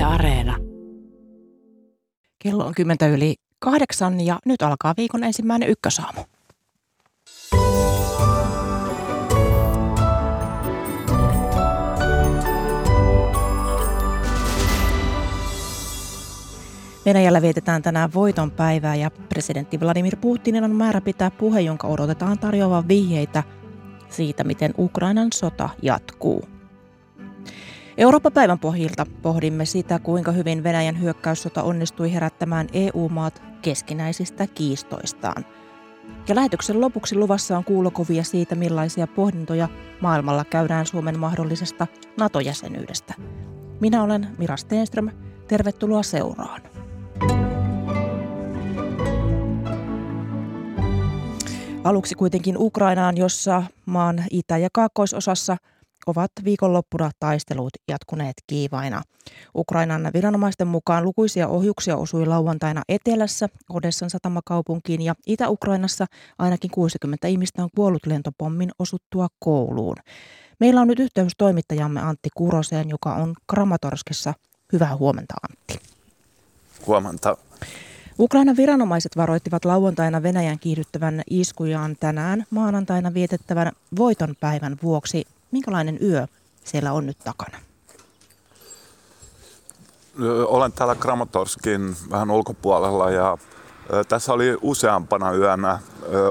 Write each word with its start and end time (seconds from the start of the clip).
Yle 0.00 0.06
Areena. 0.06 0.56
Kello 2.38 2.66
on 2.66 2.74
kymmentä 2.74 3.06
yli 3.06 3.34
kahdeksan 3.58 4.20
ja 4.20 4.38
nyt 4.44 4.62
alkaa 4.62 4.94
viikon 4.96 5.24
ensimmäinen 5.24 5.68
ykkösaamu. 5.68 6.20
Venäjällä 17.06 17.42
vietetään 17.42 17.82
tänään 17.82 18.14
voiton 18.14 18.50
päivää 18.50 18.94
ja 18.94 19.10
presidentti 19.10 19.80
Vladimir 19.80 20.16
Putinin 20.16 20.64
on 20.64 20.74
määrä 20.74 21.00
pitää 21.00 21.30
puhe, 21.30 21.60
jonka 21.60 21.88
odotetaan 21.88 22.38
tarjoavan 22.38 22.88
vihjeitä 22.88 23.42
siitä, 24.08 24.44
miten 24.44 24.74
Ukrainan 24.78 25.28
sota 25.34 25.68
jatkuu. 25.82 26.59
Eurooppa-päivän 27.96 28.58
pohjilta 28.58 29.06
pohdimme 29.22 29.64
sitä, 29.64 29.98
kuinka 29.98 30.32
hyvin 30.32 30.62
Venäjän 30.62 31.00
hyökkäyssota 31.00 31.62
onnistui 31.62 32.12
herättämään 32.12 32.66
EU-maat 32.72 33.42
keskinäisistä 33.62 34.46
kiistoistaan. 34.46 35.44
Ja 36.28 36.34
lähetyksen 36.34 36.80
lopuksi 36.80 37.14
luvassa 37.14 37.56
on 37.56 37.64
kuulokovia 37.64 38.24
siitä, 38.24 38.54
millaisia 38.54 39.06
pohdintoja 39.06 39.68
maailmalla 40.00 40.44
käydään 40.44 40.86
Suomen 40.86 41.18
mahdollisesta 41.18 41.86
NATO-jäsenyydestä. 42.18 43.14
Minä 43.80 44.02
olen 44.02 44.28
Mira 44.38 44.56
Stenström. 44.56 45.10
Tervetuloa 45.48 46.02
seuraan. 46.02 46.60
Aluksi 51.84 52.14
kuitenkin 52.14 52.54
Ukrainaan, 52.58 53.16
jossa 53.16 53.62
maan 53.86 54.24
itä- 54.30 54.58
ja 54.58 54.68
kaakkoisosassa 54.72 55.56
ovat 56.06 56.30
viikonloppuna 56.44 57.10
taistelut 57.20 57.72
jatkuneet 57.88 58.34
kiivaina. 58.46 59.02
Ukrainan 59.54 60.10
viranomaisten 60.14 60.66
mukaan 60.68 61.04
lukuisia 61.04 61.48
ohjuksia 61.48 61.96
osui 61.96 62.26
lauantaina 62.26 62.82
etelässä 62.88 63.48
Odessan 63.72 64.10
satamakaupunkiin 64.10 65.02
ja 65.02 65.14
Itä-Ukrainassa 65.26 66.06
ainakin 66.38 66.70
60 66.70 67.28
ihmistä 67.28 67.62
on 67.62 67.68
kuollut 67.76 68.06
lentopommin 68.06 68.70
osuttua 68.78 69.28
kouluun. 69.38 69.96
Meillä 70.60 70.80
on 70.80 70.88
nyt 70.88 70.98
yhteys 70.98 71.32
toimittajamme 71.38 72.00
Antti 72.00 72.28
Kuroseen, 72.34 72.88
joka 72.88 73.14
on 73.14 73.34
Kramatorskissa. 73.46 74.34
Hyvää 74.72 74.96
huomenta 74.96 75.34
Antti. 75.48 75.88
Huomenta. 76.86 77.36
Ukrainan 78.18 78.56
viranomaiset 78.56 79.16
varoittivat 79.16 79.64
lauantaina 79.64 80.22
Venäjän 80.22 80.58
kiihdyttävän 80.58 81.22
iskujaan 81.30 81.96
tänään 82.00 82.44
maanantaina 82.50 83.14
vietettävän 83.14 83.72
voiton 83.96 84.34
päivän 84.40 84.76
vuoksi. 84.82 85.24
Minkälainen 85.50 85.98
yö 86.02 86.26
siellä 86.64 86.92
on 86.92 87.06
nyt 87.06 87.18
takana? 87.18 87.58
Olen 90.46 90.72
täällä 90.72 90.94
Kramatorskin 90.94 91.96
vähän 92.10 92.30
ulkopuolella 92.30 93.10
ja 93.10 93.38
tässä 94.08 94.32
oli 94.32 94.58
useampana 94.62 95.32
yönä 95.32 95.78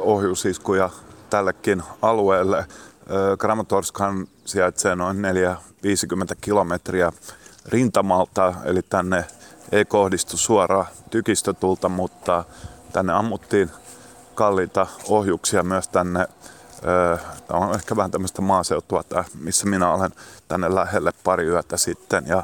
ohjusiskuja 0.01 0.89
tällekin 1.29 1.83
alueelle. 2.01 2.65
Kramatorskan 3.39 4.27
sijaitsee 4.45 4.95
noin 4.95 5.17
4-50 5.17 6.35
kilometriä 6.41 7.11
rintamalta, 7.65 8.53
eli 8.65 8.81
tänne 8.81 9.25
ei 9.71 9.85
kohdistu 9.85 10.37
suoraan 10.37 10.85
tykistötulta, 11.09 11.89
mutta 11.89 12.43
tänne 12.93 13.13
ammuttiin 13.13 13.69
kalliita 14.35 14.87
ohjuksia 15.07 15.63
myös 15.63 15.87
tänne. 15.87 16.27
Tämä 17.47 17.59
on 17.59 17.75
ehkä 17.75 17.95
vähän 17.95 18.11
tämmöistä 18.11 18.41
maaseutua, 18.41 19.03
missä 19.39 19.65
minä 19.65 19.93
olen 19.93 20.11
tänne 20.47 20.75
lähelle 20.75 21.11
pari 21.23 21.45
yötä 21.45 21.77
sitten. 21.77 22.27
Ja, 22.27 22.43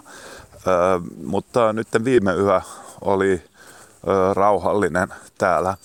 mutta 1.23 1.73
nyt 1.73 1.87
viime 2.03 2.33
yö 2.33 2.61
oli 3.01 3.45
rauhallinen 4.33 5.13
täällä. 5.37 5.77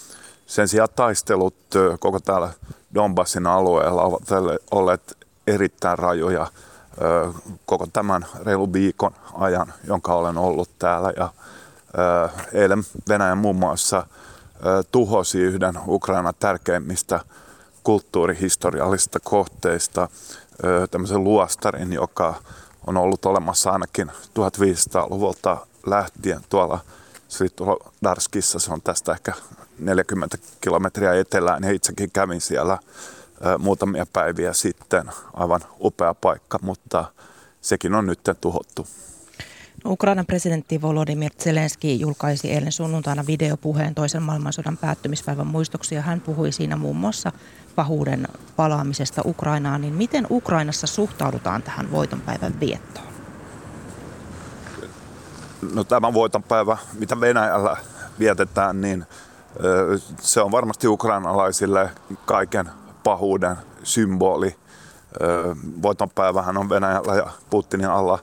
Sen 0.47 0.69
sijaan 0.69 0.89
taistelut 0.97 1.55
koko 2.00 2.21
täällä 2.21 2.50
Donbassin 2.94 3.47
alueella 3.47 4.03
ovat 4.03 4.22
olleet 4.71 5.17
erittäin 5.47 5.99
rajoja 5.99 6.47
koko 7.67 7.87
tämän 7.93 8.27
reilu 8.44 8.72
viikon 8.72 9.12
ajan, 9.34 9.72
jonka 9.84 10.15
olen 10.15 10.38
ollut 10.38 10.71
täällä. 10.78 11.12
Ja 11.17 11.28
eilen 12.53 12.84
Venäjä 13.09 13.34
muun 13.34 13.56
muassa 13.56 14.06
tuhosi 14.93 15.38
yhden 15.38 15.78
Ukrainan 15.87 16.34
tärkeimmistä 16.41 17.21
kulttuurihistoriallisista 17.85 19.21
kohteista, 19.21 20.09
tämmöisen 20.91 21.25
luostarin, 21.25 21.93
joka 21.93 22.35
on 22.87 22.97
ollut 22.97 23.25
olemassa 23.25 23.71
ainakin 23.71 24.11
1500-luvulta 24.11 25.67
lähtien 25.87 26.41
tuolla 26.49 26.81
Svitodarskissa. 27.29 28.59
Se 28.59 28.73
on 28.73 28.83
tästä 28.83 29.13
ehkä 29.13 29.33
40 29.79 30.39
kilometriä 30.61 31.15
etelään 31.15 31.63
ja 31.63 31.71
itsekin 31.71 32.11
kävin 32.11 32.41
siellä 32.41 32.79
muutamia 33.59 34.07
päiviä 34.12 34.53
sitten. 34.53 35.11
Aivan 35.35 35.61
upea 35.81 36.15
paikka, 36.15 36.59
mutta 36.62 37.05
sekin 37.61 37.95
on 37.95 38.07
nyt 38.07 38.21
tuhottu. 38.41 38.87
No, 39.85 39.91
Ukrainan 39.91 40.27
presidentti 40.27 40.83
Volodymyr 40.83 41.31
Zelenski 41.43 42.01
julkaisi 42.01 42.53
eilen 42.53 42.73
sunnuntaina 42.73 43.27
videopuheen 43.27 43.95
toisen 43.95 44.23
maailmansodan 44.23 44.77
päättymispäivän 44.77 45.47
muistoksi 45.47 45.95
ja 45.95 46.03
hän 46.03 46.21
puhui 46.21 46.53
siinä 46.53 46.77
muun 46.77 46.97
muassa 46.97 47.33
pahuuden 47.76 48.28
palaamisesta 48.56 49.22
Ukrainaan. 49.25 49.81
Niin 49.81 49.94
miten 49.94 50.26
Ukrainassa 50.31 50.86
suhtaudutaan 50.86 51.62
tähän 51.62 51.91
voitonpäivän 51.91 52.60
viettoon? 52.60 53.06
No 55.75 55.84
tämä 55.84 56.14
voitonpäivä, 56.14 56.76
mitä 56.98 57.20
Venäjällä 57.20 57.76
vietetään, 58.19 58.81
niin 58.81 59.06
se 60.20 60.41
on 60.41 60.50
varmasti 60.50 60.88
ukrainalaisille 60.88 61.91
kaiken 62.26 62.70
pahuuden 63.04 63.56
symboli. 63.82 64.56
Voitonpäivähän 65.82 66.56
on 66.56 66.69
Venäjällä 66.69 67.14
ja 67.14 67.31
Putinin 67.50 67.91
alla 67.91 68.19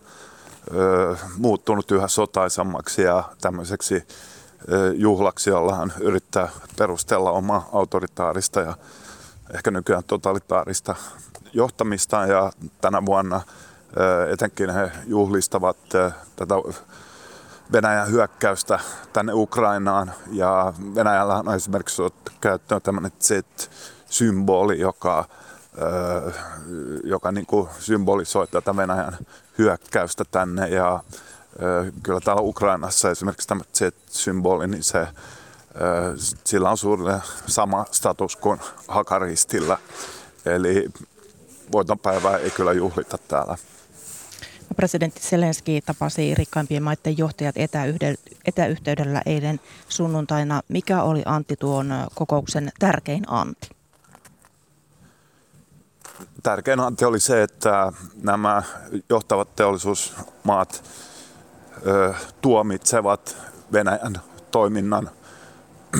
muuttunut 1.37 1.91
yhä 1.91 2.07
sotaisammaksi 2.07 3.01
ja 3.01 3.23
tämmöiseksi 3.41 4.07
juhlaksi, 4.93 5.49
jolla 5.49 5.75
hän 5.75 5.93
yrittää 5.99 6.49
perustella 6.77 7.31
omaa 7.31 7.69
autoritaarista 7.73 8.59
ja 8.59 8.75
ehkä 9.53 9.71
nykyään 9.71 10.03
totalitaarista 10.03 10.95
johtamistaan 11.53 12.29
ja 12.29 12.51
tänä 12.81 13.05
vuonna 13.05 13.41
etenkin 14.31 14.69
he 14.69 14.91
juhlistavat 15.05 15.77
tätä 16.35 16.55
Venäjän 17.71 18.11
hyökkäystä 18.11 18.79
tänne 19.13 19.33
Ukrainaan. 19.33 20.13
Ja 20.31 20.73
Venäjällä 20.95 21.35
on 21.35 21.55
esimerkiksi 21.55 22.01
käyttöön 22.41 22.81
tämmöinen 22.81 23.11
Z-symboli, 23.23 24.79
joka, 24.79 25.25
joka 27.03 27.31
niin 27.31 27.45
kuin 27.45 27.69
symbolisoi 27.79 28.47
tätä 28.47 28.75
Venäjän 28.77 29.17
hyökkäystä 29.57 30.23
tänne. 30.31 30.67
Ja 30.67 31.03
kyllä 32.03 32.19
täällä 32.19 32.41
Ukrainassa 32.41 33.09
esimerkiksi 33.09 33.47
tämä 33.47 33.61
Z-symboli, 33.73 34.67
niin 34.67 34.83
se, 34.83 35.07
sillä 36.43 36.69
on 36.69 36.77
suurin 36.77 37.21
sama 37.47 37.85
status 37.91 38.35
kuin 38.35 38.59
Hakaristillä. 38.87 39.77
Eli 40.45 40.89
voitonpäivää 41.71 42.37
ei 42.37 42.49
kyllä 42.51 42.73
juhlita 42.73 43.17
täällä. 43.17 43.57
Presidentti 44.75 45.21
Zelenski 45.21 45.81
tapasi 45.85 46.35
rikkaimpien 46.35 46.83
maiden 46.83 47.17
johtajat 47.17 47.55
etäyhteydellä 48.45 49.21
eilen 49.25 49.59
sunnuntaina. 49.89 50.61
Mikä 50.67 51.01
oli 51.01 51.21
Antti 51.25 51.55
tuon 51.55 51.93
kokouksen 52.15 52.71
tärkein 52.79 53.23
anti? 53.27 53.69
Tärkein 56.43 56.79
anti 56.79 57.05
oli 57.05 57.19
se, 57.19 57.43
että 57.43 57.91
nämä 58.23 58.63
johtavat 59.09 59.55
teollisuusmaat 59.55 60.83
ö, 61.87 62.13
tuomitsevat 62.41 63.37
Venäjän 63.73 64.21
toiminnan 64.51 65.09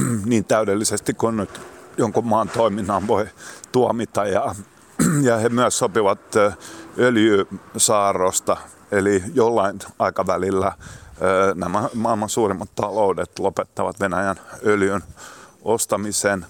niin 0.25 0.45
täydellisesti 0.45 1.13
kuin 1.13 1.37
nyt 1.37 1.61
jonkun 1.97 2.27
maan 2.27 2.49
toiminnan 2.49 3.07
voi 3.07 3.27
tuomita. 3.71 4.25
Ja, 4.25 4.55
ja 5.27 5.37
he 5.37 5.49
myös 5.49 5.77
sopivat 5.77 6.19
öljysaarrosta, 6.97 8.57
eli 8.91 9.23
jollain 9.33 9.79
aikavälillä 9.99 10.71
nämä 11.55 11.89
maailman 11.93 12.29
suurimmat 12.29 12.69
taloudet 12.75 13.39
lopettavat 13.39 13.99
Venäjän 13.99 14.39
öljyn 14.65 15.03
ostamisen 15.61 16.45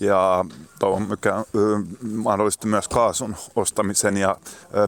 ja 0.00 0.44
toivon 0.78 1.02
mukaan 1.02 1.44
mahdollisesti 2.02 2.66
myös 2.66 2.88
kaasun 2.88 3.36
ostamisen 3.56 4.16
ja 4.16 4.36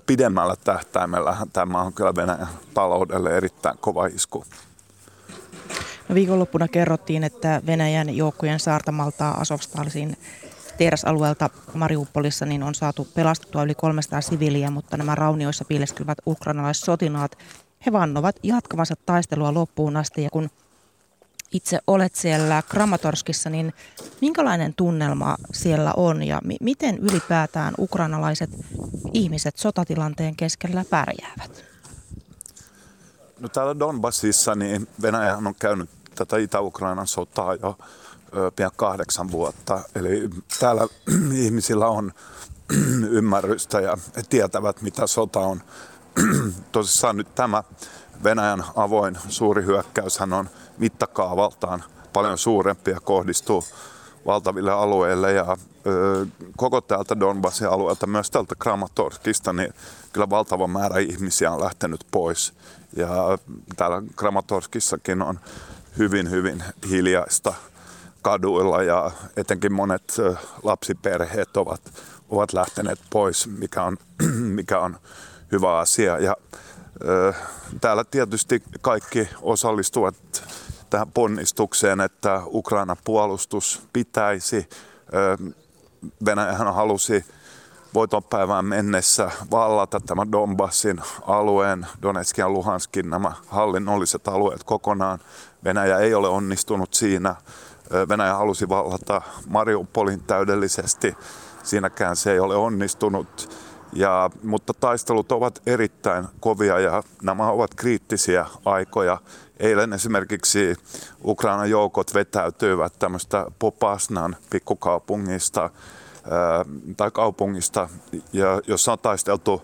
pidemmällä 0.06 0.56
tähtäimellä 0.64 1.36
tämä 1.52 1.80
on 1.80 1.92
kyllä 1.92 2.14
Venäjän 2.16 2.48
taloudelle 2.74 3.36
erittäin 3.36 3.78
kova 3.80 4.06
isku. 4.06 4.44
Viikonloppuna 6.14 6.68
kerrottiin, 6.68 7.24
että 7.24 7.62
Venäjän 7.66 8.16
joukkojen 8.16 8.60
saartamalta 8.60 9.30
Asovstalsin 9.30 10.16
tehdasalueelta 10.78 11.50
Mariupolissa 11.74 12.46
niin 12.46 12.62
on 12.62 12.74
saatu 12.74 13.08
pelastettua 13.14 13.62
yli 13.62 13.74
300 13.74 14.20
siviiliä, 14.20 14.70
mutta 14.70 14.96
nämä 14.96 15.14
raunioissa 15.14 15.64
piileskelevät 15.64 16.18
ukrainalaissotilaat 16.26 17.38
he 17.86 17.92
vannovat 17.92 18.36
jatkavansa 18.42 18.94
taistelua 19.06 19.54
loppuun 19.54 19.96
asti 19.96 20.22
ja 20.22 20.30
kun 20.30 20.50
itse 21.52 21.78
olet 21.86 22.14
siellä 22.14 22.62
Kramatorskissa, 22.68 23.50
niin 23.50 23.74
minkälainen 24.20 24.74
tunnelma 24.74 25.36
siellä 25.52 25.92
on 25.96 26.22
ja 26.22 26.40
mi- 26.44 26.56
miten 26.60 26.98
ylipäätään 26.98 27.74
ukrainalaiset 27.78 28.50
ihmiset 29.12 29.56
sotatilanteen 29.56 30.36
keskellä 30.36 30.84
pärjäävät? 30.90 31.64
No 33.40 33.48
täällä 33.48 33.78
Donbassissa 33.78 34.54
niin 34.54 34.88
Venäjä 35.02 35.36
on 35.36 35.54
käynyt 35.60 35.90
tätä 36.14 36.36
Itä-Ukrainan 36.36 37.06
sotaa 37.06 37.54
jo 37.54 37.78
pian 38.56 38.70
kahdeksan 38.76 39.30
vuotta. 39.30 39.80
Eli 39.94 40.30
täällä 40.60 40.86
ihmisillä 41.44 41.86
on 41.86 42.12
ymmärrystä 43.18 43.80
ja 43.80 43.98
he 44.16 44.22
tietävät, 44.28 44.82
mitä 44.82 45.06
sota 45.06 45.40
on. 45.40 45.62
Tosissaan 46.72 47.16
nyt 47.16 47.34
tämä 47.34 47.62
Venäjän 48.24 48.64
avoin 48.76 49.18
suuri 49.28 49.64
hyökkäyshän 49.64 50.32
on 50.32 50.48
mittakaavaltaan 50.78 51.84
paljon 52.12 52.38
suurempi 52.38 52.90
ja 52.90 53.00
kohdistuu 53.00 53.64
valtaville 54.26 54.72
alueille 54.72 55.32
ja 55.32 55.56
koko 56.56 56.80
täältä 56.80 57.20
Donbassin 57.20 57.68
alueelta, 57.68 58.06
myös 58.06 58.30
täältä 58.30 58.54
Kramatorskista, 58.58 59.52
niin 59.52 59.74
kyllä 60.12 60.30
valtava 60.30 60.66
määrä 60.66 60.98
ihmisiä 60.98 61.52
on 61.52 61.60
lähtenyt 61.60 62.06
pois. 62.10 62.52
Ja 62.96 63.08
täällä 63.76 64.02
Kramatorskissakin 64.16 65.22
on 65.22 65.40
hyvin, 65.98 66.30
hyvin 66.30 66.64
hiljaista 66.90 67.54
kaduilla 68.22 68.82
ja 68.82 69.10
etenkin 69.36 69.72
monet 69.72 70.16
lapsiperheet 70.62 71.56
ovat, 71.56 71.80
ovat 72.28 72.52
lähteneet 72.52 73.00
pois, 73.10 73.46
mikä 73.46 73.82
on, 73.82 73.96
mikä 74.58 74.78
on 74.78 74.96
hyvä 75.52 75.78
asia. 75.78 76.18
Ja 76.18 76.36
Täällä 77.80 78.04
tietysti 78.04 78.62
kaikki 78.80 79.28
osallistuvat 79.42 80.14
tähän 80.90 81.12
ponnistukseen, 81.12 82.00
että 82.00 82.42
Ukraina 82.46 82.96
puolustus 83.04 83.82
pitäisi. 83.92 84.68
Venäjähän 86.24 86.74
halusi 86.74 87.24
voitonpäivään 87.94 88.64
mennessä 88.64 89.30
vallata 89.50 90.00
tämän 90.00 90.32
Donbassin 90.32 91.00
alueen, 91.26 91.86
Donetskin 92.02 92.42
ja 92.42 92.48
Luhanskin 92.48 93.10
nämä 93.10 93.32
hallinnolliset 93.46 94.28
alueet 94.28 94.64
kokonaan. 94.64 95.18
Venäjä 95.64 95.98
ei 95.98 96.14
ole 96.14 96.28
onnistunut 96.28 96.94
siinä. 96.94 97.36
Venäjä 98.08 98.34
halusi 98.34 98.68
vallata 98.68 99.22
Mariupolin 99.48 100.20
täydellisesti. 100.20 101.16
Siinäkään 101.62 102.16
se 102.16 102.32
ei 102.32 102.38
ole 102.38 102.56
onnistunut. 102.56 103.58
Ja, 103.92 104.30
mutta 104.42 104.74
taistelut 104.74 105.32
ovat 105.32 105.62
erittäin 105.66 106.24
kovia 106.40 106.78
ja 106.78 107.02
nämä 107.22 107.50
ovat 107.50 107.74
kriittisiä 107.74 108.46
aikoja. 108.64 109.18
Eilen 109.58 109.92
esimerkiksi 109.92 110.76
Ukrainan 111.24 111.70
joukot 111.70 112.14
vetäytyivät 112.14 112.98
tämmöistä 112.98 113.46
Popasnan 113.58 114.36
pikkukaupungista 114.50 115.70
tai 116.96 117.10
kaupungista, 117.10 117.88
ja, 118.32 118.60
jossa 118.66 118.92
on 118.92 118.98
taisteltu 118.98 119.62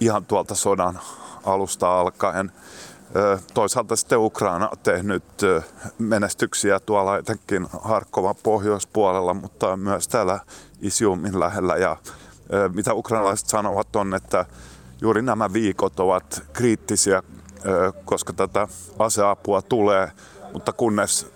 ihan 0.00 0.24
tuolta 0.24 0.54
sodan 0.54 1.00
alusta 1.44 2.00
alkaen. 2.00 2.52
Toisaalta 3.54 3.96
sitten 3.96 4.18
Ukraina 4.18 4.68
on 4.68 4.78
tehnyt 4.82 5.24
menestyksiä 5.98 6.80
tuolla 6.80 7.16
etenkin 7.16 7.66
Harkovan 7.82 8.34
pohjoispuolella, 8.42 9.34
mutta 9.34 9.76
myös 9.76 10.08
täällä 10.08 10.40
Isiumin 10.80 11.40
lähellä. 11.40 11.76
Ja 11.76 11.96
mitä 12.74 12.94
ukrainalaiset 12.94 13.48
sanovat 13.48 13.96
on, 13.96 14.14
että 14.14 14.46
juuri 15.00 15.22
nämä 15.22 15.52
viikot 15.52 16.00
ovat 16.00 16.42
kriittisiä, 16.52 17.22
koska 18.04 18.32
tätä 18.32 18.68
aseapua 18.98 19.62
tulee, 19.62 20.12
mutta 20.52 20.72
kunnes 20.72 21.31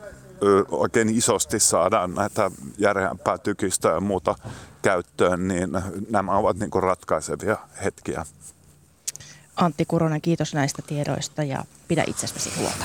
oikein 0.70 1.08
isosti 1.08 1.60
saadaan 1.60 2.14
näitä 2.14 2.50
järeämpää 2.78 3.38
tykistä 3.38 3.88
ja 3.88 4.00
muuta 4.00 4.34
käyttöön, 4.82 5.48
niin 5.48 5.70
nämä 6.10 6.32
ovat 6.32 6.56
niin 6.56 6.82
ratkaisevia 6.82 7.56
hetkiä. 7.84 8.26
Antti 9.56 9.84
Kuronen, 9.84 10.20
kiitos 10.20 10.54
näistä 10.54 10.82
tiedoista 10.86 11.42
ja 11.42 11.64
pidä 11.88 12.04
itsestäsi 12.06 12.50
huolta. 12.58 12.84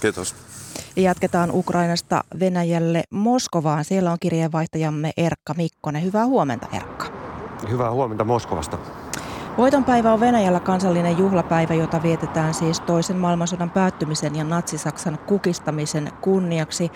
Kiitos. 0.00 0.34
Ja 0.96 1.02
jatketaan 1.02 1.50
Ukrainasta 1.50 2.24
Venäjälle 2.40 3.02
Moskovaan. 3.10 3.84
Siellä 3.84 4.12
on 4.12 4.18
kirjeenvaihtajamme 4.20 5.12
Erkka 5.16 5.54
Mikkonen. 5.54 6.02
Hyvää 6.02 6.26
huomenta 6.26 6.66
Erkka. 6.72 7.06
Hyvää 7.70 7.90
huomenta 7.90 8.24
Moskovasta. 8.24 8.78
Voitonpäivä 9.58 10.12
on 10.12 10.20
Venäjällä 10.20 10.60
kansallinen 10.60 11.18
juhlapäivä, 11.18 11.74
jota 11.74 12.02
vietetään 12.02 12.54
siis 12.54 12.80
toisen 12.80 13.16
maailmansodan 13.16 13.70
päättymisen 13.70 14.36
ja 14.36 14.44
natsisaksan 14.44 15.18
kukistamisen 15.26 16.12
kunniaksi. 16.20 16.92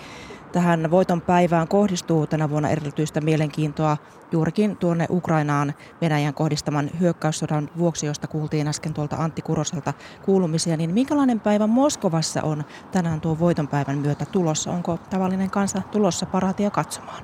Tähän 0.51 0.91
voiton 0.91 1.21
päivään 1.21 1.67
kohdistuu 1.67 2.27
tänä 2.27 2.49
vuonna 2.49 2.69
erityistä 2.69 3.21
mielenkiintoa 3.21 3.97
juurikin 4.31 4.77
tuonne 4.77 5.05
Ukrainaan 5.09 5.73
Venäjän 6.01 6.33
kohdistaman 6.33 6.89
hyökkäyssodan 6.99 7.69
vuoksi, 7.77 8.05
josta 8.05 8.27
kuultiin 8.27 8.67
äsken 8.67 8.93
tuolta 8.93 9.15
Antti 9.15 9.41
Kuroselta 9.41 9.93
kuulumisia. 10.25 10.77
Niin 10.77 10.93
minkälainen 10.93 11.39
päivä 11.39 11.67
Moskovassa 11.67 12.41
on 12.41 12.63
tänään 12.91 13.21
tuon 13.21 13.39
voiton 13.39 13.67
päivän 13.67 13.97
myötä 13.97 14.25
tulossa? 14.25 14.71
Onko 14.71 14.99
tavallinen 15.09 15.49
kansa 15.49 15.81
tulossa 15.91 16.25
paraatia 16.25 16.71
katsomaan? 16.71 17.23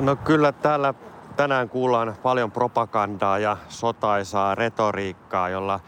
No 0.00 0.16
kyllä 0.16 0.52
täällä 0.52 0.94
tänään 1.40 1.68
kuullaan 1.68 2.16
paljon 2.22 2.52
propagandaa 2.52 3.38
ja 3.38 3.56
sotaisaa 3.68 4.54
retoriikkaa, 4.54 5.48
jolla 5.48 5.80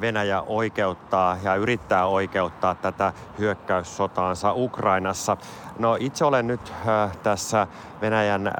Venäjä 0.00 0.42
oikeuttaa 0.42 1.38
ja 1.42 1.54
yrittää 1.54 2.06
oikeuttaa 2.06 2.74
tätä 2.74 3.12
hyökkäyssotaansa 3.38 4.52
Ukrainassa. 4.52 5.36
No 5.78 5.96
itse 6.00 6.24
olen 6.24 6.46
nyt 6.46 6.72
äh, 6.88 7.16
tässä 7.22 7.66
Venäjän, 8.00 8.46
äh, 8.46 8.52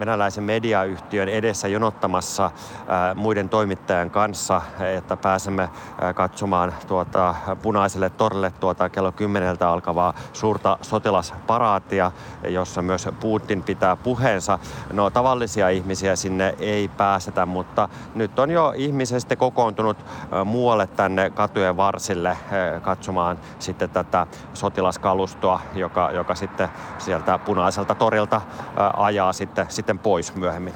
venäläisen 0.00 0.44
mediayhtiön 0.44 1.28
edessä 1.28 1.68
jonottamassa 1.68 2.44
äh, 2.44 2.52
muiden 3.14 3.48
toimittajan 3.48 4.10
kanssa, 4.10 4.62
että 4.96 5.16
pääsemme 5.16 5.62
äh, 5.62 6.14
katsomaan 6.14 6.74
tuota 6.86 7.34
punaiselle 7.62 8.10
torille 8.10 8.52
tuota 8.60 8.88
kello 8.88 9.12
10 9.12 9.56
alkavaa 9.60 10.14
suurta 10.32 10.78
sotilasparaatia, 10.82 12.12
jossa 12.48 12.82
myös 12.82 13.08
Putin 13.20 13.62
pitää 13.62 13.96
puheensa. 13.96 14.58
No 14.92 15.10
tavallisia 15.10 15.68
ihmisiä 15.68 16.16
sinne 16.16 16.54
ei 16.58 16.88
pääsetä, 16.88 17.46
mutta 17.46 17.88
nyt 18.14 18.38
on 18.38 18.50
jo 18.50 18.72
ihmisesti 18.76 19.36
kokoontunut 19.36 19.96
äh, 19.98 20.44
muualle 20.44 20.86
tänne 20.86 21.30
katujen 21.30 21.76
varsille 21.76 22.28
äh, 22.30 22.38
katsomaan 22.82 23.38
sitten 23.58 23.90
tätä 23.90 24.26
sotilaskalustoa, 24.54 25.60
joka, 25.74 26.10
joka 26.10 26.34
sitten 26.34 26.55
sitten 26.56 26.68
sieltä 26.98 27.38
punaiselta 27.38 27.94
torilta 27.94 28.40
ajaa 28.96 29.32
sitten, 29.32 29.66
sitten 29.68 29.98
pois 29.98 30.34
myöhemmin. 30.34 30.74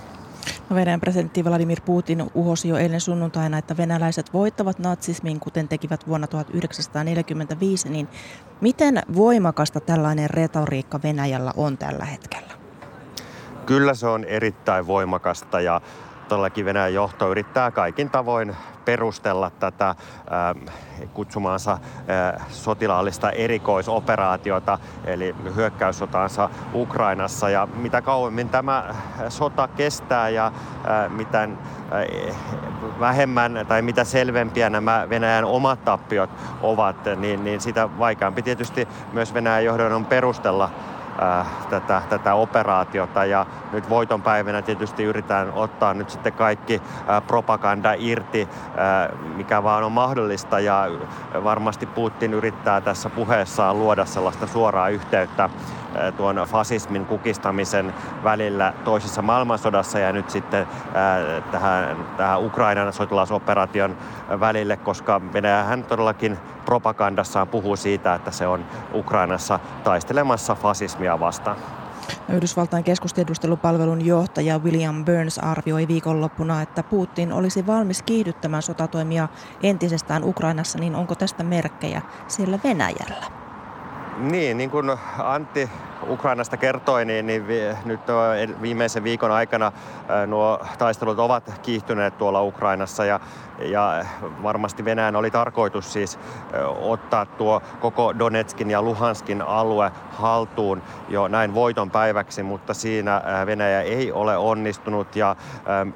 No 0.71 0.77
Venäjän 0.77 1.01
presidentti 1.01 1.45
Vladimir 1.45 1.81
Putin 1.85 2.31
uhosi 2.35 2.69
jo 2.69 2.77
eilen 2.77 3.01
sunnuntaina, 3.01 3.59
että 3.59 3.77
venäläiset 3.77 4.33
voittavat 4.33 4.79
natsismin, 4.79 5.41
kuten 5.41 5.69
tekivät 5.69 6.09
vuonna 6.09 6.27
1945. 6.27 7.89
Niin 7.89 8.09
miten 8.61 9.03
voimakasta 9.17 9.81
tällainen 9.81 10.31
retoriikka 10.31 11.01
Venäjällä 11.03 11.53
on 11.57 11.79
tällä 11.79 12.05
hetkellä? 12.05 12.53
Kyllä 13.67 13.95
se 13.95 14.07
on 14.07 14.25
erittäin 14.25 14.87
voimakasta 14.87 15.61
ja 15.61 15.81
todellakin 16.31 16.65
Venäjän 16.65 16.95
johto 16.95 17.31
yrittää 17.31 17.71
kaikin 17.71 18.11
tavoin 18.11 18.57
perustella 18.85 19.51
tätä 19.51 19.89
äh, 19.89 19.97
kutsumaansa 21.15 21.73
äh, 21.73 22.47
sotilaallista 22.49 23.31
erikoisoperaatiota, 23.31 24.79
eli 25.05 25.35
hyökkäyssotaansa 25.55 26.51
Ukrainassa. 26.75 27.51
Ja 27.51 27.69
mitä 27.75 28.03
kauemmin 28.03 28.49
tämä 28.49 28.95
sota 29.29 29.69
kestää 29.69 30.29
ja 30.29 30.47
äh, 30.47 31.11
mitä 31.11 31.49
vähemmän 33.01 33.65
tai 33.69 33.83
mitä 33.83 34.05
selvempiä 34.05 34.71
nämä 34.71 35.07
Venäjän 35.11 35.45
omat 35.45 35.85
tappiot 35.85 36.31
ovat, 36.63 36.97
niin, 37.17 37.45
niin 37.45 37.61
sitä 37.61 37.99
vaikeampi 37.99 38.43
tietysti 38.43 38.89
myös 39.13 39.35
Venäjän 39.35 39.65
johdon 39.65 39.93
on 39.93 40.07
perustella 40.07 40.71
Äh, 41.23 41.47
tätä, 41.71 42.03
tätä 42.09 42.35
operaatiota. 42.35 43.25
Ja 43.25 43.47
nyt 43.73 43.91
voitonpäivänä 43.91 44.63
tietysti 44.63 45.05
yritetään 45.05 45.53
ottaa 45.53 45.95
nyt 45.95 46.11
sitten 46.11 46.33
kaikki 46.33 46.83
äh, 47.09 47.23
propaganda 47.27 47.95
irti, 47.99 48.49
äh, 48.51 49.19
mikä 49.37 49.63
vaan 49.63 49.85
on 49.85 49.93
mahdollista. 49.93 50.61
Ja 50.61 50.89
varmasti 51.45 51.87
Putin 51.87 52.35
yrittää 52.35 52.81
tässä 52.81 53.11
puheessaan 53.11 53.79
luoda 53.79 54.05
sellaista 54.05 54.47
suoraa 54.47 54.89
yhteyttä 54.89 55.51
tuon 56.17 56.37
fasismin 56.37 57.07
kukistamisen 57.07 57.95
välillä 58.25 58.73
toisessa 58.85 59.23
maailmansodassa 59.23 59.99
ja 59.99 60.13
nyt 60.13 60.31
sitten 60.31 60.67
tähän, 61.51 61.97
tähän 62.17 62.45
Ukrainan 62.45 62.93
sotilasoperaation 62.93 63.97
välille, 64.41 64.77
koska 64.77 65.21
Venäjähän 65.33 65.85
todellakin 65.85 66.39
propagandassaan 66.65 67.49
puhuu 67.49 67.77
siitä, 67.77 68.15
että 68.15 68.31
se 68.31 68.47
on 68.47 68.65
Ukrainassa 68.95 69.61
taistelemassa 69.85 70.55
fasismia 70.55 71.10
vastaan. 71.19 71.57
Yhdysvaltain 72.33 72.85
keskustiedustelupalvelun 72.85 74.07
johtaja 74.07 74.59
William 74.59 75.05
Burns 75.05 75.39
arvioi 75.39 75.89
viikonloppuna, 75.89 76.63
että 76.63 76.83
Putin 76.83 77.33
olisi 77.33 77.67
valmis 77.67 78.03
kiihdyttämään 78.03 78.63
sotatoimia 78.63 79.29
entisestään 79.63 80.25
Ukrainassa, 80.25 80.79
niin 80.79 80.95
onko 80.95 81.15
tästä 81.15 81.43
merkkejä 81.43 82.03
siellä 82.29 82.59
Venäjällä? 82.65 83.27
Niin, 84.19 84.57
niin 84.57 84.71
kuin 84.71 84.91
Antti 85.19 85.71
Ukrainasta 86.09 86.57
kertoi, 86.57 87.05
niin, 87.05 87.27
niin 87.27 87.47
vi, 87.47 87.61
nyt 87.85 88.01
viimeisen 88.63 89.05
viikon 89.05 89.31
aikana 89.31 89.73
nuo 90.27 90.61
taistelut 90.79 91.19
ovat 91.19 91.53
kiihtyneet 91.63 92.19
tuolla 92.19 92.43
Ukrainassa 92.43 93.05
ja, 93.05 93.21
ja 93.59 94.05
varmasti 94.43 94.85
Venäjän 94.85 95.17
oli 95.17 95.31
tarkoitus 95.31 95.93
siis 95.93 96.19
ottaa 96.81 97.27
tuo 97.27 97.63
koko 97.81 98.19
Donetskin 98.19 98.71
ja 98.71 98.83
Luhanskin 98.83 99.43
alue 99.43 99.93
haltuun 100.13 100.83
jo 101.09 101.29
näin 101.29 101.55
voiton 101.55 101.91
päiväksi, 101.91 102.43
mutta 102.43 102.75
siinä 102.75 103.23
Venäjä 103.47 103.83
ei 103.83 104.13
ole 104.13 104.37
onnistunut 104.37 105.17
ja 105.17 105.37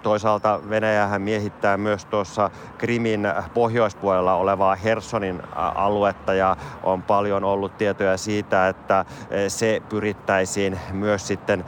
toisaalta 0.02 0.60
Venäjähän 0.68 1.22
miehittää 1.22 1.76
myös 1.76 2.04
tuossa 2.04 2.50
Krimin 2.78 3.28
pohjoispuolella 3.54 4.34
olevaa 4.34 4.74
Hersonin 4.74 5.42
aluetta 5.54 6.34
ja 6.34 6.56
on 6.82 7.02
paljon 7.02 7.44
ollut 7.44 7.78
tietoja 7.78 8.16
siitä, 8.16 8.68
että 8.68 9.04
se 9.48 9.82
pyrittäisiin 9.94 10.80
myös 10.92 11.26
sitten 11.28 11.64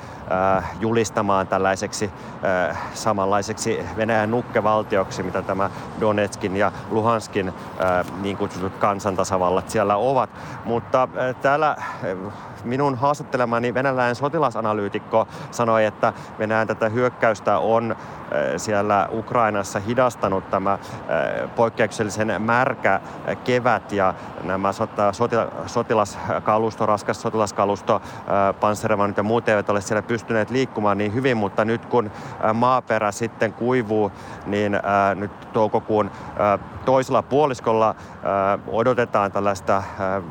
äh, 0.56 0.76
julistamaan 0.80 1.46
tällaiseksi 1.46 2.10
äh, 2.70 2.78
samanlaiseksi 2.94 3.78
Venäjän 3.96 4.30
nukkevaltioksi, 4.30 5.22
mitä 5.22 5.42
tämä 5.42 5.70
Donetskin 6.00 6.56
ja 6.56 6.72
Luhanskin 6.90 7.48
äh, 7.48 8.06
niin 8.22 8.36
kutsutut 8.36 8.76
kansantasavallat 8.76 9.70
siellä 9.70 9.96
ovat. 9.96 10.30
Mutta 10.64 11.08
täällä 11.42 11.76
minun 12.66 12.94
haastattelemani 12.94 13.74
venäläinen 13.74 14.14
sotilasanalyytikko 14.14 15.28
sanoi, 15.50 15.84
että 15.84 16.12
Venäjän 16.38 16.66
tätä 16.66 16.88
hyökkäystä 16.88 17.58
on 17.58 17.92
äh, 17.92 17.96
siellä 18.56 19.08
Ukrainassa 19.12 19.80
hidastanut 19.80 20.50
tämä 20.50 20.72
äh, 20.72 20.80
poikkeuksellisen 21.56 22.42
märkä 22.42 23.00
kevät 23.44 23.92
ja 23.92 24.14
nämä 24.44 24.70
sotilaskalusto, 25.66 26.86
raskas 26.86 27.22
sotilaskalusto, 27.22 28.02
panssarivaunut 28.60 29.16
ja 29.16 29.22
muut 29.22 29.48
eivät 29.48 29.70
ole 29.70 29.80
siellä 29.80 30.02
pystyneet 30.02 30.50
liikkumaan 30.50 30.98
niin 30.98 31.14
hyvin, 31.14 31.36
mutta 31.36 31.64
nyt 31.64 31.86
kun 31.86 32.10
maaperä 32.54 33.12
sitten 33.12 33.52
kuivuu, 33.52 34.12
niin 34.46 34.80
nyt 35.14 35.52
toukokuun 35.52 36.10
toisella 36.84 37.22
puoliskolla 37.22 37.94
odotetaan 38.66 39.32
tällaista 39.32 39.82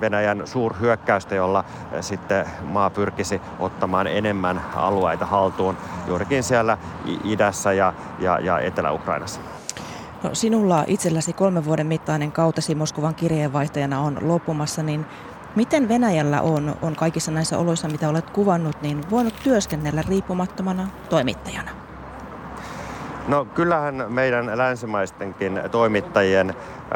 Venäjän 0.01 0.42
suurhyökkäystä, 0.48 1.36
jolla 1.36 1.63
sitten 2.01 2.25
maa 2.63 2.89
pyrkisi 2.89 3.41
ottamaan 3.60 4.08
enemmän 4.08 4.62
alueita 4.75 5.25
haltuun 5.25 5.77
juurikin 6.08 6.44
siellä 6.44 6.77
idässä 7.24 7.74
ja, 7.74 7.94
ja, 8.20 8.39
ja 8.39 8.60
Etelä-Ukrainassa. 8.60 9.41
No, 10.24 10.29
sinulla 10.34 10.84
itselläsi 10.88 11.34
kolmen 11.34 11.65
vuoden 11.65 11.88
mittainen 11.88 12.32
kautesi 12.32 12.75
Moskovan 12.75 13.15
kirjeenvaihtajana 13.15 14.00
on 14.00 14.17
loppumassa, 14.22 14.84
niin 14.84 15.05
Miten 15.55 15.89
Venäjällä 15.89 16.41
on, 16.41 16.75
on 16.82 16.96
kaikissa 16.96 17.32
näissä 17.32 17.58
oloissa, 17.58 17.88
mitä 17.88 18.10
olet 18.10 18.29
kuvannut, 18.29 18.82
niin 18.82 19.10
voinut 19.10 19.34
työskennellä 19.44 20.03
riippumattomana 20.08 20.88
toimittajana? 21.10 21.85
No 23.27 23.46
kyllähän 23.46 24.05
meidän 24.08 24.51
länsimaistenkin 24.58 25.62
toimittajien 25.72 26.53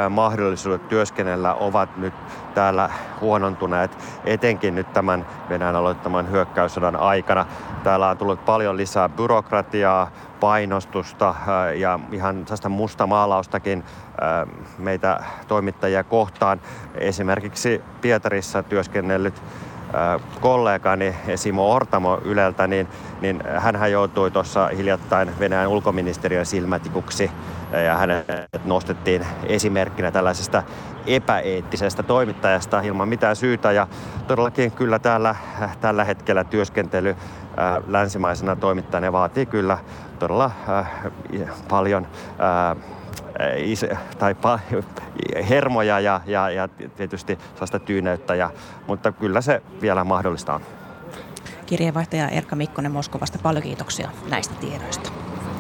mahdollisuudet 0.10 0.88
työskennellä 0.88 1.54
ovat 1.54 1.98
nyt 1.98 2.14
täällä 2.54 2.90
huonontuneet, 3.22 3.98
etenkin 4.26 4.76
nyt 4.76 4.94
tämän 4.94 5.26
Venäjän 5.50 5.76
aloittaman 5.76 6.32
hyökkäyssodan 6.32 6.96
aikana. 6.96 7.46
Täällä 7.84 8.10
on 8.10 8.18
tullut 8.18 8.46
paljon 8.46 8.78
lisää 8.78 9.10
byrokratiaa, 9.10 10.12
painostusta 10.40 11.36
ja 11.76 12.00
ihan 12.12 12.46
tästä 12.46 12.70
mustamaalaustakin 12.70 13.84
meitä 14.78 15.24
toimittajia 15.48 16.04
kohtaan. 16.04 16.62
Esimerkiksi 16.96 17.82
Pietarissa 18.02 18.64
työskennellyt 18.64 19.42
kollegani 20.42 21.16
Simo 21.36 21.72
Ortamo 21.74 22.22
Yleltä, 22.26 22.68
niin, 22.68 22.88
niin 23.22 23.44
hän 23.58 23.92
joutui 23.92 24.32
tuossa 24.32 24.68
hiljattain 24.68 25.40
Venäjän 25.40 25.68
ulkoministeriön 25.68 26.46
silmätikuksi 26.46 27.32
ja 27.86 27.98
hänet 27.98 28.26
nostettiin 28.66 29.26
esimerkkinä 29.46 30.12
tällaisesta 30.12 30.64
epäeettisestä 31.08 32.04
toimittajasta 32.04 32.82
ilman 32.82 33.08
mitään 33.08 33.36
syytä. 33.36 33.72
Ja 33.72 33.88
todellakin 34.28 34.72
kyllä 34.72 35.00
täällä 35.00 35.36
tällä 35.82 36.04
hetkellä 36.04 36.44
työskentely 36.44 37.16
länsimaisena 37.88 38.56
toimittajana 38.56 39.12
vaatii 39.12 39.46
kyllä 39.46 39.78
todella 40.20 40.52
paljon 41.70 42.08
tai 44.20 44.36
hermoja 45.50 46.00
ja, 46.00 46.22
ja, 46.26 46.50
ja 46.50 46.68
tietysti 46.68 47.38
sellaista 47.54 47.80
tyyneyttä, 47.80 48.36
ja, 48.36 48.52
mutta 48.88 49.12
kyllä 49.12 49.42
se 49.42 49.62
vielä 49.82 50.04
mahdollista 50.04 50.54
on. 50.54 50.62
Kirjeenvaihtaja 51.66 52.30
Erkka 52.30 52.56
Mikkonen 52.56 52.92
Moskovasta, 52.92 53.40
paljon 53.44 53.64
kiitoksia 53.64 54.12
näistä 54.30 54.54
tiedoista. 54.54 55.12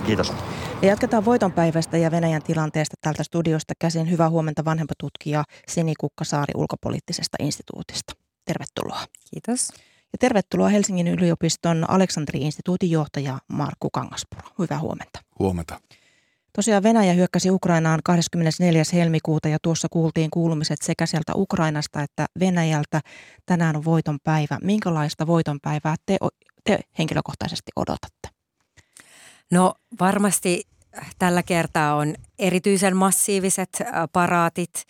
Kiitos. 0.05 0.33
Ja 0.81 0.87
jatketaan 0.87 1.25
voitonpäivästä 1.25 1.97
ja 1.97 2.11
Venäjän 2.11 2.43
tilanteesta 2.43 2.95
tältä 3.01 3.23
studiosta 3.23 3.73
käsin. 3.79 4.11
Hyvää 4.11 4.29
huomenta 4.29 4.65
vanhempatutkija 4.65 5.43
Sini 5.67 5.93
Kukkasaari 5.99 6.53
ulkopoliittisesta 6.55 7.37
instituutista. 7.39 8.13
Tervetuloa. 8.45 8.99
Kiitos. 9.31 9.69
Ja 10.13 10.17
tervetuloa 10.19 10.69
Helsingin 10.69 11.07
yliopiston 11.07 11.85
Aleksanteri-instituutin 11.89 12.91
johtaja 12.91 13.39
Markku 13.47 13.89
Kangaspuro. 13.89 14.41
Hyvää 14.59 14.79
huomenta. 14.79 15.19
Huomenta. 15.39 15.79
Tosiaan 16.55 16.83
Venäjä 16.83 17.13
hyökkäsi 17.13 17.51
Ukrainaan 17.51 17.99
24. 18.03 18.83
helmikuuta 18.93 19.47
ja 19.47 19.57
tuossa 19.61 19.87
kuultiin 19.91 20.29
kuulumiset 20.29 20.81
sekä 20.81 21.05
sieltä 21.05 21.31
Ukrainasta 21.35 22.01
että 22.01 22.25
Venäjältä. 22.39 23.01
Tänään 23.45 23.75
on 23.75 23.85
voiton 23.85 24.17
päivä. 24.23 24.57
Minkälaista 24.63 25.27
voiton 25.27 25.59
päivää 25.61 25.95
te, 26.05 26.17
te 26.63 26.79
henkilökohtaisesti 26.97 27.71
odotatte? 27.75 28.29
No 29.51 29.73
varmasti 29.99 30.63
tällä 31.19 31.43
kertaa 31.43 31.95
on 31.95 32.15
erityisen 32.39 32.97
massiiviset 32.97 33.69
paraatit 34.13 34.83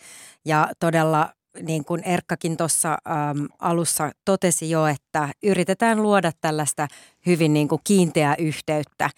ja 0.44 0.68
todella 0.78 1.34
niin 1.62 1.84
kuin 1.84 2.02
Erkkakin 2.04 2.56
tuossa 2.56 2.90
ähm, 2.90 3.44
alussa 3.58 4.10
totesi 4.24 4.70
jo, 4.70 4.86
että 4.86 5.28
yritetään 5.42 6.02
luoda 6.02 6.32
tällaista 6.40 6.88
hyvin 7.26 7.52
niin 7.52 7.68
kuin 7.68 7.80
kiinteää 7.84 8.34
yhteyttä 8.38 9.10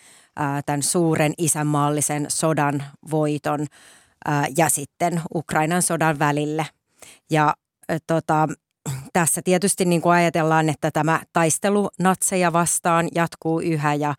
tämän 0.66 0.82
suuren 0.82 1.32
isänmaallisen 1.38 2.26
sodan 2.28 2.84
voiton 3.10 3.66
ja 4.56 4.68
sitten 4.68 5.22
Ukrainan 5.34 5.82
sodan 5.82 6.18
välille. 6.18 6.66
Ja 7.30 7.54
tota, 8.06 8.48
tässä 9.12 9.40
tietysti 9.44 9.84
niin 9.84 10.02
kuin 10.02 10.14
ajatellaan, 10.14 10.68
että 10.68 10.90
tämä 10.90 11.20
taistelu 11.32 11.88
natseja 11.98 12.52
vastaan 12.52 13.08
jatkuu 13.14 13.60
yhä 13.60 13.94
ja 13.94 14.14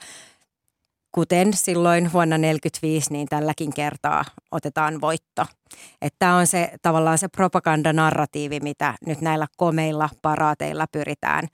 kuten 1.13 1.53
silloin 1.53 2.13
vuonna 2.13 2.35
1945, 2.35 3.13
niin 3.13 3.27
tälläkin 3.27 3.73
kertaa 3.73 4.25
otetaan 4.51 5.01
voitto. 5.01 5.45
Tämä 6.19 6.35
on 6.35 6.47
se 6.47 6.71
tavallaan 6.81 7.17
se 7.17 7.27
propagandanarratiivi, 7.27 8.59
mitä 8.59 8.93
nyt 9.05 9.21
näillä 9.21 9.47
komeilla 9.57 10.09
paraateilla 10.21 10.85
pyritään 10.91 11.47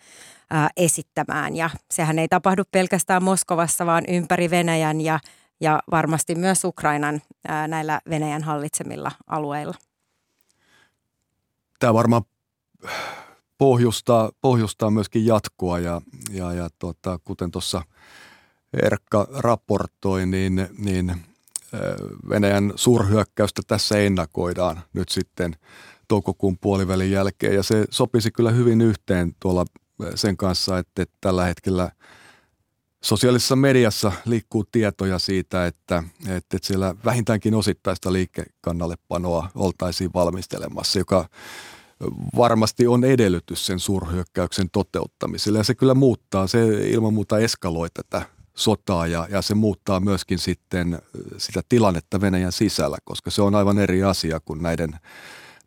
ää, 0.49 0.69
esittämään. 0.77 1.55
Ja 1.55 1.69
sehän 1.91 2.19
ei 2.19 2.27
tapahdu 2.27 2.63
pelkästään 2.71 3.23
Moskovassa, 3.23 3.85
vaan 3.85 4.03
ympäri 4.07 4.49
Venäjän 4.49 5.01
ja, 5.01 5.19
ja 5.61 5.79
varmasti 5.91 6.35
myös 6.35 6.63
Ukrainan 6.63 7.21
ää, 7.47 7.67
näillä 7.67 8.01
Venäjän 8.09 8.43
hallitsemilla 8.43 9.11
alueilla. 9.27 9.75
Tämä 11.79 11.93
varmaan 11.93 12.23
pohjustaa, 13.57 14.31
pohjustaa 14.41 14.91
myöskin 14.91 15.25
jatkoa 15.25 15.79
ja, 15.79 16.01
ja, 16.31 16.53
ja 16.53 16.69
tota, 16.79 17.19
kuten 17.23 17.51
tuossa– 17.51 17.81
Erkka 18.73 19.27
raportoi, 19.31 20.25
niin, 20.25 20.67
niin 20.77 21.15
Venäjän 22.29 22.73
suurhyökkäystä 22.75 23.61
tässä 23.67 23.97
ennakoidaan 23.97 24.81
nyt 24.93 25.09
sitten 25.09 25.55
toukokuun 26.07 26.57
puolivälin 26.57 27.11
jälkeen. 27.11 27.55
Ja 27.55 27.63
se 27.63 27.85
sopisi 27.89 28.31
kyllä 28.31 28.51
hyvin 28.51 28.81
yhteen 28.81 29.35
tuolla 29.39 29.65
sen 30.15 30.37
kanssa, 30.37 30.77
että 30.77 31.05
tällä 31.21 31.45
hetkellä 31.45 31.91
sosiaalisessa 33.03 33.55
mediassa 33.55 34.11
liikkuu 34.25 34.63
tietoja 34.71 35.19
siitä, 35.19 35.65
että, 35.65 36.03
että 36.27 36.57
siellä 36.61 36.95
vähintäänkin 37.05 37.55
osittaista 37.55 38.13
liikekannallepanoa 38.13 39.49
oltaisiin 39.55 40.13
valmistelemassa, 40.13 40.99
joka 40.99 41.29
varmasti 42.35 42.87
on 42.87 43.03
edellytys 43.03 43.65
sen 43.65 43.79
suurhyökkäyksen 43.79 44.69
toteuttamiselle. 44.69 45.57
Ja 45.57 45.63
se 45.63 45.75
kyllä 45.75 45.93
muuttaa, 45.93 46.47
se 46.47 46.89
ilman 46.89 47.13
muuta 47.13 47.39
eskaloi 47.39 47.87
tätä 47.93 48.38
sotaa 48.59 49.07
ja, 49.07 49.27
ja 49.31 49.41
se 49.41 49.55
muuttaa 49.55 49.99
myöskin 49.99 50.39
sitten 50.39 51.01
sitä 51.37 51.61
tilannetta 51.69 52.21
Venäjän 52.21 52.51
sisällä, 52.51 52.97
koska 53.03 53.31
se 53.31 53.41
on 53.41 53.55
aivan 53.55 53.79
eri 53.79 54.03
asia 54.03 54.39
kuin 54.39 54.63
näiden, 54.63 54.99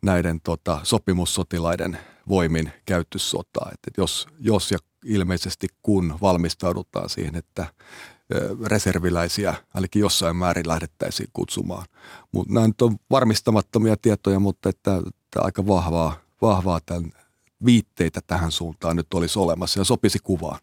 näiden 0.01 0.41
tota, 0.41 0.79
sopimussotilaiden 0.83 1.97
voimin 2.27 2.71
käytty 2.85 3.19
sotaa. 3.19 3.69
Et, 3.73 3.93
jos, 3.97 4.27
jos 4.39 4.71
ja 4.71 4.77
ilmeisesti, 5.05 5.67
kun 5.81 6.17
valmistaudutaan 6.21 7.09
siihen, 7.09 7.35
että 7.35 7.65
reserviläisiä 8.65 9.55
ainakin 9.73 9.99
jossain 9.99 10.35
määrin 10.35 10.67
lähdettäisiin 10.67 11.29
kutsumaan. 11.33 11.85
Mutta 12.31 12.53
nämä 12.53 12.67
nyt 12.67 12.81
on 12.81 12.97
varmistamattomia 13.09 13.97
tietoja, 13.97 14.39
mutta 14.39 14.69
että, 14.69 14.97
että 14.97 15.41
aika 15.41 15.67
vahvaa, 15.67 16.15
vahvaa 16.41 16.79
tämän 16.85 17.11
viitteitä 17.65 18.19
tähän 18.27 18.51
suuntaan 18.51 18.95
nyt 18.95 19.13
olisi 19.13 19.39
olemassa 19.39 19.79
ja 19.79 19.83
sopisi 19.83 20.19
kuvaan. 20.23 20.59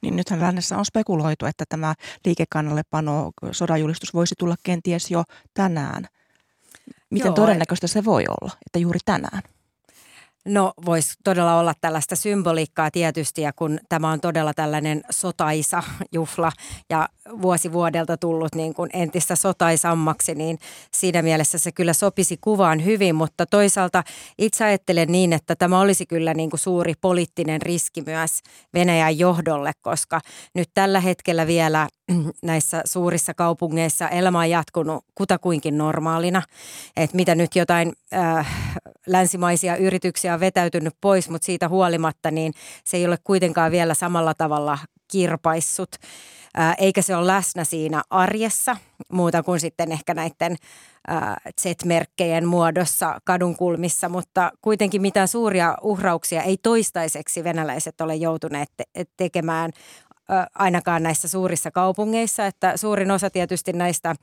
Niin 0.00 0.16
nythän 0.16 0.40
lännessä 0.40 0.78
on 0.78 0.84
spekuloitu, 0.84 1.46
että 1.46 1.64
tämä 1.68 1.94
liikekannallepano, 2.24 3.30
sodajulistus 3.52 4.14
voisi 4.14 4.34
tulla 4.38 4.56
kenties 4.62 5.10
jo 5.10 5.24
tänään. 5.54 6.08
Miten 7.10 7.26
Joo. 7.26 7.34
todennäköistä 7.34 7.86
se 7.86 8.04
voi 8.04 8.24
olla, 8.28 8.52
että 8.66 8.78
juuri 8.78 8.98
tänään? 9.04 9.42
No 10.48 10.72
voisi 10.86 11.14
todella 11.24 11.58
olla 11.58 11.74
tällaista 11.80 12.16
symboliikkaa 12.16 12.90
tietysti 12.90 13.42
ja 13.42 13.52
kun 13.52 13.78
tämä 13.88 14.10
on 14.10 14.20
todella 14.20 14.54
tällainen 14.54 15.02
sotaisa 15.10 15.82
juhla 16.12 16.52
ja 16.90 17.08
vuosi 17.42 17.72
vuodelta 17.72 18.16
tullut 18.16 18.54
niin 18.54 18.74
kuin 18.74 18.90
entistä 18.92 19.36
sotaisammaksi, 19.36 20.34
niin 20.34 20.58
siinä 20.94 21.22
mielessä 21.22 21.58
se 21.58 21.72
kyllä 21.72 21.92
sopisi 21.92 22.36
kuvaan 22.40 22.84
hyvin, 22.84 23.14
mutta 23.14 23.46
toisaalta 23.46 24.02
itse 24.38 24.64
ajattelen 24.64 25.12
niin, 25.12 25.32
että 25.32 25.56
tämä 25.56 25.80
olisi 25.80 26.06
kyllä 26.06 26.34
niin 26.34 26.50
kuin 26.50 26.60
suuri 26.60 26.94
poliittinen 27.00 27.62
riski 27.62 28.02
myös 28.06 28.40
Venäjän 28.74 29.18
johdolle, 29.18 29.72
koska 29.82 30.20
nyt 30.54 30.68
tällä 30.74 31.00
hetkellä 31.00 31.46
vielä 31.46 31.88
näissä 32.42 32.82
suurissa 32.84 33.34
kaupungeissa 33.34 34.08
elämä 34.08 34.38
on 34.38 34.50
jatkunut 34.50 35.04
kutakuinkin 35.14 35.78
normaalina. 35.78 36.42
Että 36.96 37.16
mitä 37.16 37.34
nyt 37.34 37.56
jotain 37.56 37.92
äh, 38.14 38.46
länsimaisia 39.06 39.76
yrityksiä 39.76 40.34
on 40.34 40.40
vetäytynyt 40.40 40.94
pois, 41.00 41.28
mutta 41.28 41.46
siitä 41.46 41.68
huolimatta 41.68 42.30
niin 42.30 42.52
se 42.84 42.96
ei 42.96 43.06
ole 43.06 43.18
kuitenkaan 43.24 43.72
vielä 43.72 43.94
samalla 43.94 44.34
tavalla 44.34 44.78
kirpaissut. 45.12 45.90
Äh, 46.58 46.74
eikä 46.78 47.02
se 47.02 47.16
ole 47.16 47.26
läsnä 47.26 47.64
siinä 47.64 48.02
arjessa 48.10 48.76
muuta 49.12 49.42
kuin 49.42 49.60
sitten 49.60 49.92
ehkä 49.92 50.14
näiden 50.14 50.56
äh, 51.10 51.36
Z-merkkejä 51.60 52.40
muodossa 52.40 53.20
kadunkulmissa, 53.24 54.08
mutta 54.08 54.52
kuitenkin 54.62 55.02
mitään 55.02 55.28
suuria 55.28 55.76
uhrauksia 55.82 56.42
ei 56.42 56.56
toistaiseksi 56.56 57.44
venäläiset 57.44 58.00
ole 58.00 58.14
joutuneet 58.14 58.68
te- 58.76 59.04
tekemään 59.16 59.70
ainakaan 60.54 61.02
näissä 61.02 61.28
suurissa 61.28 61.70
kaupungeissa, 61.70 62.46
että 62.46 62.76
suurin 62.76 63.10
osa 63.10 63.30
tietysti 63.30 63.72
näistä 63.72 64.14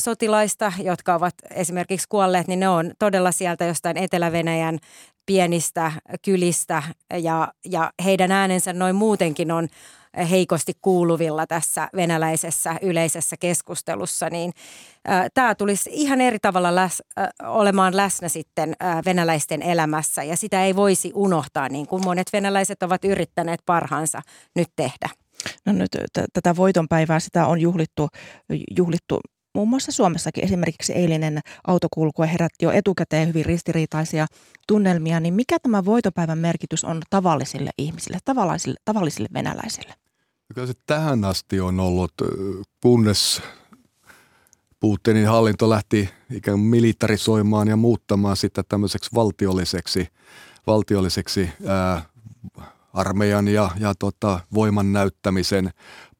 sotilaista, 0.00 0.72
jotka 0.82 1.14
ovat 1.14 1.34
esimerkiksi 1.50 2.06
kuolleet, 2.08 2.48
niin 2.48 2.60
ne 2.60 2.68
on 2.68 2.92
todella 2.98 3.32
sieltä 3.32 3.64
jostain 3.64 3.96
Etelä-Venäjän 3.96 4.78
pienistä 5.26 5.92
kylistä 6.24 6.82
ja, 7.22 7.52
ja 7.64 7.92
heidän 8.04 8.32
äänensä 8.32 8.72
noin 8.72 8.96
muutenkin 8.96 9.52
on 9.52 9.68
heikosti 10.30 10.72
kuuluvilla 10.82 11.46
tässä 11.46 11.88
venäläisessä 11.96 12.76
yleisessä 12.82 13.36
keskustelussa, 13.40 14.30
niin 14.30 14.52
tämä 15.34 15.54
tulisi 15.54 15.90
ihan 15.92 16.20
eri 16.20 16.38
tavalla 16.42 16.74
läs, 16.74 17.02
äh, 17.18 17.28
olemaan 17.42 17.96
läsnä 17.96 18.28
sitten 18.28 18.76
äh, 18.82 18.98
venäläisten 19.04 19.62
elämässä 19.62 20.22
ja 20.22 20.36
sitä 20.36 20.64
ei 20.64 20.76
voisi 20.76 21.12
unohtaa 21.14 21.68
niin 21.68 21.86
kuin 21.86 22.04
monet 22.04 22.32
venäläiset 22.32 22.82
ovat 22.82 23.04
yrittäneet 23.04 23.60
parhaansa 23.66 24.22
nyt 24.56 24.68
tehdä. 24.76 25.21
No 25.66 25.72
nyt 25.72 25.90
t- 25.90 26.24
tätä 26.32 26.56
voitonpäivää 26.56 27.20
sitä 27.20 27.46
on 27.46 27.60
juhlittu, 27.60 28.08
juhlittu 28.76 29.20
muun 29.54 29.68
muassa 29.68 29.92
Suomessakin. 29.92 30.44
Esimerkiksi 30.44 30.92
eilinen 30.92 31.40
autokulkue 31.66 32.32
herätti 32.32 32.64
jo 32.64 32.70
etukäteen 32.70 33.28
hyvin 33.28 33.44
ristiriitaisia 33.44 34.26
tunnelmia. 34.68 35.20
Niin 35.20 35.34
mikä 35.34 35.58
tämä 35.62 35.84
voitopäivän 35.84 36.38
merkitys 36.38 36.84
on 36.84 37.02
tavallisille 37.10 37.70
ihmisille, 37.78 38.18
tavallisille, 38.24 38.76
tavallisille 38.84 39.28
venäläisille? 39.34 39.94
Kyllä 40.54 40.66
se 40.66 40.72
tähän 40.86 41.24
asti 41.24 41.60
on 41.60 41.80
ollut, 41.80 42.12
kunnes 42.82 43.42
Putinin 44.80 45.26
hallinto 45.26 45.70
lähti 45.70 46.08
ikään 46.30 46.58
kuin 46.58 46.68
militarisoimaan 46.68 47.68
ja 47.68 47.76
muuttamaan 47.76 48.36
sitä 48.36 48.62
tämmöiseksi 48.62 49.10
valtiolliseksi, 49.14 50.08
valtiolliseksi 50.66 51.50
ää, 51.66 52.02
armeijan 52.92 53.48
ja, 53.48 53.70
ja 53.80 53.94
tota, 53.98 54.40
voiman 54.54 54.92
näyttämisen 54.92 55.70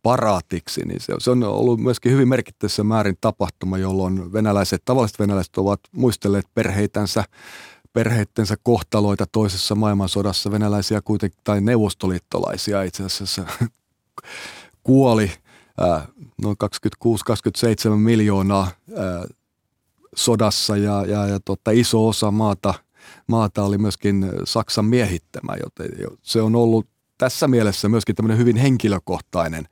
paraatiksi, 0.03 0.85
niin 0.85 1.01
se, 1.01 1.15
se 1.19 1.31
on 1.31 1.43
ollut 1.43 1.81
myöskin 1.81 2.13
hyvin 2.13 2.29
merkittävässä 2.29 2.85
määrin 2.85 3.17
tapahtuma, 3.21 3.79
jolloin 3.79 4.33
venäläiset, 4.33 4.83
tavalliset 4.85 5.19
venäläiset 5.19 5.57
ovat 5.57 5.81
muistelleet 5.93 6.47
perheitänsä, 6.55 7.25
perheittensä 7.93 8.57
kohtaloita 8.63 9.27
toisessa 9.33 9.75
maailmansodassa. 9.75 10.51
Venäläisiä 10.51 11.01
kuitenkin, 11.05 11.41
tai 11.45 11.61
neuvostoliittolaisia 11.61 12.83
itse 12.83 13.05
asiassa 13.05 13.45
kuoli 14.85 15.33
ää, 15.81 16.07
noin 16.43 16.57
26-27 17.93 17.97
miljoonaa 17.97 18.71
ää, 18.97 19.25
sodassa 20.17 20.77
ja, 20.77 21.05
ja, 21.07 21.27
ja 21.27 21.41
tota, 21.45 21.71
iso 21.71 22.09
osa 22.09 22.31
maata– 22.31 22.75
maata 23.27 23.63
oli 23.63 23.79
myöskin 23.79 24.31
Saksan 24.45 24.85
miehittämä, 24.85 25.55
joten 25.63 25.89
se 26.23 26.43
on 26.43 26.57
ollut 26.57 26.87
tässä 27.19 27.49
mielessä 27.49 27.89
myöskin 27.89 28.17
tämmöinen 28.17 28.39
hyvin 28.39 28.57
henkilökohtainen 28.57 29.69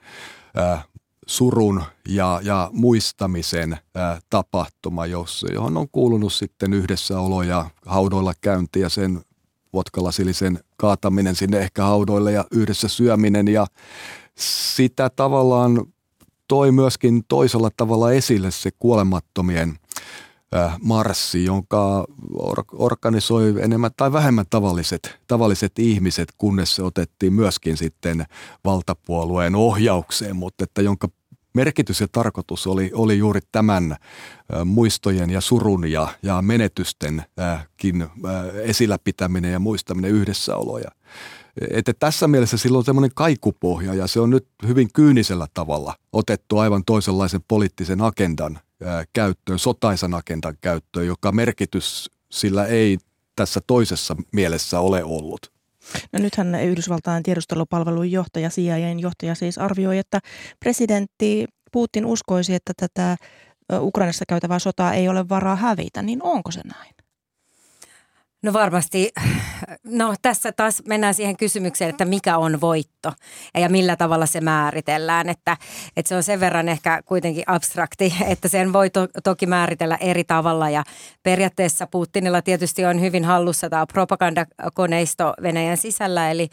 ää, 0.57 0.83
surun 1.27 1.83
ja, 2.09 2.41
ja 2.43 2.71
muistamisen 2.73 3.79
ää, 3.95 4.21
tapahtuma, 4.31 5.07
jos, 5.07 5.47
johon 5.55 5.77
on 5.77 5.89
kuulunut 5.93 6.33
sitten 6.33 6.73
yhdessäolo 6.73 7.43
ja 7.43 7.71
haudoilla 7.87 8.33
käynti 8.41 8.81
ja 8.81 8.89
sen 8.89 9.21
vodkalasilisen 9.73 10.59
kaataminen 10.77 11.37
sinne 11.37 11.59
ehkä 11.59 11.85
haudoille 11.85 12.33
ja 12.33 12.45
yhdessä 12.51 12.89
syöminen. 12.89 13.49
Ja 13.49 13.67
sitä 14.39 15.11
tavallaan 15.11 15.87
toi 16.49 16.73
myöskin 16.73 17.25
toisella 17.29 17.71
tavalla 17.77 18.13
esille 18.13 18.51
se 18.51 18.71
kuolemattomien 18.79 19.80
marssi, 20.83 21.45
jonka 21.45 22.05
organisoi 22.73 23.55
enemmän 23.61 23.91
tai 23.97 24.13
vähemmän 24.13 24.45
tavalliset, 24.51 25.19
tavalliset 25.27 25.79
ihmiset, 25.79 26.29
kunnes 26.39 26.77
se 26.77 26.83
otettiin 26.83 27.33
myöskin 27.33 27.77
sitten 27.77 28.25
valtapuolueen 28.65 29.55
ohjaukseen, 29.55 30.37
mutta 30.37 30.65
että 30.65 30.83
jonka 30.83 31.09
merkitys 31.55 32.01
ja 32.01 32.09
tarkoitus 32.13 32.67
oli, 32.67 32.91
oli 32.95 33.19
juuri 33.19 33.41
tämän 33.53 33.97
muistojen 34.65 35.31
ja 35.31 35.41
surun 35.41 35.91
ja, 35.91 36.09
ja 36.23 36.43
menetystenkin 36.43 38.07
esillä 38.63 38.99
pitäminen 39.05 39.53
ja 39.53 39.59
muistaminen 39.59 40.11
yhdessäoloja. 40.11 40.91
Että 41.71 41.93
tässä 41.93 42.29
mielessä 42.29 42.57
sillä 42.57 42.79
on 42.79 42.85
semmoinen 42.85 43.11
kaikupohja 43.15 43.95
ja 43.95 44.07
se 44.07 44.21
on 44.21 44.31
nyt 44.31 44.47
hyvin 44.67 44.89
kyynisellä 44.93 45.47
tavalla 45.55 45.95
otettu 46.13 46.59
aivan 46.59 46.85
toisenlaisen 46.85 47.41
poliittisen 47.49 48.01
agendan 48.01 48.61
käyttöön, 49.13 49.59
sotaisan 49.59 50.15
agendan 50.15 50.57
käyttöön, 50.61 51.07
joka 51.07 51.33
merkitys 51.33 52.11
sillä 52.33 52.67
ei 52.67 52.99
tässä 53.37 53.61
toisessa 53.67 54.17
mielessä 54.33 54.81
ole 54.81 55.05
ollut. 55.05 55.53
No 56.13 56.19
nythän 56.19 56.55
Yhdysvaltain 56.55 57.23
tiedustelupalvelun 57.23 58.11
johtaja, 58.11 58.49
CIAn 58.49 59.01
johtaja 59.01 59.35
siis 59.35 59.59
arvioi, 59.59 59.99
että 59.99 60.21
presidentti 60.61 61.47
Putin 61.73 62.07
uskoisi, 62.07 62.55
että 62.55 62.73
tätä 62.77 63.17
Ukrainassa 63.81 64.25
käytävää 64.29 64.59
sotaa 64.59 64.95
ei 64.95 65.09
ole 65.09 65.29
varaa 65.29 65.57
hävitä, 65.57 66.03
niin 66.03 66.23
onko 66.23 66.51
se 66.51 66.61
näin? 66.65 66.95
No 68.43 68.53
varmasti, 68.53 69.13
no 69.85 70.15
tässä 70.23 70.53
taas 70.53 70.83
mennään 70.89 71.15
siihen 71.15 71.37
kysymykseen, 71.37 71.91
että 71.91 72.05
mikä 72.05 72.39
on 72.39 72.61
voitto 72.61 73.13
ja 73.55 73.69
millä 73.69 73.97
tavalla 73.97 74.27
se 74.27 74.41
määritellään. 74.41 75.29
Että, 75.29 75.57
että 75.97 76.09
se 76.09 76.17
on 76.17 76.23
sen 76.23 76.41
verran 76.41 76.69
ehkä 76.69 77.03
kuitenkin 77.07 77.45
abstrakti, 77.47 78.15
että 78.27 78.49
sen 78.49 78.73
voi 78.73 78.91
to, 78.91 79.09
toki 79.25 79.47
määritellä 79.47 79.97
eri 79.97 80.25
tavalla. 80.25 80.71
Ja 80.71 80.85
periaatteessa 81.23 81.87
Putinilla 81.87 82.43
tietysti 82.43 82.85
on 82.85 83.01
hyvin 83.01 83.25
hallussa 83.25 83.71
tämä 83.71 83.87
propagandakoneisto 83.87 85.35
Venäjän 85.43 85.77
sisällä, 85.77 86.31
eli 86.31 86.51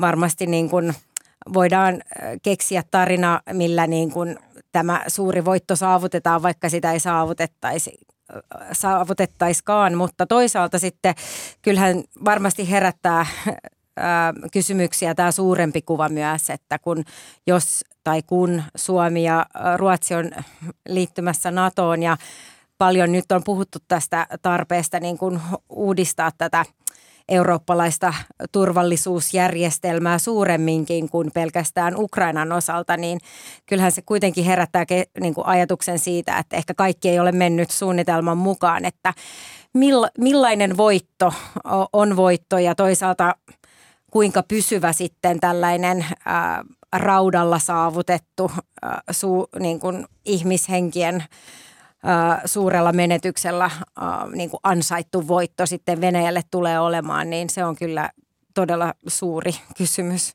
varmasti 0.00 0.46
niin 0.46 0.70
kuin 0.70 0.94
voidaan 1.52 2.02
keksiä 2.42 2.82
tarina, 2.90 3.40
millä 3.52 3.86
niin 3.86 4.10
kuin 4.10 4.38
tämä 4.72 5.04
suuri 5.08 5.44
voitto 5.44 5.76
saavutetaan, 5.76 6.42
vaikka 6.42 6.68
sitä 6.68 6.92
ei 6.92 7.00
saavutettaisi 7.00 7.98
saavutettaiskaan, 8.72 9.94
mutta 9.94 10.26
toisaalta 10.26 10.78
sitten 10.78 11.14
kyllähän 11.62 12.04
varmasti 12.24 12.70
herättää 12.70 13.26
kysymyksiä 14.52 15.14
tämä 15.14 15.32
suurempi 15.32 15.82
kuva 15.82 16.08
myös, 16.08 16.50
että 16.50 16.78
kun 16.78 17.04
jos 17.46 17.84
tai 18.04 18.22
kun 18.22 18.62
Suomi 18.76 19.24
ja 19.24 19.46
Ruotsi 19.76 20.14
on 20.14 20.30
liittymässä 20.88 21.50
NATOon 21.50 22.02
ja 22.02 22.16
paljon 22.78 23.12
nyt 23.12 23.32
on 23.32 23.44
puhuttu 23.44 23.78
tästä 23.88 24.26
tarpeesta 24.42 25.00
niin 25.00 25.18
kuin 25.18 25.40
uudistaa 25.68 26.30
tätä– 26.38 26.64
eurooppalaista 27.28 28.14
turvallisuusjärjestelmää 28.52 30.18
suuremminkin 30.18 31.08
kuin 31.08 31.30
pelkästään 31.34 31.94
Ukrainan 31.96 32.52
osalta, 32.52 32.96
niin 32.96 33.18
kyllähän 33.66 33.92
se 33.92 34.02
kuitenkin 34.02 34.44
herättää 34.44 34.84
niin 35.20 35.34
kuin 35.34 35.46
ajatuksen 35.46 35.98
siitä, 35.98 36.38
että 36.38 36.56
ehkä 36.56 36.74
kaikki 36.74 37.08
ei 37.08 37.20
ole 37.20 37.32
mennyt 37.32 37.70
suunnitelman 37.70 38.38
mukaan, 38.38 38.84
että 38.84 39.14
millainen 40.18 40.76
voitto 40.76 41.32
on 41.92 42.16
voitto 42.16 42.58
ja 42.58 42.74
toisaalta 42.74 43.34
kuinka 44.10 44.42
pysyvä 44.42 44.92
sitten 44.92 45.40
tällainen 45.40 46.06
ää, 46.24 46.64
raudalla 46.96 47.58
saavutettu 47.58 48.50
ää, 48.82 49.02
su, 49.10 49.48
niin 49.58 49.80
kuin 49.80 50.06
ihmishenkien 50.24 51.24
suurella 52.44 52.92
menetyksellä 52.92 53.70
niin 54.34 54.50
kuin 54.50 54.60
ansaittu 54.62 55.28
voitto 55.28 55.66
sitten 55.66 56.00
Venäjälle 56.00 56.42
tulee 56.50 56.80
olemaan, 56.80 57.30
niin 57.30 57.50
se 57.50 57.64
on 57.64 57.76
kyllä 57.76 58.10
todella 58.54 58.94
suuri 59.06 59.52
kysymys. 59.78 60.34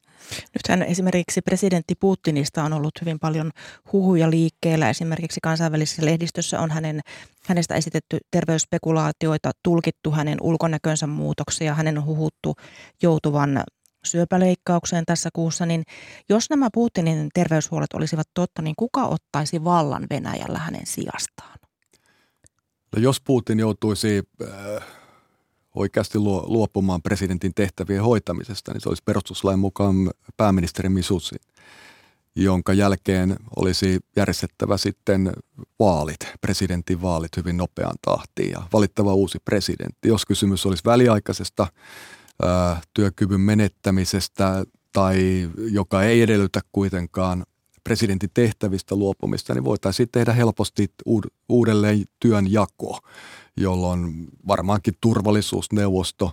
Nythän 0.53 0.83
esimerkiksi 0.83 1.41
presidentti 1.41 1.95
Putinista 1.95 2.63
on 2.63 2.73
ollut 2.73 3.01
hyvin 3.01 3.19
paljon 3.19 3.51
huhuja 3.93 4.29
liikkeellä. 4.29 4.89
Esimerkiksi 4.89 5.39
kansainvälisessä 5.43 6.05
lehdistössä 6.05 6.59
on 6.59 6.71
hänen, 6.71 7.01
hänestä 7.45 7.75
esitetty 7.75 8.17
terveysspekulaatioita, 8.31 9.51
tulkittu 9.63 10.11
hänen 10.11 10.37
ulkonäkönsä 10.41 11.07
muutoksia, 11.07 11.73
hänen 11.73 11.97
on 11.97 12.05
huhuttu 12.05 12.55
joutuvan 13.01 13.63
syöpäleikkaukseen 14.05 15.05
tässä 15.05 15.29
kuussa, 15.33 15.65
niin 15.65 15.83
jos 16.29 16.49
nämä 16.49 16.69
Putinin 16.73 17.29
terveyshuolet 17.33 17.93
olisivat 17.93 18.27
totta, 18.33 18.61
niin 18.61 18.75
kuka 18.77 19.05
ottaisi 19.05 19.63
vallan 19.63 20.07
Venäjällä 20.09 20.59
hänen 20.59 20.85
sijastaan? 20.85 21.59
No 22.95 23.01
jos 23.01 23.21
Putin 23.21 23.59
joutuisi 23.59 24.23
äh, 24.43 24.83
oikeasti 25.75 26.19
luopumaan 26.19 27.01
presidentin 27.01 27.53
tehtävien 27.53 28.03
hoitamisesta, 28.03 28.73
niin 28.73 28.81
se 28.81 28.89
olisi 28.89 29.03
perustuslain 29.05 29.59
mukaan 29.59 30.11
pääministeri 30.37 30.89
Misusi, 30.89 31.35
jonka 32.35 32.73
jälkeen 32.73 33.35
olisi 33.55 33.99
järjestettävä 34.15 34.77
sitten 34.77 35.33
vaalit, 35.79 36.19
presidentin 36.41 37.01
vaalit 37.01 37.37
hyvin 37.37 37.57
nopeaan 37.57 37.95
tahtiin 38.01 38.51
ja 38.51 38.61
valittava 38.73 39.13
uusi 39.13 39.39
presidentti. 39.45 40.07
Jos 40.07 40.25
kysymys 40.25 40.65
olisi 40.65 40.83
väliaikaisesta 40.85 41.67
ää, 42.41 42.81
työkyvyn 42.93 43.41
menettämisestä 43.41 44.65
tai 44.93 45.49
joka 45.71 46.03
ei 46.03 46.21
edellytä 46.21 46.61
kuitenkaan 46.71 47.45
presidentin 47.83 48.29
tehtävistä 48.33 48.95
luopumista, 48.95 49.53
niin 49.53 49.63
voitaisiin 49.63 50.09
tehdä 50.11 50.33
helposti 50.33 50.93
uudelleen 51.49 52.03
työn 52.19 52.51
jako 52.51 52.99
jolloin 53.57 54.27
varmaankin 54.47 54.93
turvallisuusneuvosto 55.01 56.31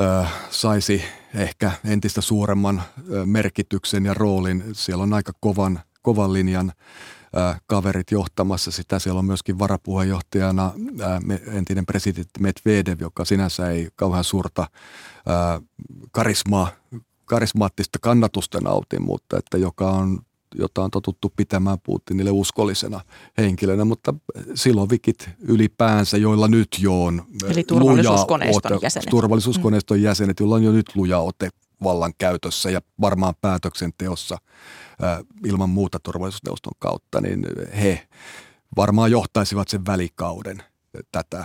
ö, 0.00 0.26
saisi 0.50 1.02
ehkä 1.34 1.72
entistä 1.84 2.20
suuremman 2.20 2.82
ö, 3.12 3.26
merkityksen 3.26 4.04
ja 4.04 4.14
roolin. 4.14 4.64
Siellä 4.72 5.02
on 5.02 5.12
aika 5.12 5.32
kovan, 5.40 5.80
kovan 6.02 6.32
linjan 6.32 6.70
ö, 6.70 7.17
kaverit 7.66 8.10
johtamassa 8.10 8.70
sitä. 8.70 8.98
Siellä 8.98 9.18
on 9.18 9.24
myöskin 9.24 9.58
varapuheenjohtajana 9.58 10.72
entinen 11.46 11.86
presidentti 11.86 12.40
Medvedev, 12.40 13.00
joka 13.00 13.24
sinänsä 13.24 13.70
ei 13.70 13.88
kauhean 13.96 14.24
suurta 14.24 14.66
karismaa 16.10 16.70
karismaattista 17.24 17.98
kannatusta 18.02 18.60
nautin, 18.60 19.02
mutta 19.02 19.38
että 19.38 19.58
joka 19.58 19.90
on 19.90 20.18
jota 20.54 20.82
on 20.84 20.90
totuttu 20.90 21.32
pitämään 21.36 21.78
Putinille 21.82 22.30
uskollisena 22.30 23.00
henkilönä, 23.38 23.84
mutta 23.84 24.14
silovikit 24.54 25.30
ylipäänsä, 25.40 26.16
joilla 26.16 26.48
nyt 26.48 26.68
jo 26.80 27.04
on 27.04 27.22
Eli 27.48 27.64
turvallisuuskoneiston 27.64 28.72
ote, 28.72 28.86
jäsenet. 28.86 29.10
Turvallisuuskoneiston 29.10 30.02
jäsenet, 30.02 30.40
joilla 30.40 30.54
on 30.54 30.62
jo 30.62 30.72
nyt 30.72 30.86
luja 30.94 31.18
ote 31.18 31.48
vallan 31.82 32.12
käytössä 32.18 32.70
ja 32.70 32.80
varmaan 33.00 33.34
päätöksenteossa 33.40 34.38
ilman 35.44 35.70
muuta 35.70 35.98
turvallisuusneuvoston 35.98 36.72
kautta, 36.78 37.20
niin 37.20 37.46
he 37.80 38.08
varmaan 38.76 39.10
johtaisivat 39.10 39.68
sen 39.68 39.86
välikauden 39.86 40.62
tätä 41.12 41.44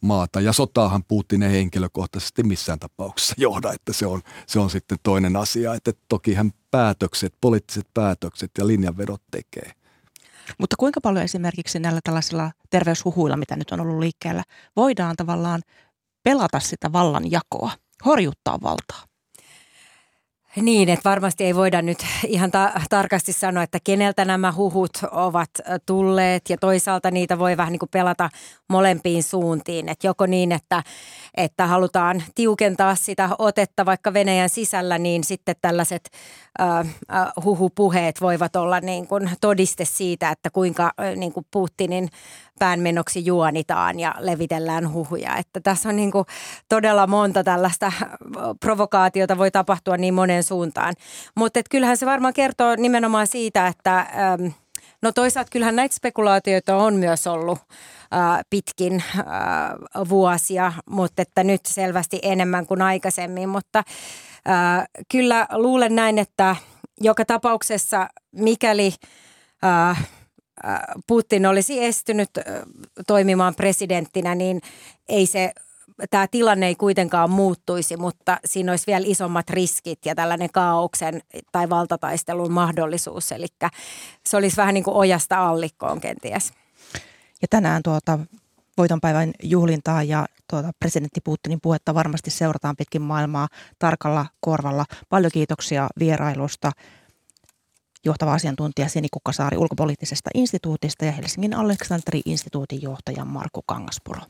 maata. 0.00 0.40
Ja 0.40 0.52
sotaahan 0.52 1.04
Putin 1.04 1.42
ei 1.42 1.52
henkilökohtaisesti 1.52 2.42
missään 2.42 2.78
tapauksessa 2.78 3.34
johda, 3.38 3.72
että 3.72 3.92
se 3.92 4.06
on, 4.06 4.22
se 4.46 4.58
on 4.58 4.70
sitten 4.70 4.98
toinen 5.02 5.36
asia. 5.36 5.74
Että 5.74 5.92
toki 6.08 6.34
hän 6.34 6.50
päätökset, 6.70 7.34
poliittiset 7.40 7.86
päätökset 7.94 8.50
ja 8.58 8.66
linjanvedot 8.66 9.22
tekee. 9.30 9.72
Mutta 10.58 10.76
kuinka 10.78 11.00
paljon 11.00 11.24
esimerkiksi 11.24 11.78
näillä 11.78 12.00
tällaisilla 12.04 12.50
terveyshuhuilla, 12.70 13.36
mitä 13.36 13.56
nyt 13.56 13.70
on 13.70 13.80
ollut 13.80 13.98
liikkeellä, 13.98 14.44
voidaan 14.76 15.16
tavallaan 15.16 15.62
pelata 16.22 16.60
sitä 16.60 16.92
vallanjakoa, 16.92 17.70
horjuttaa 18.04 18.58
valtaa? 18.62 19.02
Niin, 20.62 20.88
että 20.88 21.10
varmasti 21.10 21.44
ei 21.44 21.54
voida 21.54 21.82
nyt 21.82 21.98
ihan 22.26 22.50
ta- 22.50 22.72
tarkasti 22.90 23.32
sanoa, 23.32 23.62
että 23.62 23.78
keneltä 23.84 24.24
nämä 24.24 24.52
huhut 24.52 24.90
ovat 25.10 25.50
tulleet 25.86 26.50
ja 26.50 26.56
toisaalta 26.56 27.10
niitä 27.10 27.38
voi 27.38 27.56
vähän 27.56 27.72
niin 27.72 27.78
kuin 27.78 27.88
pelata 27.92 28.30
molempiin 28.68 29.22
suuntiin. 29.22 29.88
Että 29.88 30.06
joko 30.06 30.26
niin, 30.26 30.52
että, 30.52 30.82
että 31.36 31.66
halutaan 31.66 32.22
tiukentaa 32.34 32.94
sitä 32.94 33.28
otetta 33.38 33.86
vaikka 33.86 34.12
Venäjän 34.12 34.48
sisällä, 34.48 34.98
niin 34.98 35.24
sitten 35.24 35.56
tällaiset 35.62 36.10
äh, 36.60 36.86
huhupuheet 37.44 38.20
voivat 38.20 38.56
olla 38.56 38.80
niin 38.80 39.06
kuin 39.06 39.30
todiste 39.40 39.84
siitä, 39.84 40.30
että 40.30 40.50
kuinka 40.50 40.92
äh, 41.00 41.16
niin 41.16 41.32
kuin 41.32 41.46
Putinin 41.50 42.08
päänmenoksi 42.58 43.26
juonitaan 43.26 44.00
ja 44.00 44.14
levitellään 44.18 44.92
huhuja. 44.92 45.36
Että 45.36 45.60
tässä 45.60 45.88
on 45.88 45.96
niin 45.96 46.12
kuin 46.12 46.24
todella 46.68 47.06
monta 47.06 47.44
tällaista 47.44 47.92
provokaatiota 48.60 49.38
voi 49.38 49.50
tapahtua 49.50 49.96
niin 49.96 50.14
monen 50.14 50.42
suuntaan. 50.42 50.94
Mutta 51.36 51.60
kyllähän 51.70 51.96
se 51.96 52.06
varmaan 52.06 52.34
kertoo 52.34 52.76
nimenomaan 52.76 53.26
siitä, 53.26 53.66
että 53.66 53.98
ähm, 53.98 54.46
no 55.02 55.12
toisaalta 55.12 55.50
kyllähän 55.50 55.76
näitä 55.76 55.94
spekulaatioita 55.94 56.76
on 56.76 56.94
myös 56.94 57.26
ollut 57.26 57.58
pitkin 58.50 59.02
vuosia, 60.08 60.72
mutta 60.90 61.22
että 61.22 61.44
nyt 61.44 61.60
selvästi 61.66 62.18
enemmän 62.22 62.66
kuin 62.66 62.82
aikaisemmin. 62.82 63.48
Mutta 63.48 63.82
kyllä 65.10 65.46
luulen 65.52 65.94
näin, 65.94 66.18
että 66.18 66.56
joka 67.00 67.24
tapauksessa 67.24 68.08
mikäli 68.32 68.94
Putin 71.06 71.46
olisi 71.46 71.84
estynyt 71.84 72.30
toimimaan 73.06 73.54
presidenttinä, 73.54 74.34
niin 74.34 74.60
ei 75.08 75.26
se 75.26 75.52
tämä 76.10 76.26
tilanne 76.30 76.66
ei 76.66 76.74
kuitenkaan 76.74 77.30
muuttuisi, 77.30 77.96
mutta 77.96 78.38
siinä 78.44 78.72
olisi 78.72 78.86
vielä 78.86 79.04
isommat 79.08 79.50
riskit 79.50 80.06
ja 80.06 80.14
tällainen 80.14 80.48
kaauksen 80.52 81.22
tai 81.52 81.70
valtataistelun 81.70 82.52
mahdollisuus. 82.52 83.32
Eli 83.32 83.46
se 84.26 84.36
olisi 84.36 84.56
vähän 84.56 84.74
niin 84.74 84.84
kuin 84.84 84.96
ojasta 84.96 85.48
allikkoon 85.48 86.00
kenties. 86.00 86.52
Ja 87.42 87.48
tänään 87.50 87.82
tuota 87.82 88.18
voitonpäivän 88.78 89.32
juhlintaa 89.42 90.02
ja 90.02 90.26
tuota 90.50 90.70
presidentti 90.78 91.20
Putinin 91.20 91.60
puhetta 91.62 91.94
varmasti 91.94 92.30
seurataan 92.30 92.76
pitkin 92.76 93.02
maailmaa 93.02 93.48
tarkalla 93.78 94.26
korvalla. 94.40 94.84
Paljon 95.08 95.32
kiitoksia 95.34 95.88
vierailusta 95.98 96.70
johtava 98.04 98.34
asiantuntija 98.34 98.88
Sini 98.88 99.08
Kukkasaari 99.10 99.56
ulkopoliittisesta 99.56 100.30
instituutista 100.34 101.04
ja 101.04 101.12
Helsingin 101.12 101.54
Aleksanteri-instituutin 101.54 102.82
johtaja 102.82 103.24
Markku 103.24 103.62
Kangaspuro. 103.66 104.20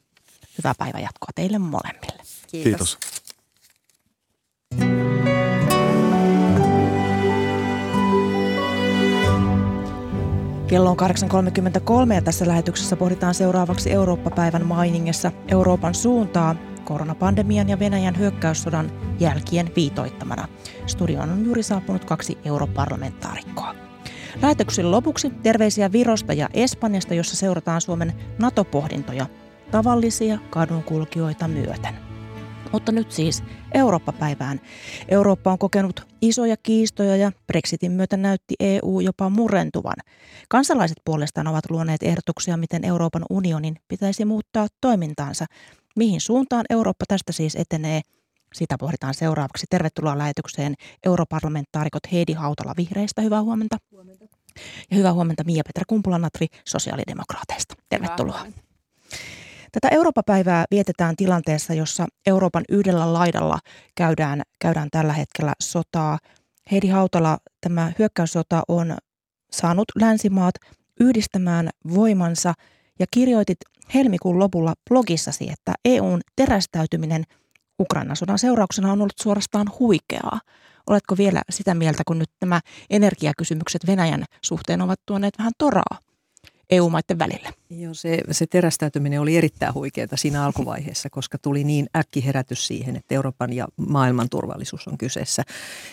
Hyvää 0.59 0.75
päivänjatkoa 0.79 1.29
teille 1.35 1.59
molemmille. 1.59 2.23
Kiitos. 2.51 2.99
Kiitos. 2.99 2.99
Kello 10.67 10.91
on 10.91 10.97
8.33 12.09 12.15
ja 12.15 12.23
tässä 12.23 12.49
lähetyksessä 12.49 12.97
pohditaan 12.97 13.35
seuraavaksi 13.35 13.93
Eurooppa-päivän 13.93 14.67
mainingessa 14.67 15.33
Euroopan 15.49 15.95
suuntaa 15.95 16.57
koronapandemian 16.85 17.69
ja 17.69 17.79
Venäjän 17.79 18.19
hyökkäyssodan 18.19 18.93
jälkien 19.21 19.71
viitoittamana. 19.77 20.49
Studioon 20.87 21.31
on 21.31 21.45
juuri 21.45 21.63
saapunut 21.63 22.05
kaksi 22.05 22.39
europarlamentaarikkoa. 22.45 23.75
Lähetyksen 24.43 24.91
lopuksi 24.91 25.31
terveisiä 25.43 25.93
Virosta 25.93 26.33
ja 26.33 26.49
Espanjasta, 26.55 27.15
jossa 27.15 27.37
seurataan 27.37 27.81
Suomen 27.81 28.13
NATO-pohdintoja 28.39 29.27
tavallisia 29.71 30.39
kadunkulkijoita 30.51 31.49
myöten. 31.49 31.95
Mutta 32.73 32.93
nyt 32.93 33.13
siis 33.13 33.45
Eurooppa-päivään. 33.75 34.61
Eurooppa 35.09 35.53
on 35.53 35.59
kokenut 35.59 36.07
isoja 36.23 36.57
kiistoja 36.63 37.17
ja 37.17 37.33
Brexitin 37.47 37.93
myötä 37.93 38.17
näytti 38.17 38.55
EU 38.61 39.01
jopa 39.01 39.31
murentuvan. 39.31 39.97
Kansalaiset 40.49 40.97
puolestaan 41.05 41.47
ovat 41.47 41.71
luoneet 41.71 42.03
ehdotuksia, 42.03 42.57
miten 42.57 42.85
Euroopan 42.85 43.23
unionin 43.31 43.77
pitäisi 43.89 44.25
muuttaa 44.25 44.67
toimintaansa. 44.81 45.47
Mihin 45.97 46.21
suuntaan 46.21 46.65
Eurooppa 46.71 47.05
tästä 47.09 47.33
siis 47.33 47.57
etenee? 47.57 48.01
Sitä 48.55 48.77
pohditaan 48.79 49.15
seuraavaksi. 49.15 49.67
Tervetuloa 49.71 50.19
lähetykseen 50.19 50.75
europarlamentaarikot 51.07 52.13
Heidi 52.13 52.33
Hautala 52.33 52.75
Vihreistä. 52.77 53.23
Hyvää 53.23 53.43
huomenta. 53.43 53.77
huomenta. 53.91 54.25
Ja 54.91 54.97
hyvää 54.97 55.13
huomenta 55.13 55.45
Mia-Petra 55.45 55.85
Kumpula-Natri 55.87 56.47
sosiaalidemokraateista. 56.69 57.75
Tervetuloa. 57.89 58.47
Tätä 59.73 59.89
Eurooppa-päivää 59.89 60.65
vietetään 60.71 61.17
tilanteessa, 61.17 61.75
jossa 61.75 62.07
Euroopan 62.27 62.65
yhdellä 62.69 63.13
laidalla 63.13 63.59
käydään, 63.95 64.43
käydään 64.61 64.89
tällä 64.91 65.13
hetkellä 65.13 65.53
sotaa. 65.63 66.19
Heidi 66.71 66.89
Hautala, 66.89 67.39
tämä 67.61 67.93
hyökkäyssota 67.99 68.63
on 68.69 68.97
saanut 69.53 69.85
länsimaat 70.01 70.55
yhdistämään 71.01 71.71
voimansa 71.95 72.55
ja 72.99 73.07
kirjoitit 73.11 73.59
helmikuun 73.95 74.39
lopulla 74.39 74.75
blogissasi, 74.89 75.51
että 75.51 75.75
EUn 75.85 76.21
terästäytyminen 76.37 77.25
Ukrainan 77.81 78.17
sodan 78.17 78.39
seurauksena 78.39 78.93
on 78.93 79.01
ollut 79.01 79.19
suorastaan 79.23 79.67
huikeaa. 79.79 80.41
Oletko 80.87 81.17
vielä 81.17 81.43
sitä 81.51 81.75
mieltä, 81.75 82.03
kun 82.07 82.19
nyt 82.19 82.31
nämä 82.41 82.61
energiakysymykset 82.91 83.87
Venäjän 83.87 84.25
suhteen 84.45 84.83
ovat 84.83 85.01
tuoneet 85.07 85.35
vähän 85.39 85.53
toraa 85.59 85.99
EU-maiden 86.71 87.19
välillä? 87.19 87.53
Joo, 87.71 87.95
se, 87.95 88.21
se 88.31 88.47
terästäytyminen 88.47 89.21
oli 89.21 89.37
erittäin 89.37 89.75
huikeaa 89.75 90.09
siinä 90.15 90.45
alkuvaiheessa, 90.45 91.11
koska 91.11 91.39
tuli 91.39 91.65
niin 91.65 91.87
äkkiherätys 91.97 92.67
siihen, 92.67 92.97
että 92.97 93.15
Euroopan 93.15 93.53
ja 93.53 93.69
maailman 93.77 94.29
turvallisuus 94.29 94.89
on 94.89 94.99
kyseessä. 94.99 95.43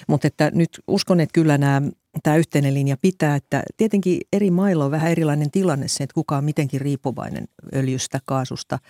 Mutta 0.08 0.28
että 0.28 0.52
nyt 0.54 0.80
uskon, 0.88 1.20
että 1.20 1.34
kyllä 1.34 1.58
nämä, 1.58 1.82
tämä 2.24 2.36
yhteinen 2.36 2.74
linja 2.74 2.98
pitää, 3.02 3.36
että 3.36 3.64
tietenkin 3.78 4.22
eri 4.34 4.52
mailla 4.52 4.86
on 4.86 4.92
vähän 4.92 5.12
erilainen 5.12 5.52
tilanne 5.52 5.88
se, 5.88 6.04
että 6.04 6.14
kuka 6.14 6.38
on 6.38 6.44
mitenkin 6.44 6.82
riippuvainen 6.82 7.48
öljystä, 7.74 8.20
kaasusta– 8.26 8.80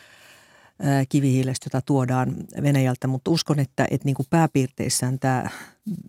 kivihiilestä, 1.09 1.65
jota 1.65 1.81
tuodaan 1.85 2.35
Venäjältä, 2.61 3.07
mutta 3.07 3.31
uskon, 3.31 3.59
että, 3.59 3.87
että 3.91 4.05
niin 4.05 4.15
kuin 4.15 4.25
pääpiirteissään 4.29 5.19
tämä 5.19 5.49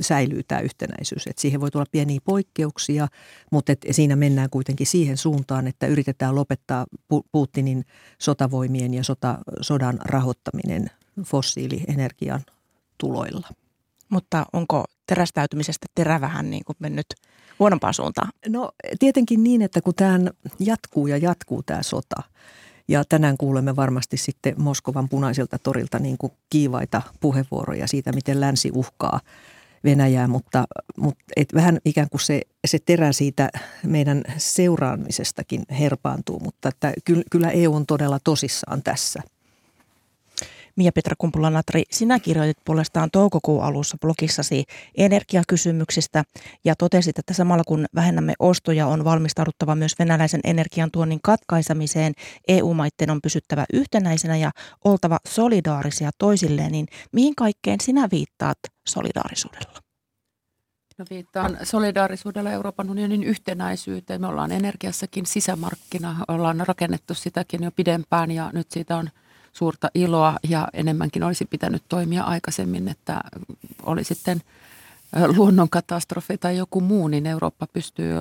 säilyy 0.01 0.43
tämä 0.43 0.61
yhtenäisyys. 0.61 1.27
Että 1.27 1.43
siihen 1.43 1.61
voi 1.61 1.71
tulla 1.71 1.87
pieniä 1.93 2.21
poikkeuksia, 2.25 3.09
mutta 3.53 3.73
että 3.73 3.93
siinä 3.93 4.17
mennään 4.17 4.51
kuitenkin 4.51 4.87
siihen 4.87 5.17
suuntaan, 5.17 5.67
että 5.67 5.87
yritetään 5.87 6.35
lopettaa 6.35 6.87
Putinin 7.33 7.85
sotavoimien 8.19 8.95
ja 8.95 9.05
sota, 9.05 9.39
sodan 9.61 9.99
rahoittaminen 10.05 10.91
fossiilienergian 11.25 12.41
tuloilla. 12.99 13.49
Mutta 14.09 14.47
onko 14.53 14.85
terästäytymisestä 15.07 15.87
terä 15.95 16.21
vähän 16.21 16.51
niin 16.51 16.65
kuin 16.65 16.77
mennyt 16.79 17.07
huonompaan 17.59 17.95
suuntaan? 17.95 18.29
No 18.49 18.71
tietenkin 18.99 19.45
niin, 19.45 19.63
että 19.63 19.81
kun 19.81 19.95
tämä 19.95 20.19
jatkuu 20.59 21.07
ja 21.07 21.17
jatkuu 21.17 21.63
tämä 21.63 21.83
sota– 21.83 22.23
ja 22.93 23.05
tänään 23.09 23.37
kuulemme 23.39 23.77
varmasti 23.77 24.17
sitten 24.17 24.55
Moskovan 24.59 25.09
punaisilta 25.09 25.59
torilta 25.59 25.99
niin 25.99 26.19
kuin 26.19 26.33
kiivaita 26.51 27.03
puheenvuoroja 27.21 27.87
siitä, 27.87 28.13
miten 28.13 28.41
länsi 28.41 28.71
uhkaa 28.75 29.21
Venäjää, 29.85 30.29
mutta, 30.29 30.65
mutta 30.97 31.25
et 31.37 31.55
vähän 31.55 31.79
ikään 31.85 32.09
kuin 32.11 32.21
se, 32.21 32.41
se 32.65 32.79
terä 32.87 33.13
siitä 33.13 33.51
meidän 33.87 34.23
seuraamisestakin 34.37 35.63
herpaantuu, 35.81 36.41
mutta 36.41 36.69
että 36.69 36.93
kyllä 37.31 37.51
EU 37.51 37.75
on 37.75 37.87
todella 37.87 38.19
tosissaan 38.25 38.83
tässä. 38.83 39.23
Mia-Petra 40.77 41.15
Kumpula-Natri, 41.19 41.83
sinä 41.91 42.21
kirjoitit 42.21 42.59
puolestaan 42.65 43.11
toukokuun 43.13 43.65
alussa 43.65 43.97
blogissasi 44.01 44.65
energiakysymyksistä 44.97 46.25
ja 46.65 46.75
totesit, 46.77 47.19
että 47.19 47.35
samalla 47.35 47.63
kun 47.67 47.87
vähennämme 47.95 48.35
ostoja, 48.39 48.87
on 48.87 49.05
valmistauduttava 49.05 49.75
myös 49.75 49.99
venäläisen 49.99 50.41
energian 50.45 50.91
tuonnin 50.91 51.21
katkaisemiseen. 51.23 52.13
EU-maiden 52.49 53.11
on 53.11 53.21
pysyttävä 53.23 53.65
yhtenäisenä 53.73 54.37
ja 54.37 54.51
oltava 54.85 55.19
solidaarisia 55.29 56.11
toisilleen, 56.19 56.73
niin 56.73 56.87
mihin 57.13 57.35
kaikkeen 57.37 57.81
sinä 57.81 58.09
viittaat 58.13 58.59
solidaarisuudella? 58.89 59.73
No 60.99 61.05
viittaan 61.11 61.59
solidaarisuudella 61.63 62.51
Euroopan 62.51 62.91
unionin 62.91 63.25
yhtenäisyyteen. 63.25 64.21
Me 64.21 64.27
ollaan 64.27 64.53
energiassakin 64.53 65.27
sisämarkkina, 65.27 66.17
ollaan 66.29 66.65
rakennettu 66.67 67.15
sitäkin 67.15 67.63
jo 67.63 67.71
pidempään 67.71 68.31
ja 68.31 68.51
nyt 68.53 68.71
siitä 68.71 68.97
on– 68.97 69.11
suurta 69.53 69.91
iloa 69.95 70.39
ja 70.49 70.69
enemmänkin 70.73 71.23
olisi 71.23 71.45
pitänyt 71.45 71.83
toimia 71.89 72.23
aikaisemmin, 72.23 72.89
että 72.89 73.21
oli 73.83 74.05
sitten 74.05 74.41
luonnonkatastrofi 75.37 76.39
tai 76.39 76.57
joku 76.57 76.81
muu, 76.81 77.09
niin 77.09 77.27
Eurooppa 77.27 77.67
pystyy 77.67 78.21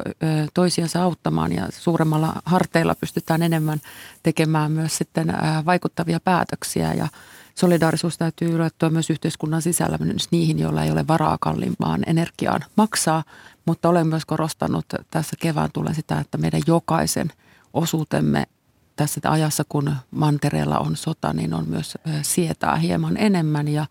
toisiansa 0.54 1.04
auttamaan 1.04 1.52
ja 1.52 1.67
suuremmalla 1.70 2.41
harteilla 2.46 2.96
pystytään 2.96 3.41
enemmän 3.41 3.82
tekemään 4.24 4.72
myös 4.72 4.98
sitten 4.98 5.34
vaikuttavia 5.65 6.20
päätöksiä. 6.20 6.94
Ja 6.94 7.08
solidaarisuus 7.56 8.17
täytyy 8.17 8.52
yllättyä 8.52 8.89
myös 8.89 9.10
yhteiskunnan 9.10 9.62
sisällä 9.62 9.98
myös 9.98 10.28
niihin, 10.32 10.60
joilla 10.60 10.84
ei 10.84 10.91
ole 10.91 11.08
varaa 11.08 11.38
kalliimpaan 11.41 12.04
energiaan 12.08 12.62
maksaa, 12.76 13.24
mutta 13.65 13.89
olen 13.89 14.08
myös 14.08 14.26
korostanut 14.26 14.86
tässä 15.12 15.36
kevään 15.39 15.70
tullen 15.74 15.96
sitä, 15.96 16.20
että 16.20 16.38
meidän 16.38 16.62
jokaisen 16.67 17.32
osuutemme 17.74 18.46
tässä 19.02 19.32
ajassa, 19.32 19.64
kun 19.70 19.96
mantereella 20.12 20.80
on 20.80 20.96
sota, 20.96 21.34
niin 21.34 21.54
on 21.54 21.70
myös 21.70 21.98
sietää 22.22 22.76
hieman 22.76 23.18
enemmän 23.18 23.68
ja 23.68 23.86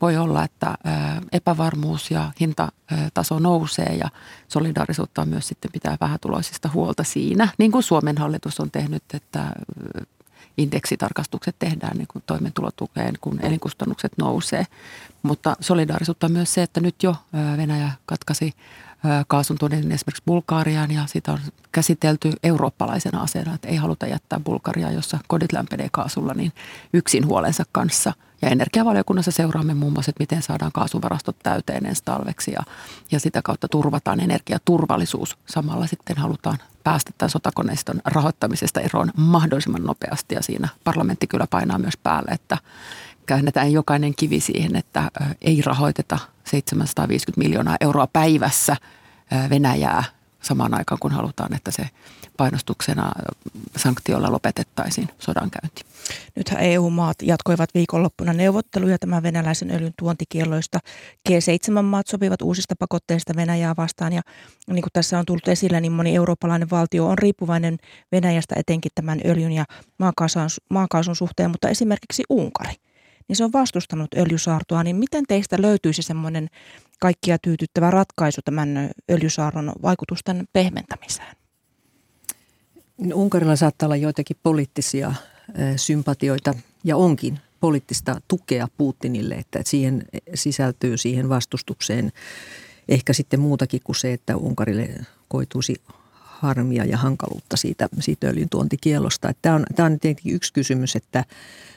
voi 0.00 0.16
olla, 0.16 0.44
että 0.44 0.74
epävarmuus 1.32 2.10
ja 2.10 2.32
hintataso 2.40 3.38
nousee 3.38 3.96
ja 3.96 4.08
solidaarisuutta 4.48 5.26
myös 5.26 5.48
sitten 5.48 5.72
pitää 5.72 5.96
vähätuloisista 6.00 6.70
huolta 6.74 7.04
siinä, 7.04 7.48
niin 7.58 7.72
kuin 7.72 7.82
Suomen 7.82 8.18
hallitus 8.18 8.60
on 8.60 8.70
tehnyt, 8.70 9.02
että 9.14 9.44
indeksitarkastukset 10.58 11.56
tehdään 11.58 11.96
niin 11.96 12.08
kuin 12.12 12.22
toimeentulotukeen, 12.26 13.14
kun 13.20 13.40
elinkustannukset 13.42 14.12
nousee. 14.18 14.66
Mutta 15.22 15.56
solidaarisuutta 15.60 16.26
on 16.26 16.32
myös 16.32 16.54
se, 16.54 16.62
että 16.62 16.80
nyt 16.80 17.02
jo 17.02 17.16
Venäjä 17.56 17.90
katkaisi 18.06 18.52
kaasun 19.28 19.58
tuonnin 19.58 19.92
esimerkiksi 19.92 20.22
Bulgaariaan 20.26 20.90
ja 20.90 21.06
sitä 21.06 21.32
on 21.32 21.38
käsitelty 21.72 22.32
eurooppalaisena 22.42 23.20
aseena, 23.20 23.54
että 23.54 23.68
ei 23.68 23.76
haluta 23.76 24.06
jättää 24.06 24.40
Bulgariaa, 24.40 24.90
jossa 24.90 25.18
kodit 25.28 25.52
lämpenee 25.52 25.88
kaasulla, 25.92 26.34
niin 26.34 26.52
yksin 26.92 27.26
huolensa 27.26 27.64
kanssa. 27.72 28.12
Ja 28.42 28.48
energiavaliokunnassa 28.50 29.30
seuraamme 29.30 29.74
muun 29.74 29.92
muassa, 29.92 30.10
että 30.10 30.22
miten 30.22 30.42
saadaan 30.42 30.72
kaasuvarastot 30.72 31.36
täyteen 31.42 31.86
ensi 31.86 32.02
talveksi 32.04 32.52
ja, 32.52 32.60
ja 33.10 33.20
sitä 33.20 33.42
kautta 33.42 33.68
turvataan 33.68 34.20
energiaturvallisuus. 34.20 35.36
Samalla 35.46 35.86
sitten 35.86 36.16
halutaan 36.16 36.58
päästä 36.84 37.10
tämän 37.18 37.30
sotakoneiston 37.30 38.00
rahoittamisesta 38.04 38.80
eroon 38.80 39.10
mahdollisimman 39.16 39.84
nopeasti 39.84 40.34
ja 40.34 40.42
siinä 40.42 40.68
parlamentti 40.84 41.26
kyllä 41.26 41.46
painaa 41.50 41.78
myös 41.78 41.96
päälle, 41.96 42.30
että 42.30 42.58
käännetään 43.26 43.72
jokainen 43.72 44.14
kivi 44.14 44.40
siihen, 44.40 44.76
että 44.76 45.10
ei 45.42 45.62
rahoiteta 45.62 46.18
750 46.44 47.38
miljoonaa 47.38 47.76
euroa 47.80 48.06
päivässä 48.06 48.76
Venäjää 49.50 50.04
samaan 50.42 50.74
aikaan, 50.74 50.98
kun 50.98 51.12
halutaan, 51.12 51.54
että 51.54 51.70
se 51.70 51.88
painostuksena 52.36 53.12
sanktioilla 53.76 54.32
lopetettaisiin 54.32 55.08
sodankäynti. 55.18 55.82
Nythän 56.36 56.60
EU-maat 56.60 57.16
jatkoivat 57.22 57.70
viikonloppuna 57.74 58.32
neuvotteluja 58.32 58.98
tämän 58.98 59.22
venäläisen 59.22 59.70
öljyn 59.70 59.92
tuontikielloista. 59.98 60.78
G7-maat 61.28 62.06
sopivat 62.06 62.42
uusista 62.42 62.74
pakotteista 62.78 63.32
Venäjää 63.36 63.74
vastaan 63.76 64.12
ja 64.12 64.22
niin 64.66 64.82
kuin 64.82 64.92
tässä 64.92 65.18
on 65.18 65.26
tullut 65.26 65.48
esille, 65.48 65.80
niin 65.80 65.92
moni 65.92 66.14
eurooppalainen 66.14 66.70
valtio 66.70 67.06
on 67.06 67.18
riippuvainen 67.18 67.78
Venäjästä 68.12 68.54
etenkin 68.58 68.92
tämän 68.94 69.20
öljyn 69.24 69.52
ja 69.52 69.64
maakaasun, 69.98 70.42
maakaasun 70.70 71.16
suhteen, 71.16 71.50
mutta 71.50 71.68
esimerkiksi 71.68 72.22
Unkari– 72.30 72.74
niin 73.28 73.36
se 73.36 73.44
on 73.44 73.52
vastustanut 73.52 74.14
öljysaartoa, 74.16 74.82
niin 74.82 74.96
miten 74.96 75.24
teistä 75.28 75.62
löytyisi 75.62 76.02
semmoinen 76.02 76.48
kaikkia 77.00 77.38
tyytyttävä 77.38 77.90
ratkaisu 77.90 78.40
tämän 78.44 78.90
öljysaarron 79.10 79.72
vaikutusten 79.82 80.48
pehmentämiseen? 80.52 81.36
Unkarilla 83.14 83.56
saattaa 83.56 83.86
olla 83.86 83.96
joitakin 83.96 84.36
poliittisia 84.42 85.14
sympatioita 85.76 86.54
ja 86.84 86.96
onkin 86.96 87.38
poliittista 87.60 88.20
tukea 88.28 88.68
Putinille, 88.76 89.34
että 89.34 89.60
siihen 89.64 90.04
sisältyy 90.34 90.96
siihen 90.96 91.28
vastustukseen 91.28 92.12
ehkä 92.88 93.12
sitten 93.12 93.40
muutakin 93.40 93.80
kuin 93.84 93.96
se, 93.96 94.12
että 94.12 94.36
Unkarille 94.36 94.88
koituisi 95.28 95.76
harmia 96.44 96.84
ja 96.84 96.96
hankaluutta 96.96 97.56
siitä, 97.56 97.88
siitä 98.00 98.26
öljyn 98.26 98.48
tuontikielosta. 98.48 99.32
Tämä, 99.42 99.54
on, 99.54 99.64
tämä 99.74 99.86
on 99.86 99.98
tietenkin 100.00 100.34
yksi 100.34 100.52
kysymys, 100.52 100.96
että 100.96 101.24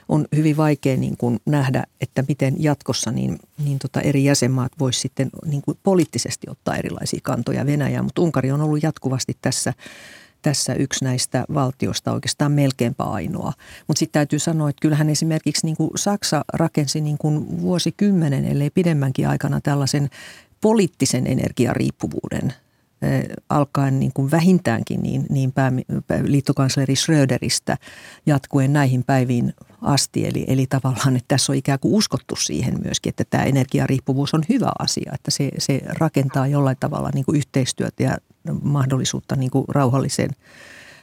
on 0.09 0.25
hyvin 0.35 0.57
vaikea 0.57 0.97
niin 0.97 1.17
kuin 1.17 1.39
nähdä, 1.45 1.83
että 2.01 2.23
miten 2.27 2.55
jatkossa 2.59 3.11
niin, 3.11 3.39
niin 3.63 3.79
tota 3.79 4.01
eri 4.01 4.23
jäsenmaat 4.23 4.71
voisivat 4.79 5.01
sitten 5.01 5.29
niin 5.45 5.61
kuin 5.61 5.77
poliittisesti 5.83 6.47
ottaa 6.49 6.75
erilaisia 6.75 7.19
kantoja 7.23 7.65
Venäjään, 7.65 8.05
mutta 8.05 8.21
Unkari 8.21 8.51
on 8.51 8.61
ollut 8.61 8.83
jatkuvasti 8.83 9.37
tässä 9.41 9.73
tässä 10.41 10.73
yksi 10.73 11.03
näistä 11.03 11.45
valtioista 11.53 12.11
oikeastaan 12.11 12.51
melkeinpä 12.51 13.03
ainoa. 13.03 13.53
Mutta 13.87 13.99
sitten 13.99 14.19
täytyy 14.19 14.39
sanoa, 14.39 14.69
että 14.69 14.81
kyllähän 14.81 15.09
esimerkiksi 15.09 15.65
niin 15.65 15.77
kuin 15.77 15.89
Saksa 15.95 16.45
rakensi 16.53 17.01
niin 17.01 17.17
kuin 17.17 17.61
vuosikymmenen, 17.61 18.45
ellei 18.45 18.69
pidemmänkin 18.69 19.27
aikana 19.27 19.61
tällaisen 19.61 20.09
poliittisen 20.61 21.27
energiariippuvuuden 21.27 22.53
alkaen 23.49 23.99
niin 23.99 24.11
kuin 24.13 24.31
vähintäänkin 24.31 25.03
niin, 25.03 25.25
niin 25.29 25.51
pää, 25.51 25.71
liittokansleri 26.23 26.95
Schröderistä 26.95 27.77
jatkuen 28.25 28.73
näihin 28.73 29.03
päiviin 29.03 29.53
asti. 29.81 30.27
Eli, 30.27 30.45
eli 30.47 30.67
tavallaan, 30.67 31.15
että 31.15 31.27
tässä 31.27 31.51
on 31.51 31.57
ikään 31.57 31.79
kuin 31.79 31.93
uskottu 31.93 32.35
siihen 32.35 32.81
myöskin, 32.83 33.09
että 33.09 33.23
tämä 33.29 33.43
energiariippuvuus 33.43 34.33
on 34.33 34.43
hyvä 34.49 34.71
asia, 34.79 35.11
että 35.15 35.31
se, 35.31 35.51
se 35.57 35.81
rakentaa 35.87 36.47
jollain 36.47 36.77
tavalla 36.79 37.09
niin 37.13 37.25
kuin 37.25 37.37
yhteistyötä 37.37 38.03
ja 38.03 38.17
mahdollisuutta 38.63 39.35
niin 39.35 39.51
kuin 39.51 39.65
rauhalliseen 39.67 40.29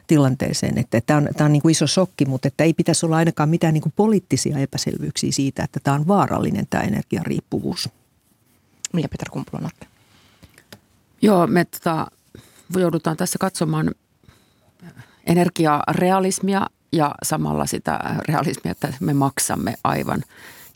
tilanteeseen. 0.06 0.78
Että, 0.78 1.00
tämä 1.00 1.16
on, 1.16 1.28
tämä 1.36 1.46
on 1.46 1.52
niin 1.52 1.62
kuin 1.62 1.72
iso 1.72 1.86
shokki, 1.86 2.24
mutta 2.24 2.48
että 2.48 2.64
ei 2.64 2.74
pitäisi 2.74 3.06
olla 3.06 3.16
ainakaan 3.16 3.48
mitään 3.48 3.74
niin 3.74 3.82
kuin 3.82 3.92
poliittisia 3.96 4.58
epäselvyyksiä 4.58 5.32
siitä, 5.32 5.64
että 5.64 5.80
tämä 5.80 5.96
on 5.96 6.08
vaarallinen 6.08 6.66
tämä 6.70 6.82
energiariippuvuus. 6.82 7.88
Mia 8.92 9.08
Petra 9.08 9.32
kumpula 9.32 9.70
Joo, 11.24 11.46
me 11.46 11.64
tota, 11.64 12.06
joudutaan 12.76 13.16
tässä 13.16 13.38
katsomaan 13.40 13.90
energiarealismia 15.26 16.66
ja 16.92 17.14
samalla 17.22 17.66
sitä 17.66 18.00
realismia, 18.28 18.72
että 18.72 18.94
me 19.00 19.14
maksamme 19.14 19.74
aivan 19.84 20.22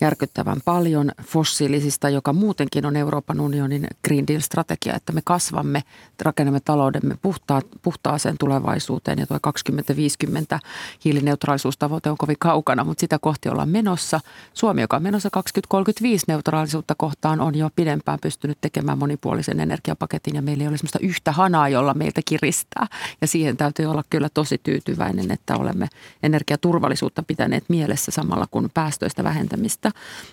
järkyttävän 0.01 0.61
paljon 0.65 1.11
fossiilisista, 1.23 2.09
joka 2.09 2.33
muutenkin 2.33 2.87
on 2.87 2.97
Euroopan 2.97 3.41
unionin 3.41 3.87
Green 4.05 4.27
Deal-strategia, 4.27 4.97
että 4.97 5.13
me 5.13 5.21
kasvamme, 5.25 5.83
rakennamme 6.23 6.61
taloudemme 6.61 7.15
puhtaa, 7.23 7.63
puhtaaseen 7.83 8.39
tulevaisuuteen 8.39 9.19
ja 9.19 9.27
tuo 9.27 9.39
2050 9.43 10.61
hiilineutraalisuustavoite 11.05 12.11
on 12.11 12.19
kovin 12.19 12.37
kaukana, 12.39 12.85
mutta 12.85 13.01
sitä 13.01 13.19
kohti 13.19 13.49
ollaan 13.49 13.69
menossa. 13.69 14.21
Suomi, 14.55 14.81
joka 14.81 14.97
on 14.97 15.03
menossa 15.03 15.31
2035 15.33 16.25
neutraalisuutta 16.29 16.95
kohtaan, 16.95 17.41
on 17.41 17.55
jo 17.55 17.71
pidempään 17.77 18.19
pystynyt 18.23 18.59
tekemään 18.61 18.99
monipuolisen 18.99 19.61
energiapaketin 19.61 20.35
ja 20.35 20.43
meillä 20.43 20.63
ei 20.63 20.69
ole 20.69 20.77
sellaista 20.77 20.99
yhtä 21.03 21.33
hanaa, 21.33 21.69
jolla 21.69 21.95
meiltä 21.95 22.21
kiristää. 22.25 22.87
Ja 23.21 23.27
siihen 23.27 23.57
täytyy 23.57 23.87
olla 23.87 24.05
kyllä 24.11 24.29
tosi 24.29 24.59
tyytyväinen, 24.63 25.31
että 25.31 25.57
olemme 25.57 25.89
energiaturvallisuutta 26.23 27.23
pitäneet 27.23 27.65
mielessä 27.69 28.11
samalla 28.11 28.47
kun 28.51 28.71
päästöistä 28.75 29.25
vähentämistä. 29.25 29.88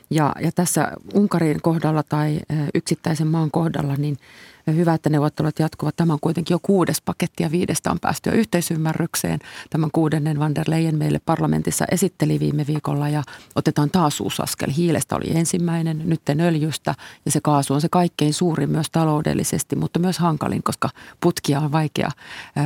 Ja, 0.10 0.36
ja 0.42 0.52
tässä 0.52 0.92
Unkarin 1.14 1.62
kohdalla 1.62 2.04
tai 2.04 2.40
yksittäisen 2.74 3.28
maan 3.28 3.52
kohdalla, 3.52 3.96
niin– 3.96 4.18
Hyvä, 4.68 4.94
että 4.94 5.10
neuvottelut 5.10 5.60
jatkuvat. 5.60 5.96
Tämä 5.96 6.14
on 6.14 6.20
kuitenkin 6.22 6.54
jo 6.54 6.60
kuudes 6.62 7.02
paketti 7.02 7.44
ja 7.44 7.52
viidestä 7.52 7.92
on 7.92 8.00
päästy 8.00 8.30
jo 8.30 8.36
yhteisymmärrykseen. 8.36 9.40
Tämän 9.70 9.90
kuudennen 9.94 10.40
Van 10.40 10.56
der 10.56 10.66
Leyen 10.68 10.98
meille 10.98 11.22
parlamentissa 11.26 11.86
esitteli 11.92 12.40
viime 12.40 12.68
viikolla 12.68 13.10
ja 13.10 13.24
otetaan 13.56 13.90
taas 13.90 14.22
uusi 14.22 14.42
askel. 14.42 14.72
Hiilestä 14.78 15.16
oli 15.16 15.38
ensimmäinen, 15.38 16.02
nyt 16.06 16.22
öljystä 16.40 16.96
ja 17.26 17.32
se 17.32 17.40
kaasu 17.44 17.74
on 17.74 17.82
se 17.82 17.88
kaikkein 17.92 18.34
suurin 18.34 18.70
myös 18.70 18.88
taloudellisesti, 18.92 19.76
mutta 19.76 20.00
myös 20.00 20.20
hankalin, 20.20 20.64
koska 20.64 20.90
putkia 21.22 21.60
on 21.60 21.72
vaikea 21.72 22.10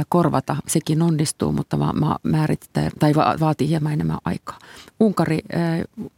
korvata. 0.09 0.55
Sekin 0.67 1.01
onnistuu, 1.01 1.51
mutta 1.51 1.77
ma- 1.77 2.19
määrittää, 2.23 2.89
tai 2.99 3.15
va- 3.15 3.35
vaatii 3.39 3.67
hieman 3.67 3.93
enemmän 3.93 4.17
aikaa. 4.25 4.59
Unkari, 4.99 5.39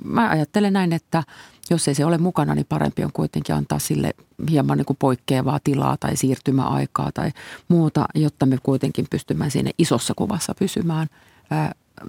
mä 0.03 0.29
ajattelen 0.29 0.73
näin, 0.73 0.93
että 0.93 1.23
jos 1.69 1.87
ei 1.87 1.95
se 1.95 2.05
ole 2.05 2.17
mukana, 2.17 2.55
niin 2.55 2.65
parempi 2.69 3.03
on 3.03 3.11
kuitenkin 3.13 3.55
antaa 3.55 3.79
sille 3.79 4.13
hieman 4.49 4.77
niin 4.77 4.85
kuin 4.85 4.97
poikkeavaa 4.99 5.59
tilaa 5.63 5.97
tai 5.99 6.15
siirtymäaikaa 6.15 7.11
tai 7.13 7.31
muuta, 7.67 8.05
jotta 8.15 8.45
me 8.45 8.57
kuitenkin 8.63 9.07
pystymme 9.09 9.49
siinä 9.49 9.71
isossa 9.77 10.13
kuvassa 10.17 10.55
pysymään. 10.59 11.07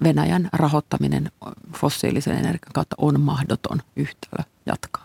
Venäjän 0.03 0.49
rahoittaminen 0.53 1.31
fossiilisen 1.75 2.33
energian 2.33 2.73
kautta 2.73 2.95
on 2.97 3.21
mahdoton 3.21 3.79
yhtälö 3.95 4.43
jatkaa. 4.65 5.03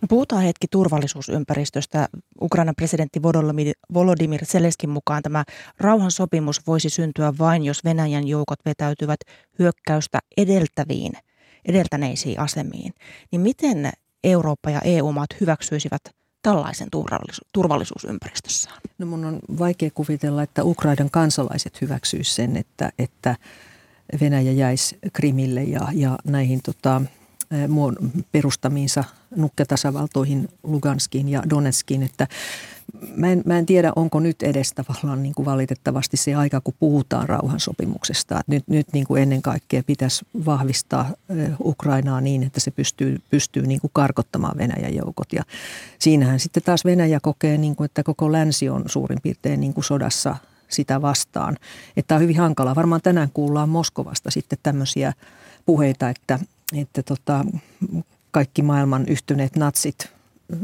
No 0.00 0.08
puhutaan 0.08 0.42
hetki 0.42 0.66
turvallisuusympäristöstä. 0.70 2.08
Ukrainan 2.40 2.74
presidentti 2.74 3.22
Volodymyr 3.94 4.44
Zelenskin 4.44 4.90
mukaan 4.90 5.22
tämä 5.22 5.44
rauhansopimus 5.78 6.66
voisi 6.66 6.90
syntyä 6.90 7.32
vain, 7.38 7.64
jos 7.64 7.84
Venäjän 7.84 8.28
joukot 8.28 8.58
vetäytyvät 8.64 9.20
hyökkäystä 9.58 10.18
edeltäviin– 10.36 11.12
edeltäneisiin 11.64 12.40
asemiin, 12.40 12.94
niin 13.30 13.40
miten 13.40 13.92
Eurooppa 14.24 14.70
ja 14.70 14.80
EU-maat 14.84 15.30
hyväksyisivät 15.40 16.02
tällaisen 16.42 16.88
turvallisuusympäristössään? 17.52 18.80
No 18.98 19.06
mun 19.06 19.24
on 19.24 19.38
vaikea 19.58 19.90
kuvitella, 19.94 20.42
että 20.42 20.64
Ukrainan 20.64 21.10
kansalaiset 21.10 21.80
hyväksyisivät 21.80 22.34
sen, 22.34 22.56
että, 22.56 22.92
että 22.98 23.36
Venäjä 24.20 24.52
jäisi 24.52 24.98
Krimille 25.12 25.62
ja, 25.62 25.88
ja 25.92 26.18
näihin 26.24 26.60
tota, 26.62 27.02
perustamiinsa 28.32 29.04
nukketasavaltoihin 29.36 30.48
Luganskiin 30.62 31.28
ja 31.28 31.42
Donetskiin, 31.50 32.02
että 32.02 32.26
mä 33.16 33.32
en, 33.32 33.42
mä 33.46 33.58
en 33.58 33.66
tiedä, 33.66 33.92
onko 33.96 34.20
nyt 34.20 34.42
edes 34.42 34.72
tavallaan 34.72 35.22
niin 35.22 35.34
kuin 35.34 35.46
valitettavasti 35.46 36.16
se 36.16 36.34
aika, 36.34 36.60
kun 36.60 36.74
puhutaan 36.80 37.28
rauhansopimuksesta. 37.28 38.40
Että 38.40 38.52
nyt 38.52 38.64
nyt 38.68 38.86
niin 38.92 39.06
kuin 39.06 39.22
ennen 39.22 39.42
kaikkea 39.42 39.82
pitäisi 39.82 40.24
vahvistaa 40.44 41.10
Ukrainaa 41.64 42.20
niin, 42.20 42.42
että 42.42 42.60
se 42.60 42.70
pystyy, 42.70 43.18
pystyy 43.30 43.66
niin 43.66 43.80
kuin 43.80 43.90
karkottamaan 43.94 44.58
Venäjän 44.58 44.94
joukot. 44.94 45.32
Ja 45.32 45.42
siinähän 45.98 46.40
sitten 46.40 46.62
taas 46.62 46.84
Venäjä 46.84 47.20
kokee, 47.22 47.58
niin 47.58 47.76
kuin, 47.76 47.84
että 47.84 48.02
koko 48.02 48.32
länsi 48.32 48.68
on 48.68 48.82
suurin 48.86 49.18
piirtein 49.22 49.60
niin 49.60 49.74
kuin 49.74 49.84
sodassa 49.84 50.36
sitä 50.68 51.02
vastaan. 51.02 51.56
Että 51.96 52.14
on 52.14 52.20
hyvin 52.20 52.38
hankala. 52.38 52.74
Varmaan 52.74 53.00
tänään 53.02 53.30
kuullaan 53.34 53.68
Moskovasta 53.68 54.30
sitten 54.30 54.58
tämmöisiä 54.62 55.12
puheita, 55.66 56.10
että, 56.10 56.38
että 56.80 57.02
tota, 57.02 57.44
kaikki 58.30 58.62
maailman 58.62 59.08
yhtyneet 59.08 59.56
natsit 59.56 60.12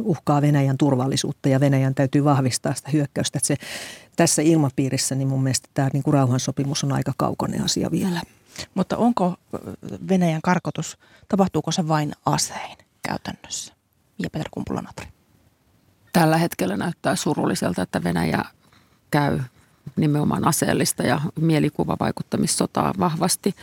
uhkaa 0.03 0.42
Venäjän 0.42 0.79
turvallisuutta 0.79 1.49
ja 1.49 1.61
Venäjän 1.61 1.94
täytyy 1.94 2.25
vahvistaa 2.25 2.75
sitä 2.75 2.90
hyökkäystä. 2.90 3.38
Että 3.38 3.47
se, 3.47 3.57
tässä 4.16 4.42
ilmapiirissä 4.42 5.14
niin 5.14 5.29
mun 5.29 5.42
mielestä 5.42 5.68
tämä 5.75 5.90
niin 5.92 6.03
kuin 6.03 6.14
rauhansopimus 6.14 6.85
on 6.85 6.92
aika 6.92 7.12
kaukainen 7.16 7.64
asia 7.64 7.90
vielä. 7.90 8.23
Mutta 8.75 8.97
onko 8.97 9.35
Venäjän 10.09 10.42
karkotus, 10.42 10.99
tapahtuuko 11.29 11.73
se 11.73 11.88
vain 11.88 12.12
asein 12.27 12.79
käytännössä? 13.03 13.75
Ja 14.18 14.31
Peter 14.31 14.49
Kumpula-Natri. 14.51 15.07
Tällä 16.12 16.37
hetkellä 16.37 16.77
näyttää 16.77 17.16
surulliselta, 17.16 17.83
että 17.83 18.05
Venäjä 18.05 18.44
käy 19.11 19.40
nimenomaan 19.97 20.49
aseellista 20.49 21.03
ja 21.03 21.21
mielikuvavaikuttamissotaa 21.40 22.94
vahvasti. 22.99 23.55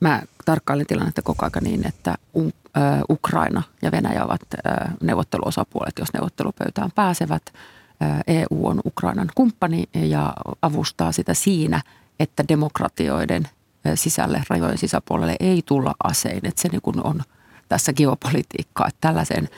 Mä 0.00 0.22
tarkkailen 0.44 0.86
tilannetta 0.86 1.22
koko 1.22 1.46
ajan 1.46 1.64
niin, 1.64 1.86
että 1.86 2.14
Ukraina 3.10 3.62
ja 3.82 3.92
Venäjä 3.92 4.24
ovat 4.24 4.40
neuvotteluosapuolet, 5.02 5.94
jos 5.98 6.12
neuvottelupöytään 6.12 6.90
pääsevät. 6.94 7.42
EU 8.26 8.66
on 8.66 8.80
Ukrainan 8.84 9.28
kumppani 9.34 9.84
ja 9.94 10.32
avustaa 10.62 11.12
sitä 11.12 11.34
siinä, 11.34 11.82
että 12.20 12.44
demokratioiden 12.48 13.48
sisälle, 13.94 14.42
rajojen 14.48 14.78
sisäpuolelle 14.78 15.36
ei 15.40 15.62
tulla 15.66 15.94
asein. 16.04 16.46
Että 16.46 16.62
se 16.62 16.68
niin 16.68 16.82
kuin 16.82 17.06
on 17.06 17.22
tässä 17.68 17.92
geopolitiikkaa, 17.92 18.86
että 18.86 19.08
tällaiseen 19.08 19.48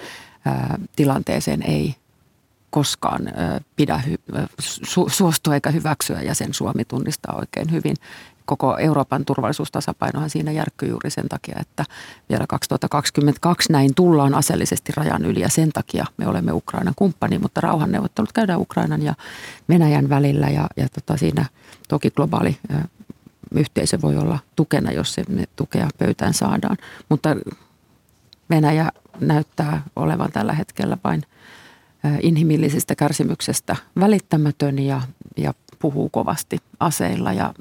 tilanteeseen 0.96 1.62
ei 1.62 1.94
koskaan 2.70 3.20
pidä 3.76 4.02
suostua 5.08 5.54
eikä 5.54 5.70
hyväksyä 5.70 6.22
ja 6.22 6.34
sen 6.34 6.54
Suomi 6.54 6.84
tunnistaa 6.84 7.34
oikein 7.38 7.72
hyvin 7.72 7.96
koko 8.48 8.78
Euroopan 8.78 9.24
turvallisuustasapainohan 9.24 10.30
siinä 10.30 10.52
järkkyy 10.52 10.88
juuri 10.88 11.10
sen 11.10 11.28
takia, 11.28 11.56
että 11.60 11.84
vielä 12.28 12.44
2022 12.48 13.72
näin 13.72 13.94
tullaan 13.94 14.34
aseellisesti 14.34 14.92
rajan 14.96 15.24
yli 15.24 15.40
ja 15.40 15.48
sen 15.48 15.72
takia 15.72 16.06
me 16.16 16.26
olemme 16.26 16.52
Ukrainan 16.52 16.94
kumppani, 16.96 17.38
mutta 17.38 17.60
rauhanneuvottelut 17.60 18.32
käydään 18.32 18.60
Ukrainan 18.60 19.02
ja 19.02 19.14
Venäjän 19.68 20.08
välillä 20.08 20.48
ja, 20.48 20.66
ja 20.76 20.88
tota 20.88 21.16
siinä 21.16 21.44
toki 21.88 22.10
globaali 22.10 22.58
yhteisö 23.54 23.98
voi 24.02 24.16
olla 24.16 24.38
tukena, 24.56 24.92
jos 24.92 25.14
se 25.14 25.24
tukea 25.56 25.88
pöytään 25.98 26.34
saadaan, 26.34 26.76
mutta 27.08 27.36
Venäjä 28.50 28.92
näyttää 29.20 29.82
olevan 29.96 30.32
tällä 30.32 30.52
hetkellä 30.52 30.98
vain 31.04 31.22
inhimillisestä 32.22 32.94
kärsimyksestä 32.94 33.76
välittämätön 34.00 34.78
ja, 34.78 35.02
ja 35.36 35.54
puhuu 35.78 36.08
kovasti 36.08 36.58
aseilla 36.80 37.32
ja 37.32 37.54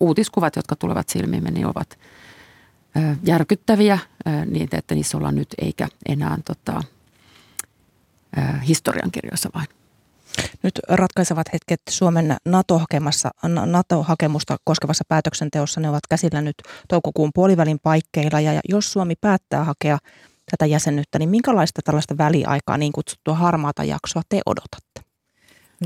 uutiskuvat, 0.00 0.56
jotka 0.56 0.76
tulevat 0.76 1.08
silmiimme, 1.08 1.50
niin 1.50 1.66
ovat 1.66 1.98
järkyttäviä 3.22 3.98
niin, 4.46 4.68
että 4.72 4.94
niissä 4.94 5.16
ollaan 5.16 5.34
nyt 5.34 5.48
eikä 5.58 5.88
enää 6.08 6.38
tota, 6.44 6.82
historiankirjoissa 8.68 9.50
vain. 9.54 9.66
Nyt 10.62 10.80
ratkaisevat 10.88 11.52
hetket 11.52 11.80
Suomen 11.90 12.36
NATO-hakemusta 13.66 14.56
koskevassa 14.64 15.04
päätöksenteossa, 15.08 15.80
ne 15.80 15.88
ovat 15.88 16.06
käsillä 16.10 16.40
nyt 16.40 16.54
toukokuun 16.88 17.30
puolivälin 17.34 17.78
paikkeilla. 17.82 18.40
Ja 18.40 18.60
jos 18.68 18.92
Suomi 18.92 19.14
päättää 19.20 19.64
hakea 19.64 19.98
tätä 20.50 20.66
jäsenyyttä, 20.66 21.18
niin 21.18 21.28
minkälaista 21.28 21.80
tällaista 21.84 22.18
väliaikaa, 22.18 22.76
niin 22.76 22.92
kutsuttua 22.92 23.34
harmaata 23.34 23.84
jaksoa 23.84 24.22
te 24.28 24.40
odotatte? 24.46 25.00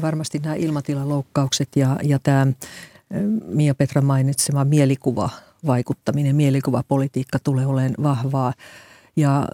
Varmasti 0.03 0.39
nämä 0.39 0.55
ilmatilaloukkaukset 0.55 1.69
ja, 1.77 1.97
ja 2.03 2.19
tämä 2.19 2.47
Mia 3.47 3.75
Petra 3.75 4.03
mainitsema 4.03 4.65
mielikuva 4.65 5.31
vaikuttaminen, 5.67 6.37
mielikuvapolitiikka 6.37 7.39
tulee 7.39 7.67
olemaan 7.67 7.95
vahvaa. 8.03 8.53
Ja 9.17 9.49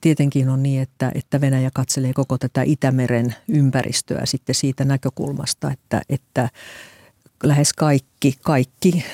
tietenkin 0.00 0.48
on 0.48 0.62
niin, 0.62 0.82
että, 0.82 1.12
että 1.14 1.40
Venäjä 1.40 1.70
katselee 1.74 2.12
koko 2.12 2.38
tätä 2.38 2.62
Itämeren 2.62 3.34
ympäristöä 3.48 4.26
sitten 4.26 4.54
siitä 4.54 4.84
näkökulmasta, 4.84 5.70
että, 5.70 6.02
että 6.08 6.48
lähes 7.42 7.72
kaikki, 7.72 8.15
kaikki 8.42 9.04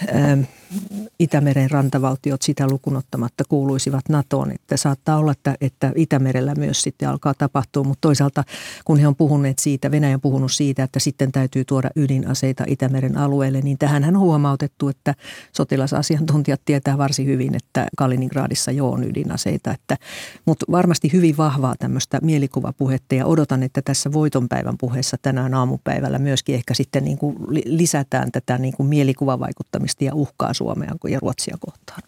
Itämeren 1.18 1.70
rantavaltiot 1.70 2.42
sitä 2.42 2.66
lukunottamatta 2.68 3.44
kuuluisivat 3.48 4.09
NATOon. 4.09 4.53
Että 4.53 4.76
saattaa 4.76 5.16
olla, 5.16 5.32
että, 5.32 5.55
että 5.61 5.92
Itämerellä 5.96 6.55
myös 6.55 6.82
sitten 6.82 7.09
alkaa 7.09 7.34
tapahtua, 7.34 7.84
mutta 7.84 8.00
toisaalta 8.00 8.44
kun 8.84 8.98
he 8.98 9.07
on 9.07 9.16
puhuneet 9.16 9.59
siitä, 9.59 9.90
Venäjä 9.90 10.14
on 10.14 10.20
puhunut 10.20 10.53
siitä, 10.53 10.82
että 10.82 11.00
sitten 11.00 11.32
täytyy 11.32 11.64
tuoda 11.64 11.90
ydinaseita 11.96 12.64
Itämeren 12.66 13.18
alueelle, 13.18 13.61
niin 13.61 13.78
tähän 13.78 14.05
on 14.05 14.18
huomautettu, 14.18 14.88
että 14.88 15.14
sotilasasiantuntijat 15.57 16.61
tietää 16.64 16.98
varsin 16.98 17.26
hyvin, 17.26 17.55
että 17.55 17.86
Kaliningradissa 17.96 18.70
jo 18.70 18.90
on 18.90 19.05
ydinaseita. 19.05 19.70
Että, 19.70 19.96
mutta 20.44 20.66
varmasti 20.70 21.12
hyvin 21.12 21.36
vahvaa 21.36 21.74
tämmöistä 21.78 22.18
mielikuvapuhetta 22.22 23.14
ja 23.14 23.26
odotan, 23.26 23.62
että 23.62 23.82
tässä 23.82 24.12
voitonpäivän 24.12 24.78
puheessa 24.78 25.16
tänään 25.22 25.55
aamupäivällä 25.55 26.18
myöskin 26.18 26.55
ehkä 26.55 26.74
sitten 26.74 27.05
niin 27.05 27.18
kuin 27.18 27.36
lisätään 27.64 28.32
tätä 28.32 28.59
niin 28.59 28.74
kuin 28.76 28.88
mielikuvavaikuttamista 29.03 30.05
ja 30.05 30.14
uhkaa 30.14 30.55
Suomea 30.55 30.94
ja 31.09 31.18
Ruotsia 31.20 31.57
kohtaan? 31.61 32.03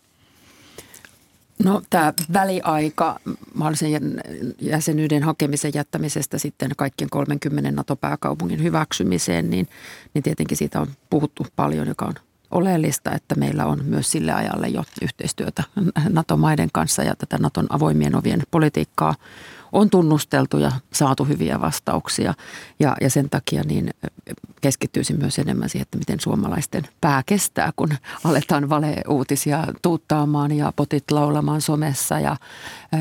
No 1.64 1.82
tämä 1.90 2.12
väliaika, 2.32 3.20
mahdollisen 3.54 4.20
jäsenyyden 4.60 5.22
hakemisen 5.22 5.72
jättämisestä 5.74 6.38
sitten 6.38 6.70
kaikkien 6.76 7.10
30 7.10 7.70
NATO-pääkaupungin 7.72 8.62
hyväksymiseen, 8.62 9.50
niin, 9.50 9.68
niin 10.14 10.22
tietenkin 10.22 10.56
siitä 10.56 10.80
on 10.80 10.86
puhuttu 11.10 11.46
paljon, 11.56 11.88
joka 11.88 12.04
on 12.04 12.14
oleellista, 12.50 13.12
että 13.12 13.34
meillä 13.34 13.66
on 13.66 13.84
myös 13.84 14.10
sille 14.10 14.32
ajalle 14.32 14.68
jo 14.68 14.84
yhteistyötä 15.02 15.62
NATO-maiden 16.08 16.68
kanssa 16.72 17.02
ja 17.02 17.16
tätä 17.16 17.38
NATOn 17.38 17.66
avoimien 17.70 18.16
ovien 18.16 18.42
politiikkaa 18.50 19.14
on 19.74 19.90
tunnusteltu 19.90 20.58
ja 20.58 20.72
saatu 20.92 21.24
hyviä 21.24 21.60
vastauksia. 21.60 22.34
Ja, 22.78 22.96
ja 23.00 23.10
sen 23.10 23.30
takia 23.30 23.62
niin 23.62 23.90
keskittyisin 24.60 25.18
myös 25.18 25.38
enemmän 25.38 25.68
siihen, 25.68 25.82
että 25.82 25.98
miten 25.98 26.20
suomalaisten 26.20 26.88
pää 27.00 27.22
kestää, 27.26 27.72
kun 27.76 27.88
aletaan 28.24 28.68
valeuutisia 28.68 29.64
tuuttaamaan 29.82 30.52
ja 30.52 30.72
potit 30.76 31.10
laulamaan 31.10 31.60
somessa. 31.60 32.20
Ja 32.20 32.36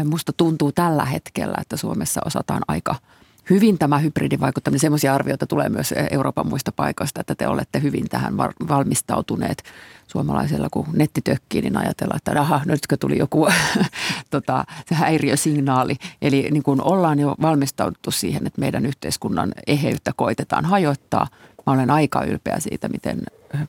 musta 0.05 0.33
tuntuu 0.33 0.71
tällä 0.71 1.05
hetkellä, 1.05 1.55
että 1.61 1.77
Suomessa 1.77 2.21
osataan 2.25 2.61
aika– 2.67 2.95
hyvin 3.49 3.77
tämä 3.77 3.97
hybridivaikuttaminen, 3.97 4.79
semmoisia 4.79 5.15
arvioita 5.15 5.47
tulee 5.47 5.69
myös 5.69 5.93
Euroopan 6.11 6.47
muista 6.47 6.71
paikoista, 6.71 7.21
että 7.21 7.35
te 7.35 7.47
olette 7.47 7.81
hyvin 7.81 8.09
tähän 8.09 8.37
valmistautuneet 8.37 9.63
suomalaisella, 10.07 10.67
kun 10.71 10.85
netti 10.93 11.21
tökkii, 11.21 11.61
niin 11.61 11.77
ajatellaan, 11.77 12.17
että 12.17 12.41
aha, 12.41 12.61
nytkö 12.65 12.97
tuli 12.97 13.17
joku 13.17 13.47
tota, 14.31 14.65
se 14.89 14.95
häiriösignaali. 14.95 15.95
Eli 16.21 16.47
niin 16.51 16.63
kuin 16.63 16.81
ollaan 16.81 17.19
jo 17.19 17.35
valmistauduttu 17.41 18.11
siihen, 18.11 18.47
että 18.47 18.61
meidän 18.61 18.85
yhteiskunnan 18.85 19.53
eheyttä 19.67 20.11
koitetaan 20.15 20.65
hajoittaa. 20.65 21.27
Mä 21.65 21.73
olen 21.73 21.91
aika 21.91 22.23
ylpeä 22.23 22.59
siitä, 22.59 22.89
miten 22.89 23.21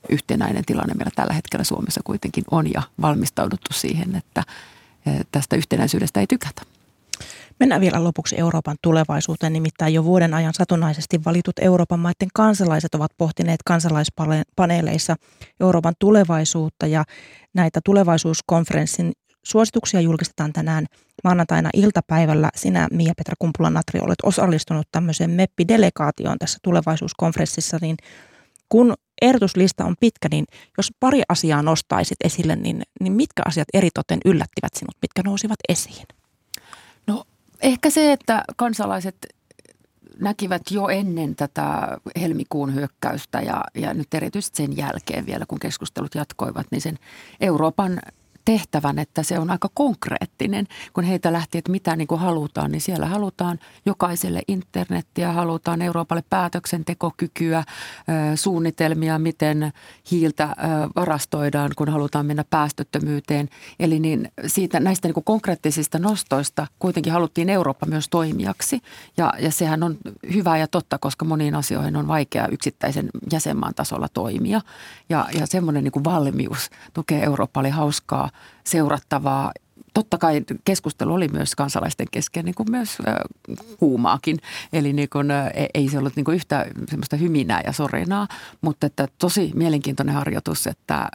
yhtenäinen 0.09 0.65
tilanne 0.65 0.95
meillä 0.95 1.13
tällä 1.17 1.33
hetkellä 1.33 1.65
Suomessa 1.65 2.01
kuitenkin 2.05 2.45
on 2.51 2.73
ja 2.75 2.83
valmistauduttu 3.01 3.73
siihen, 3.73 4.17
että 4.17 4.43
tästä 5.33 5.57
yhtenäisyydestä 5.57 6.21
ei 6.21 6.27
tykätä. 6.27 6.74
Mennään 7.61 7.81
vielä 7.81 8.05
lopuksi 8.05 8.39
Euroopan 8.39 8.77
tulevaisuuteen, 8.83 9.53
nimittäin 9.53 9.95
jo 9.95 10.05
vuoden 10.05 10.35
ajan 10.35 10.55
satunnaisesti 10.55 11.25
valitut 11.25 11.59
Euroopan 11.61 12.01
maiden 12.01 12.29
kansalaiset 12.35 12.95
ovat 12.95 13.11
pohtineet 13.19 13.61
kansalaispaneeleissa 13.65 15.17
Euroopan 15.61 15.95
tulevaisuutta 15.99 16.87
ja 16.87 17.05
näitä 17.55 17.81
tulevaisuuskonferenssin 17.85 19.13
suosituksia 19.45 20.01
julkistetaan 20.01 20.53
tänään 20.53 20.87
maanantaina 21.25 21.71
iltapäivällä. 21.75 22.51
Sinä, 22.57 22.89
Mia-Petra 22.93 23.35
Kumpula-Natri, 23.39 24.01
olet 24.01 24.19
osallistunut 24.23 24.89
tämmöiseen 24.93 25.31
MEPPI-delegaatioon 25.31 26.39
tässä 26.39 26.59
tulevaisuuskonferenssissa, 26.63 27.79
niin 27.81 27.97
kun 28.69 28.95
ehdotuslista 29.23 29.85
on 29.85 29.95
pitkä, 30.01 30.29
niin 30.31 30.45
jos 30.77 30.93
pari 31.01 31.23
asiaa 31.29 31.63
nostaisit 31.63 32.19
esille, 32.25 32.57
niin, 32.57 32.83
niin 33.01 33.13
mitkä 33.13 33.43
asiat 33.47 33.69
eritoten 33.75 34.19
yllättivät 34.25 34.75
sinut, 34.75 34.97
mitkä 35.03 35.23
nousivat 35.25 35.59
esiin? 35.69 36.07
Ehkä 37.61 37.91
se, 37.91 38.13
että 38.13 38.45
kansalaiset 38.57 39.17
näkivät 40.21 40.63
jo 40.71 40.89
ennen 40.89 41.37
tätä 41.37 41.99
helmikuun 42.21 42.75
hyökkäystä 42.75 43.41
ja, 43.41 43.65
ja 43.75 43.95
nyt 43.95 44.15
erityisesti 44.15 44.57
sen 44.57 44.77
jälkeen 44.77 45.27
vielä, 45.27 45.45
kun 45.49 45.61
keskustelut 45.61 46.15
jatkoivat, 46.15 46.67
niin 46.71 46.81
sen 46.81 46.99
Euroopan 47.41 48.01
tehtävän, 48.45 48.99
että 48.99 49.23
se 49.23 49.39
on 49.39 49.51
aika 49.51 49.69
konkreettinen. 49.75 50.67
Kun 50.93 51.05
heitä 51.05 51.33
lähti, 51.33 51.59
että 51.59 51.73
mitä 51.73 51.97
niin 51.97 52.09
kuin 52.09 52.21
halutaan, 52.21 52.73
niin 52.73 52.81
siellä 52.81 53.07
halutaan 53.07 53.59
jokaiselle 53.87 54.43
internettiä, 54.49 55.33
halutaan 55.33 55.83
Euroopalle 55.83 56.25
päätöksentekokykyä, 56.31 57.65
suunnitelmia, 58.35 59.19
miten 59.19 59.73
hiiltä 60.11 60.57
varastoidaan, 60.97 61.71
kun 61.77 61.89
halutaan 61.89 62.27
mennä 62.27 62.45
päästöttömyyteen. 62.51 63.49
Eli 63.81 64.01
niin 64.01 64.33
siitä, 64.47 64.81
näistä 64.81 65.09
niin 65.09 65.15
kuin 65.15 65.25
konkreettisista 65.25 65.99
nostoista 65.99 66.67
kuitenkin 66.79 67.13
haluttiin 67.13 67.51
Eurooppa 67.51 67.87
myös 67.87 68.09
toimijaksi. 68.09 68.81
Ja, 69.17 69.33
ja 69.39 69.53
sehän 69.53 69.83
on 69.83 69.97
hyvä 70.35 70.59
ja 70.59 70.69
totta, 70.69 70.99
koska 70.99 71.25
moniin 71.25 71.55
asioihin 71.55 71.97
on 71.97 72.09
vaikea 72.09 72.49
yksittäisen 72.49 73.09
jäsenmaan 73.33 73.75
tasolla 73.75 74.09
toimia. 74.09 74.61
Ja, 75.09 75.27
ja 75.39 75.47
semmoinen 75.47 75.85
niin 75.85 75.93
kuin 75.93 76.05
valmius 76.05 76.71
tukee 76.95 77.23
Eurooppa 77.23 77.61
oli 77.61 77.71
hauskaa 77.71 78.31
seurattavaa. 78.65 79.53
Totta 79.95 80.19
kai 80.19 80.43
keskustelu 80.65 81.15
oli 81.15 81.29
myös 81.29 81.55
kansalaisten 81.55 82.07
kesken 82.11 82.45
niin 82.45 82.55
kuin 82.55 82.71
myös 82.71 82.99
kuumaakin, 83.79 84.39
eli 84.73 84.93
niin 84.93 85.09
kuin, 85.09 85.31
e, 85.31 85.67
ei 85.75 85.89
se 85.89 85.99
ollut 85.99 86.17
niin 86.17 86.25
kuin 86.25 86.35
yhtä 86.35 86.67
semmoista 86.91 87.17
hyminää 87.17 87.61
ja 87.67 87.73
sorinaa, 87.73 88.29
mutta 88.61 88.87
että 88.87 89.09
tosi 89.19 89.51
mielenkiintoinen 89.55 90.15
harjoitus, 90.15 90.67
että 90.67 91.09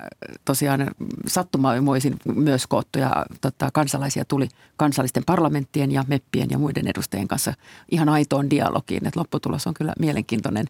tosiaan 0.45 0.91
sattumaimoisin 1.27 2.15
myös 2.35 2.67
koottuja 2.67 3.25
tota, 3.41 3.69
kansalaisia 3.73 4.25
tuli 4.25 4.47
kansallisten 4.77 5.23
parlamenttien 5.25 5.91
ja 5.91 6.03
meppien 6.07 6.49
ja 6.49 6.57
muiden 6.57 6.87
edustajien 6.87 7.27
kanssa 7.27 7.53
ihan 7.91 8.09
aitoon 8.09 8.49
dialogiin, 8.49 9.07
että 9.07 9.19
lopputulos 9.19 9.67
on 9.67 9.73
kyllä 9.73 9.93
mielenkiintoinen 9.99 10.65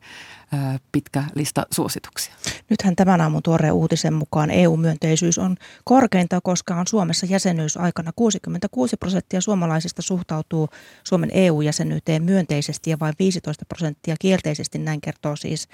pitkä 0.92 1.24
lista 1.36 1.66
suosituksia. 1.72 2.34
Nythän 2.70 2.96
tämän 2.96 3.22
aamun 3.22 3.44
tuoreen 3.44 3.74
uutisen 3.74 4.14
mukaan 4.14 4.52
EU-myönteisyys 4.52 5.40
on 5.40 5.58
korkeinta, 5.84 6.40
koska 6.44 6.76
on 6.76 6.88
Suomessa 6.88 7.26
jäsenyysaikana 7.26 8.12
66 8.16 8.98
prosenttia 8.98 9.42
suomalaisista 9.42 10.02
suhtautuu 10.02 10.70
Suomen 11.04 11.30
EU-jäsenyyteen 11.34 12.24
myönteisesti 12.24 12.90
ja 12.90 12.98
vain 13.00 13.14
15 13.20 13.66
prosenttia 13.66 14.16
kielteisesti, 14.20 14.80
näin 14.80 15.02
kertoo 15.02 15.36
siis 15.36 15.68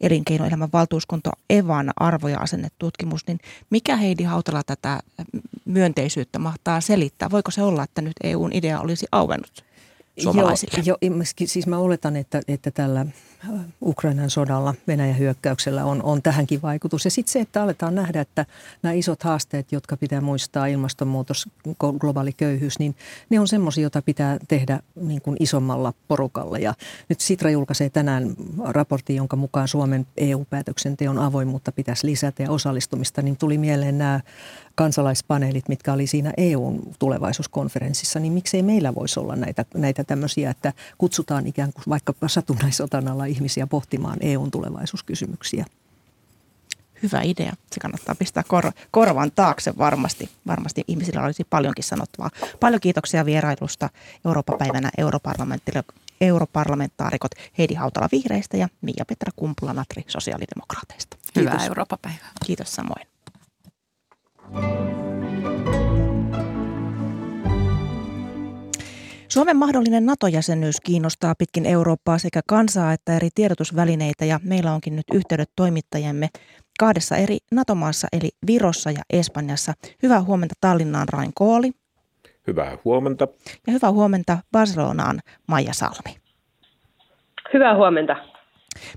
elinkeinoelämän 0.00 0.68
valtuuskunta 0.72 1.30
Evan 1.50 1.90
arvoja 1.96 2.38
asennetutkimus, 2.38 3.26
niin 3.26 3.38
mikä 3.70 3.96
Heidi 3.96 4.22
Hautala 4.22 4.62
tätä 4.66 5.00
myönteisyyttä 5.64 6.38
mahtaa 6.38 6.80
selittää? 6.80 7.30
Voiko 7.30 7.50
se 7.50 7.62
olla, 7.62 7.82
että 7.82 8.02
nyt 8.02 8.12
EUn 8.22 8.52
idea 8.52 8.80
olisi 8.80 9.06
auennut 9.12 9.64
suomalaisille? 10.22 10.82
Joo, 10.86 10.98
jo, 11.02 11.10
siis 11.46 11.66
mä 11.66 11.78
oletan, 11.78 12.16
että, 12.16 12.40
että 12.48 12.70
tällä 12.70 13.06
Ukrainan 13.82 14.30
sodalla, 14.30 14.74
Venäjän 14.86 15.18
hyökkäyksellä 15.18 15.84
on, 15.84 16.02
on 16.02 16.22
tähänkin 16.22 16.62
vaikutus. 16.62 17.04
Ja 17.04 17.10
sitten 17.10 17.32
se, 17.32 17.40
että 17.40 17.62
aletaan 17.62 17.94
nähdä, 17.94 18.20
että 18.20 18.46
nämä 18.82 18.92
isot 18.92 19.22
haasteet, 19.22 19.72
jotka 19.72 19.96
pitää 19.96 20.20
muistaa, 20.20 20.66
ilmastonmuutos, 20.66 21.48
globaali 21.98 22.32
köyhyys, 22.32 22.78
niin 22.78 22.96
ne 23.30 23.40
on 23.40 23.48
semmoisia, 23.48 23.82
joita 23.82 24.02
pitää 24.02 24.38
tehdä 24.48 24.80
niin 25.00 25.22
kuin 25.22 25.36
isommalla 25.40 25.92
porukalla. 26.08 26.58
Ja 26.58 26.74
nyt 27.08 27.20
Sitra 27.20 27.50
julkaisee 27.50 27.90
tänään 27.90 28.34
raportin, 28.64 29.16
jonka 29.16 29.36
mukaan 29.36 29.68
Suomen 29.68 30.06
EU-päätöksenteon 30.16 31.18
avoimuutta 31.18 31.72
pitäisi 31.72 32.06
lisätä 32.06 32.42
ja 32.42 32.50
osallistumista, 32.50 33.22
niin 33.22 33.36
tuli 33.36 33.58
mieleen 33.58 33.98
nämä 33.98 34.20
kansalaispaneelit, 34.74 35.68
mitkä 35.68 35.92
oli 35.92 36.06
siinä 36.06 36.32
EUn 36.36 36.82
tulevaisuuskonferenssissa, 36.98 38.20
niin 38.20 38.32
miksei 38.32 38.62
meillä 38.62 38.94
voisi 38.94 39.20
olla 39.20 39.36
näitä, 39.36 39.64
näitä 39.74 40.04
tämmöisiä, 40.04 40.50
että 40.50 40.72
kutsutaan 40.98 41.46
ikään 41.46 41.72
kuin 41.72 41.84
vaikka 41.88 42.14
satunnaisotana 42.26 43.12
alla 43.12 43.24
ihmisiä 43.36 43.66
pohtimaan 43.66 44.16
EUn 44.20 44.50
tulevaisuuskysymyksiä. 44.50 45.64
Hyvä 47.02 47.20
idea. 47.22 47.52
Se 47.72 47.80
kannattaa 47.80 48.14
pistää 48.14 48.42
kor- 48.48 48.72
korvan 48.90 49.32
taakse 49.34 49.78
varmasti. 49.78 50.30
Varmasti 50.46 50.84
ihmisillä 50.88 51.22
olisi 51.22 51.44
paljonkin 51.50 51.84
sanottavaa. 51.84 52.30
Paljon 52.60 52.80
kiitoksia 52.80 53.24
vierailusta 53.24 53.90
Euroopan 54.24 54.58
päivänä 54.58 54.90
europarlamentaarikot 56.20 57.32
Heidi 57.58 57.74
Hautala 57.74 58.08
vihreistä 58.12 58.56
ja 58.56 58.68
Mia-Petra 58.80 59.32
Kumpula-Natri 59.36 60.04
sosiaalidemokraateista. 60.06 61.16
Hyvää 61.36 61.64
Euroopan 61.66 61.98
päivää. 62.02 62.30
Kiitos 62.46 62.72
samoin. 62.72 63.06
Suomen 69.36 69.56
mahdollinen 69.56 70.06
NATO-jäsenyys 70.06 70.80
kiinnostaa 70.80 71.34
pitkin 71.38 71.66
Eurooppaa 71.66 72.18
sekä 72.18 72.40
kansaa 72.48 72.92
että 72.92 73.16
eri 73.16 73.28
tiedotusvälineitä 73.34 74.24
ja 74.24 74.40
meillä 74.42 74.72
onkin 74.72 74.96
nyt 74.96 75.04
yhteydet 75.14 75.50
toimittajamme 75.56 76.28
kahdessa 76.78 77.16
eri 77.16 77.38
NATO-maassa 77.52 78.08
eli 78.12 78.28
Virossa 78.46 78.90
ja 78.90 79.02
Espanjassa. 79.10 79.72
Hyvää 80.02 80.22
huomenta 80.22 80.54
Tallinnaan 80.60 81.08
Rain 81.08 81.30
Kooli. 81.34 81.70
Hyvää 82.46 82.78
huomenta. 82.84 83.28
Ja 83.66 83.72
hyvää 83.72 83.92
huomenta 83.92 84.38
Barcelonaan 84.52 85.20
Maija 85.48 85.72
Salmi. 85.74 86.16
Hyvää 87.54 87.76
huomenta. 87.76 88.16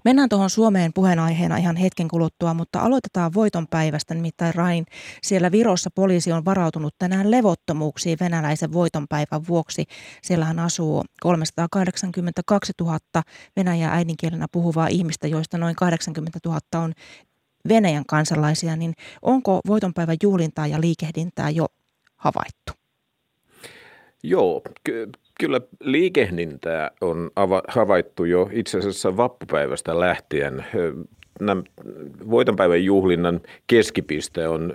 Mennään 0.05 0.29
tuohon 0.29 0.49
Suomeen 0.49 0.93
puheenaiheena 0.93 1.57
ihan 1.57 1.75
hetken 1.75 2.07
kuluttua, 2.07 2.53
mutta 2.53 2.81
aloitetaan 2.81 3.33
voiton 3.33 3.67
päivästä. 3.67 4.13
Nimittäin 4.13 4.55
Rain, 4.55 4.85
siellä 5.23 5.51
Virossa 5.51 5.89
poliisi 5.95 6.31
on 6.31 6.45
varautunut 6.45 6.95
tänään 6.99 7.31
levottomuuksiin 7.31 8.17
venäläisen 8.19 8.73
voitonpäivän 8.73 9.47
vuoksi. 9.47 9.85
Siellähän 10.21 10.59
asuu 10.59 11.03
382 11.21 12.73
000 12.81 12.99
venäjää 13.55 13.93
äidinkielenä 13.93 14.45
puhuvaa 14.51 14.87
ihmistä, 14.87 15.27
joista 15.27 15.57
noin 15.57 15.75
80 15.75 16.39
000 16.45 16.59
on 16.75 16.93
Venäjän 17.67 18.03
kansalaisia. 18.07 18.75
Niin 18.75 18.93
onko 19.21 19.59
voitonpäivän 19.67 20.17
juhlintaa 20.23 20.67
ja 20.67 20.81
liikehdintää 20.81 21.49
jo 21.49 21.67
havaittu? 22.15 22.73
Joo, 24.23 24.61
Kyllä 25.39 25.61
liikehdintää 25.79 26.91
on 27.01 27.31
havaittu 27.67 28.25
jo 28.25 28.49
itse 28.51 28.77
asiassa 28.77 29.17
vappupäivästä 29.17 29.99
lähtien. 29.99 30.65
Voitonpäivän 32.29 32.83
juhlinnan 32.83 33.41
keskipiste 33.67 34.47
on, 34.47 34.73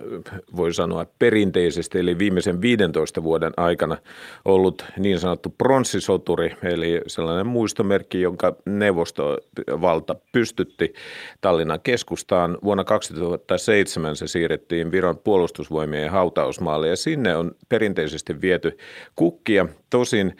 voi 0.56 0.74
sanoa, 0.74 1.06
perinteisesti, 1.18 1.98
eli 1.98 2.18
viimeisen 2.18 2.60
15 2.60 3.22
vuoden 3.22 3.52
aikana 3.56 3.96
ollut 4.44 4.84
niin 4.98 5.18
sanottu 5.18 5.54
pronssisoturi, 5.58 6.56
eli 6.62 7.00
sellainen 7.06 7.46
muistomerkki, 7.46 8.20
jonka 8.20 8.56
neuvostovalta 8.66 10.16
pystytti 10.32 10.94
Tallinnan 11.40 11.80
keskustaan. 11.80 12.58
Vuonna 12.64 12.84
2007 12.84 14.16
se 14.16 14.26
siirrettiin 14.26 14.92
Viron 14.92 15.18
puolustusvoimien 15.18 16.10
hautausmaalle 16.10 16.88
ja 16.88 16.96
sinne 16.96 17.36
on 17.36 17.52
perinteisesti 17.68 18.40
viety 18.40 18.78
kukkia. 19.16 19.66
Tosin 19.90 20.36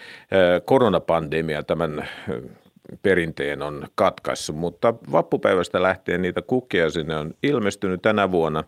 koronapandemia 0.65 1.63
tämän 1.63 2.09
perinteen 3.03 3.63
on 3.63 3.87
katkaissut, 3.95 4.57
mutta 4.57 4.95
vappupäivästä 5.13 5.83
lähtien 5.83 6.23
niitä 6.23 6.43
kukkia 6.43 6.91
sinne 6.91 7.17
on 7.17 7.35
ilmestynyt 7.43 8.03
tänä 8.03 8.31
vuonna. 8.31 8.65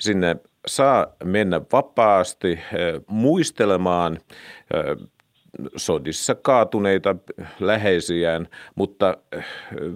Sinne 0.00 0.36
saa 0.66 1.06
mennä 1.24 1.60
vapaasti 1.72 2.58
muistelemaan 3.06 4.18
sodissa 5.76 6.34
kaatuneita 6.34 7.16
läheisiään, 7.60 8.48
mutta 8.74 9.16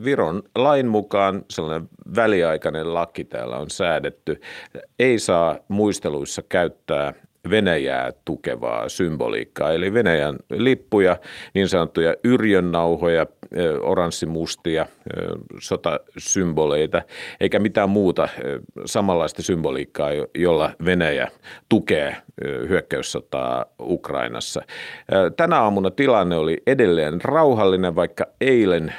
Viron 0.04 0.42
lain 0.54 0.86
mukaan 0.86 1.44
sellainen 1.50 1.88
väliaikainen 2.16 2.94
laki 2.94 3.24
täällä 3.24 3.56
on 3.56 3.70
säädetty. 3.70 4.40
Ei 4.98 5.18
saa 5.18 5.58
muisteluissa 5.68 6.42
käyttää 6.48 7.12
Venäjää 7.50 8.12
tukevaa 8.24 8.88
symboliikkaa, 8.88 9.72
eli 9.72 9.94
Venäjän 9.94 10.36
lippuja, 10.50 11.16
niin 11.54 11.68
sanottuja 11.68 12.14
yrjönnauhoja, 12.24 13.26
oranssimustia, 13.80 14.86
sotasymboleita, 15.58 17.02
eikä 17.40 17.58
mitään 17.58 17.90
muuta 17.90 18.28
samanlaista 18.84 19.42
symboliikkaa, 19.42 20.10
jolla 20.34 20.70
Venäjä 20.84 21.28
tukee 21.68 22.16
hyökkäyssotaa 22.68 23.64
Ukrainassa. 23.80 24.62
Tänä 25.36 25.60
aamuna 25.60 25.90
tilanne 25.90 26.36
oli 26.36 26.62
edelleen 26.66 27.20
rauhallinen, 27.24 27.96
vaikka 27.96 28.26
eilen 28.40 28.94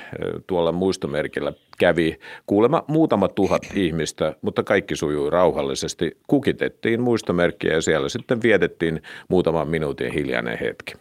tuolla 0.48 0.72
muistomerkillä 0.72 1.54
kävi 1.80 2.20
kuulemma 2.46 2.84
muutama 2.88 3.28
tuhat 3.28 3.62
ihmistä, 3.74 4.36
mutta 4.42 4.64
kaikki 4.64 4.96
sujui 4.96 5.30
rauhallisesti. 5.30 6.18
Kukitettiin 6.28 7.02
muistomerkkiä 7.02 7.74
ja 7.74 7.82
siellä 7.82 8.10
sitten 8.10 8.42
vietettiin 8.42 9.02
muutaman 9.30 9.70
minuutin 9.70 10.14
hiljainen 10.14 10.58
hetki. 10.60 10.94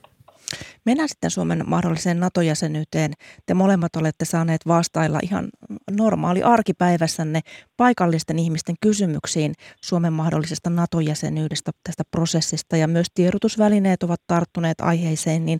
Mennään 0.84 1.08
sitten 1.08 1.30
Suomen 1.30 1.62
mahdolliseen 1.66 2.20
NATO-jäsenyyteen. 2.20 3.12
Te 3.46 3.54
molemmat 3.54 3.96
olette 3.96 4.24
saaneet 4.24 4.60
vastailla 4.66 5.18
ihan 5.22 5.48
normaali 5.90 6.42
arkipäivässänne 6.42 7.40
paikallisten 7.76 8.38
ihmisten 8.38 8.74
kysymyksiin 8.80 9.52
Suomen 9.80 10.12
mahdollisesta 10.12 10.70
NATO-jäsenyydestä, 10.70 11.72
tästä 11.84 12.02
prosessista 12.10 12.76
ja 12.76 12.88
myös 12.88 13.06
tiedotusvälineet 13.14 14.02
ovat 14.02 14.20
tarttuneet 14.26 14.80
aiheeseen. 14.80 15.46
Niin 15.46 15.58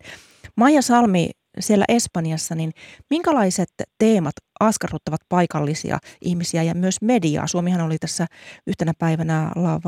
Maija 0.57 0.83
Salmi 0.83 1.31
siellä 1.61 1.85
Espanjassa, 1.89 2.55
niin 2.55 2.71
minkälaiset 3.11 3.69
teemat 3.99 4.35
askarruttavat 4.61 5.21
paikallisia 5.29 5.99
ihmisiä 6.21 6.63
ja 6.63 6.75
myös 6.75 7.03
mediaa? 7.03 7.47
Suomihan 7.47 7.87
oli 7.87 7.99
tässä 7.99 8.27
yhtenä 8.67 8.93
päivänä 8.99 9.51
La, 9.57 9.81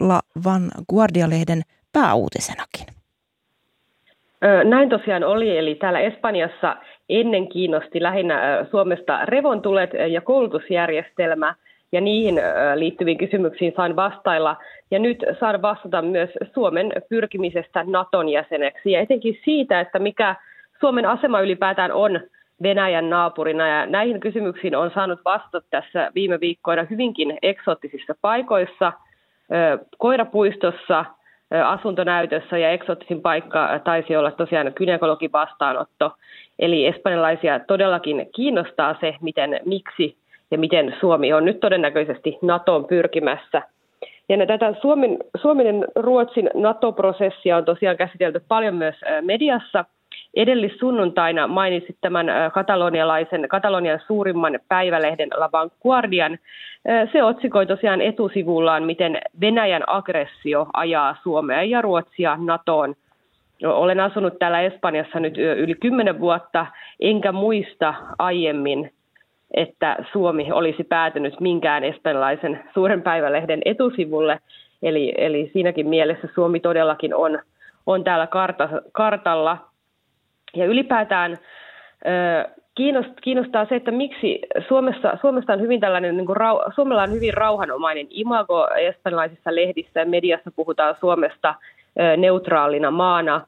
La 0.00 0.20
Vanguardia-lehden 0.44 1.62
pääuutisenakin. 1.92 2.86
Näin 4.64 4.88
tosiaan 4.88 5.24
oli, 5.24 5.58
eli 5.58 5.74
täällä 5.74 6.00
Espanjassa 6.00 6.76
ennen 7.08 7.48
kiinnosti 7.48 8.02
lähinnä 8.02 8.66
Suomesta 8.70 9.24
revontulet 9.24 9.90
ja 10.12 10.20
koulutusjärjestelmä, 10.20 11.54
ja 11.94 12.00
niihin 12.00 12.40
liittyviin 12.74 13.18
kysymyksiin 13.18 13.72
sain 13.76 13.96
vastailla. 13.96 14.56
Ja 14.90 14.98
nyt 14.98 15.24
saan 15.40 15.62
vastata 15.62 16.02
myös 16.02 16.30
Suomen 16.54 16.92
pyrkimisestä 17.08 17.84
Naton 17.86 18.28
jäseneksi, 18.28 18.92
ja 18.92 19.00
etenkin 19.00 19.38
siitä, 19.44 19.80
että 19.80 19.98
mikä 19.98 20.36
Suomen 20.80 21.06
asema 21.06 21.40
ylipäätään 21.40 21.92
on 21.92 22.20
Venäjän 22.62 23.10
naapurina. 23.10 23.68
Ja 23.68 23.86
näihin 23.86 24.20
kysymyksiin 24.20 24.76
on 24.76 24.90
saanut 24.94 25.20
vastata 25.24 25.66
tässä 25.70 26.10
viime 26.14 26.40
viikkoina 26.40 26.86
hyvinkin 26.90 27.38
eksoottisissa 27.42 28.14
paikoissa, 28.22 28.92
koirapuistossa– 29.98 31.04
asuntonäytössä 31.64 32.58
ja 32.58 32.70
eksoottisin 32.70 33.20
paikka 33.20 33.80
taisi 33.84 34.16
olla 34.16 34.30
tosiaan 34.30 34.72
gynekologin 34.76 35.32
vastaanotto. 35.32 36.12
Eli 36.58 36.86
espanjalaisia 36.86 37.60
todellakin 37.60 38.26
kiinnostaa 38.34 38.96
se, 39.00 39.14
miten, 39.20 39.60
miksi 39.64 40.16
ja 40.54 40.58
miten 40.58 40.96
Suomi 41.00 41.32
on 41.32 41.44
nyt 41.44 41.60
todennäköisesti 41.60 42.38
NATOon 42.42 42.84
pyrkimässä. 42.84 43.62
Ja 44.28 44.46
tätä 44.46 44.74
Suomen, 44.80 45.18
Suomen 45.36 45.84
Ruotsin 45.96 46.50
NATO-prosessia 46.54 47.56
on 47.56 47.64
tosiaan 47.64 47.96
käsitelty 47.96 48.40
paljon 48.48 48.74
myös 48.74 48.94
mediassa– 49.22 49.84
Edellissunnuntaina 50.36 51.46
mainitsit 51.46 51.96
tämän 52.00 52.26
katalonialaisen, 52.54 53.48
Katalonian 53.48 54.00
suurimman 54.06 54.58
päivälehden 54.68 55.28
La 55.36 55.50
Vanguardian. 55.52 56.38
Se 57.12 57.22
otsikoi 57.22 57.66
tosiaan 57.66 58.00
etusivullaan, 58.00 58.82
miten 58.82 59.18
Venäjän 59.40 59.82
aggressio 59.86 60.66
ajaa 60.72 61.16
Suomea 61.22 61.62
ja 61.62 61.82
Ruotsia 61.82 62.38
NATOon. 62.40 62.94
Olen 63.64 64.00
asunut 64.00 64.38
täällä 64.38 64.60
Espanjassa 64.60 65.20
nyt 65.20 65.38
yli 65.38 65.74
kymmenen 65.74 66.20
vuotta, 66.20 66.66
enkä 67.00 67.32
muista 67.32 67.94
aiemmin, 68.18 68.92
että 69.54 69.96
Suomi 70.12 70.52
olisi 70.52 70.84
päätynyt 70.84 71.40
minkään 71.40 71.84
espanjalaisen 71.84 72.64
suuren 72.74 73.02
päivälehden 73.02 73.62
etusivulle. 73.64 74.38
Eli, 74.82 75.14
eli 75.16 75.50
siinäkin 75.52 75.88
mielessä 75.88 76.28
Suomi 76.34 76.60
todellakin 76.60 77.14
on, 77.14 77.38
on 77.86 78.04
täällä 78.04 78.26
karta, 78.26 78.68
kartalla– 78.92 79.58
ja 80.56 80.66
ylipäätään 80.66 81.36
kiinnostaa 83.22 83.66
se, 83.68 83.76
että 83.76 83.90
miksi 83.90 84.38
Suomessa, 84.68 85.18
Suomesta 85.20 85.52
on 85.52 85.60
hyvin 85.60 85.80
tällainen, 85.80 86.16
niin 86.16 86.26
kuin 86.26 86.36
rau, 86.36 86.58
Suomella 86.74 87.02
on 87.02 87.12
hyvin 87.12 87.34
rauhanomainen 87.34 88.06
imago 88.10 88.68
espanjalaisissa 88.76 89.54
lehdissä 89.54 90.00
ja 90.00 90.06
mediassa 90.06 90.50
puhutaan 90.56 90.96
Suomesta 91.00 91.54
neutraalina 92.16 92.90
maana 92.90 93.46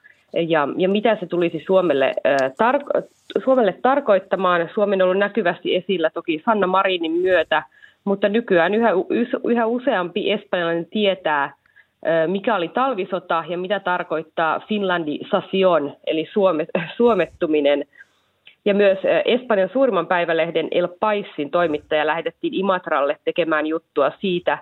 ja, 0.49 0.69
ja 0.77 0.89
mitä 0.89 1.17
se 1.21 1.27
tulisi 1.27 1.63
Suomelle, 1.67 2.13
tar- 2.49 3.03
Suomelle 3.45 3.75
tarkoittamaan. 3.83 4.71
Suomi 4.75 4.95
on 4.95 5.03
ollut 5.03 5.19
näkyvästi 5.19 5.77
esillä 5.77 6.11
toki 6.11 6.43
Sanna 6.45 6.67
Marinin 6.67 7.13
myötä, 7.13 7.63
mutta 8.05 8.29
nykyään 8.29 8.75
yhä, 8.75 8.91
yhä 9.45 9.67
useampi 9.67 10.33
espanjalainen 10.33 10.87
tietää– 10.87 11.53
mikä 12.27 12.57
oli 12.57 12.69
talvisota 12.69 13.45
ja 13.49 13.59
mitä 13.59 13.81
tarkoittaa 13.81 14.61
Finlandisation, 14.69 15.97
eli 16.07 16.29
suomet, 16.33 16.69
suomettuminen. 16.97 17.85
Ja 18.65 18.75
myös 18.75 18.99
Espanjan 19.25 19.71
suurimman 19.73 20.07
päivälehden 20.07 20.69
El 20.71 20.89
Paisin 21.01 21.51
toimittaja 21.51 22.07
lähetettiin 22.07 22.55
Imatralle 22.55 23.17
tekemään 23.25 23.67
juttua 23.67 24.13
siitä, 24.21 24.59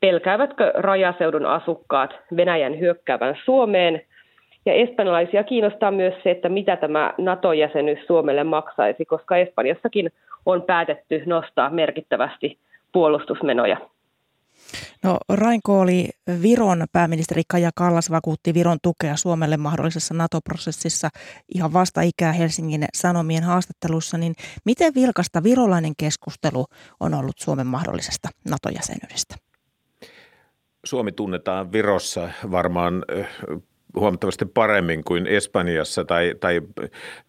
pelkäävätkö 0.00 0.72
rajaseudun 0.74 1.46
asukkaat 1.46 2.10
Venäjän 2.36 2.78
hyökkäävän 2.80 3.38
Suomeen. 3.44 4.02
Ja 4.68 4.74
espanjalaisia 4.74 5.44
kiinnostaa 5.44 5.90
myös 5.90 6.14
se, 6.22 6.30
että 6.30 6.48
mitä 6.48 6.76
tämä 6.76 7.14
NATO-jäsenyys 7.18 8.06
Suomelle 8.06 8.44
maksaisi, 8.44 9.04
koska 9.04 9.36
Espanjassakin 9.36 10.10
on 10.46 10.62
päätetty 10.62 11.22
nostaa 11.26 11.70
merkittävästi 11.70 12.58
puolustusmenoja. 12.92 13.76
No 15.04 15.18
Rainkooli 15.28 16.08
Viron 16.42 16.86
pääministeri 16.92 17.42
Kaja 17.48 17.70
Kallas 17.74 18.10
vakuutti 18.10 18.54
Viron 18.54 18.78
tukea 18.82 19.16
Suomelle 19.16 19.56
mahdollisessa 19.56 20.14
NATO-prosessissa 20.14 21.08
ihan 21.54 21.72
vasta 21.72 22.00
ikää 22.00 22.32
Helsingin 22.32 22.84
Sanomien 22.94 23.42
haastattelussa, 23.42 24.18
niin 24.18 24.34
miten 24.64 24.94
vilkasta 24.94 25.42
virolainen 25.42 25.92
keskustelu 25.98 26.64
on 27.00 27.14
ollut 27.14 27.38
Suomen 27.38 27.66
mahdollisesta 27.66 28.28
NATO-jäsenyydestä? 28.48 29.34
Suomi 30.84 31.12
tunnetaan 31.12 31.72
Virossa 31.72 32.28
varmaan 32.50 33.04
huomattavasti 34.00 34.44
paremmin 34.44 35.04
kuin 35.04 35.26
Espanjassa 35.26 36.04
tai, 36.04 36.34
tai 36.40 36.60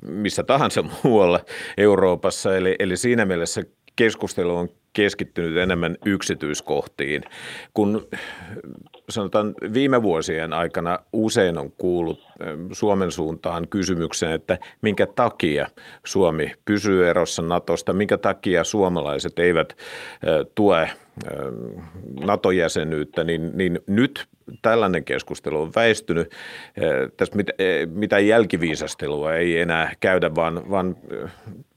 missä 0.01 0.43
tahansa 0.43 0.83
muualla 1.03 1.39
Euroopassa. 1.77 2.57
Eli, 2.57 2.75
eli 2.79 2.97
siinä 2.97 3.25
mielessä 3.25 3.63
keskustelu 3.95 4.55
on 4.55 4.69
keskittynyt 4.93 5.57
enemmän 5.57 5.97
yksityiskohtiin. 6.05 7.23
Kun 7.73 8.07
sanotaan 9.09 9.55
viime 9.73 10.01
vuosien 10.03 10.53
aikana 10.53 10.99
usein 11.13 11.57
on 11.57 11.71
kuullut 11.71 12.27
Suomen 12.71 13.11
suuntaan 13.11 13.67
kysymyksen, 13.67 14.31
että 14.31 14.57
minkä 14.81 15.05
takia 15.05 15.67
Suomi 16.05 16.51
pysyy 16.65 17.09
erossa 17.09 17.41
Natosta, 17.41 17.93
minkä 17.93 18.17
takia 18.17 18.63
suomalaiset 18.63 19.39
eivät 19.39 19.77
tue 20.55 20.89
NATO-jäsenyyttä, 22.25 23.23
niin, 23.23 23.51
niin 23.53 23.79
nyt 23.87 24.27
tällainen 24.61 25.03
keskustelu 25.03 25.61
on 25.61 25.71
väistynyt. 25.75 26.31
Tässä 27.17 27.35
mit, 27.35 27.47
mitään 27.93 28.27
jälkiviisastelua 28.27 29.33
ei 29.33 29.59
enää 29.59 29.93
käydä, 29.99 30.35
vaan, 30.35 30.69
vaan 30.69 30.95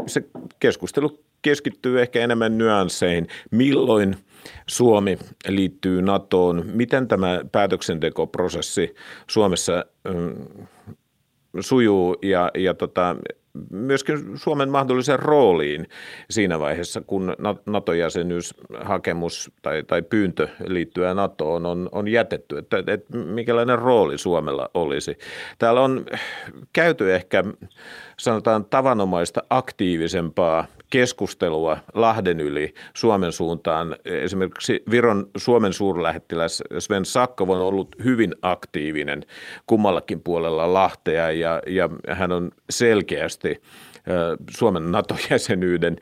se 0.07 0.25
keskustelu 0.61 1.25
keskittyy 1.43 2.01
ehkä 2.01 2.20
enemmän 2.20 2.59
nyansseihin. 2.59 3.28
Milloin 3.51 4.16
Suomi 4.66 5.18
liittyy 5.49 6.03
NATOon? 6.03 6.62
Miten 6.66 7.09
tämä 7.09 7.40
päätöksentekoprosessi 7.53 8.95
Suomessa 9.26 9.84
mm, 10.14 10.66
sujuu 11.61 12.16
ja, 12.22 12.51
ja 12.55 12.74
tota, 12.74 13.16
myöskin 13.70 14.18
Suomen 14.34 14.68
mahdolliseen 14.68 15.18
rooliin 15.18 15.86
siinä 16.30 16.59
vaiheessa, 16.59 17.01
kun 17.01 17.36
NATO-jäsenyyshakemus 17.66 19.51
tai, 19.62 19.82
tai 19.82 20.03
pyyntö 20.03 20.49
liittyä 20.66 21.14
NATOon 21.14 21.66
on, 21.66 21.88
on 21.93 22.09
jätetty, 22.09 22.59
että, 22.59 22.82
että 22.86 23.16
mikälainen 23.16 23.78
rooli 23.78 24.18
Suomella 24.18 24.70
olisi. 24.74 25.18
Täällä 25.59 25.80
on 25.80 26.07
käyty 26.72 27.14
ehkä 27.14 27.45
sanotaan 28.18 28.64
tavanomaista 28.64 29.43
aktiivisempaa 29.51 30.66
keskustelua 30.93 31.78
Lahden 31.95 32.40
yli 32.40 32.74
Suomen 32.95 33.32
suuntaan. 33.32 33.97
Esimerkiksi 34.05 34.82
Viron 34.90 35.30
Suomen 35.36 35.72
suurlähettiläs 35.72 36.62
Sven 36.78 37.05
Sakkov 37.05 37.49
on 37.49 37.61
ollut 37.61 37.97
hyvin 38.05 38.34
aktiivinen 38.43 39.22
kummallakin 39.66 40.20
puolella 40.20 40.72
Lahtea 40.72 41.30
ja, 41.30 41.62
ja 41.66 41.88
hän 42.09 42.32
on 42.32 42.51
selkeästi 42.70 43.62
Suomen 44.51 44.93
NATO-jäsenyyden 44.93 45.97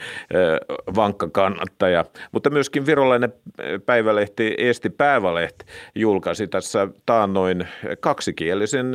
vankka 0.97 1.29
kannattaja, 1.29 2.05
mutta 2.33 2.51
myöskin 2.51 2.87
virolainen 2.87 3.33
päivälehti 3.87 4.55
Eesti 4.59 4.91
Päiväleht 4.91 5.61
julkaisi 5.95 6.47
tässä 6.47 6.89
taannoin 7.07 7.69
kaksikielisen 8.01 8.93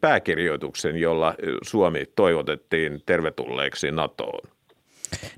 pääkirjoituksen, 0.00 0.96
jolla 0.96 1.34
Suomi 1.62 2.04
toivotettiin 2.16 3.02
tervetulleeksi 3.06 3.90
NATOon. 3.90 4.55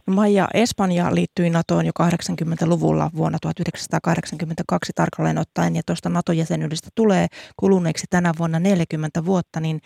No 0.07 0.15
Maija, 0.15 0.49
Espanja 0.55 1.15
liittyi 1.15 1.51
NATOon 1.51 1.87
jo 1.87 1.93
80-luvulla 2.03 3.11
vuonna 3.17 3.39
1982 3.43 4.93
tarkalleen 4.95 5.39
ottaen 5.39 5.77
ja 5.77 5.83
tuosta 5.87 6.09
NATO-jäsenyydestä 6.09 6.89
tulee 6.95 7.27
kuluneeksi 7.57 8.07
tänä 8.11 8.33
vuonna 8.39 8.59
40 8.59 9.25
vuotta, 9.25 9.61
niin 9.61 9.81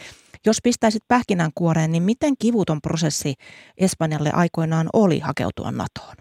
jos 0.46 0.56
pistäisit 0.64 1.02
pähkinänkuoreen, 1.08 1.92
niin 1.92 2.02
miten 2.02 2.34
kivuton 2.42 2.80
prosessi 2.82 3.34
Espanjalle 3.78 4.30
aikoinaan 4.32 4.88
oli 4.92 5.18
hakeutua 5.18 5.70
NATOon? 5.70 6.16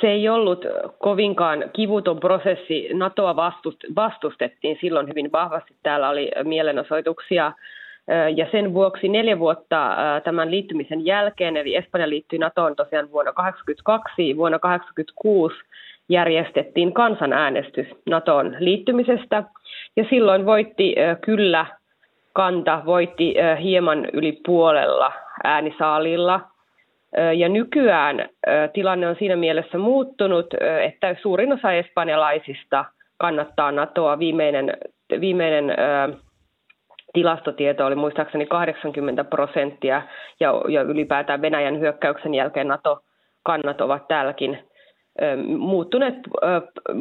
Se 0.00 0.06
ei 0.06 0.28
ollut 0.28 0.64
kovinkaan 0.98 1.64
kivuton 1.72 2.20
prosessi. 2.20 2.88
NATOa 2.94 3.36
vastustettiin 3.96 4.78
silloin 4.80 5.08
hyvin 5.08 5.32
vahvasti. 5.32 5.76
Täällä 5.82 6.08
oli 6.08 6.30
mielenosoituksia 6.44 7.52
ja 8.36 8.46
sen 8.50 8.74
vuoksi 8.74 9.08
neljä 9.08 9.38
vuotta 9.38 9.96
tämän 10.24 10.50
liittymisen 10.50 11.06
jälkeen, 11.06 11.56
eli 11.56 11.76
Espanja 11.76 12.08
liittyi 12.08 12.38
NATOon 12.38 12.76
tosiaan 12.76 13.12
vuonna 13.12 13.32
1982, 13.32 14.36
vuonna 14.36 14.58
1986 14.58 15.56
järjestettiin 16.08 16.92
kansanäänestys 16.92 17.86
NATOon 18.06 18.56
liittymisestä. 18.58 19.42
Ja 19.96 20.04
silloin 20.10 20.46
voitti 20.46 20.94
kyllä 21.20 21.66
kanta, 22.32 22.82
voitti 22.86 23.34
hieman 23.62 24.08
yli 24.12 24.40
puolella 24.46 25.12
äänisaalilla. 25.44 26.40
Ja 27.36 27.48
nykyään 27.48 28.28
tilanne 28.72 29.08
on 29.08 29.16
siinä 29.18 29.36
mielessä 29.36 29.78
muuttunut, 29.78 30.46
että 30.84 31.16
suurin 31.22 31.52
osa 31.52 31.72
espanjalaisista 31.72 32.84
kannattaa 33.18 33.72
NATOa. 33.72 34.18
Viimeinen, 34.18 34.76
viimeinen 35.20 35.76
tilastotieto 37.14 37.86
oli 37.86 37.94
muistaakseni 37.94 38.46
80 38.46 39.24
prosenttia 39.24 40.02
ja, 40.40 40.52
ja 40.68 40.82
ylipäätään 40.82 41.42
Venäjän 41.42 41.80
hyökkäyksen 41.80 42.34
jälkeen 42.34 42.68
NATO-kannat 42.68 43.80
ovat 43.80 44.08
täälläkin 44.08 44.58
muuttuneet 45.58 46.14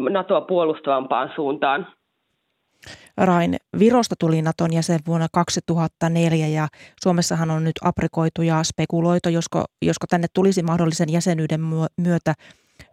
NATOa 0.10 0.42
puolustavampaan 0.42 1.32
suuntaan. 1.36 1.88
Rain, 3.18 3.56
Virosta 3.80 4.16
tuli 4.20 4.42
Naton 4.42 4.74
jäsen 4.74 5.00
vuonna 5.08 5.28
2004 5.34 6.48
ja 6.48 6.68
Suomessahan 7.04 7.52
on 7.52 7.64
nyt 7.64 7.76
aprikoitu 7.84 8.42
ja 8.42 8.64
spekuloitu, 8.64 9.30
josko, 9.30 9.64
josko 9.82 10.08
tänne 10.10 10.28
tulisi 10.34 10.64
mahdollisen 10.64 11.12
jäsenyyden 11.12 11.62
myötä 11.98 12.34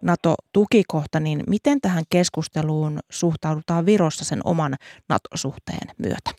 NATO-tukikohta, 0.02 1.20
niin 1.20 1.44
miten 1.46 1.80
tähän 1.80 2.04
keskusteluun 2.10 2.98
suhtaudutaan 3.10 3.86
Virossa 3.86 4.24
sen 4.24 4.40
oman 4.44 4.74
NATO-suhteen 5.08 5.88
myötä? 5.98 6.30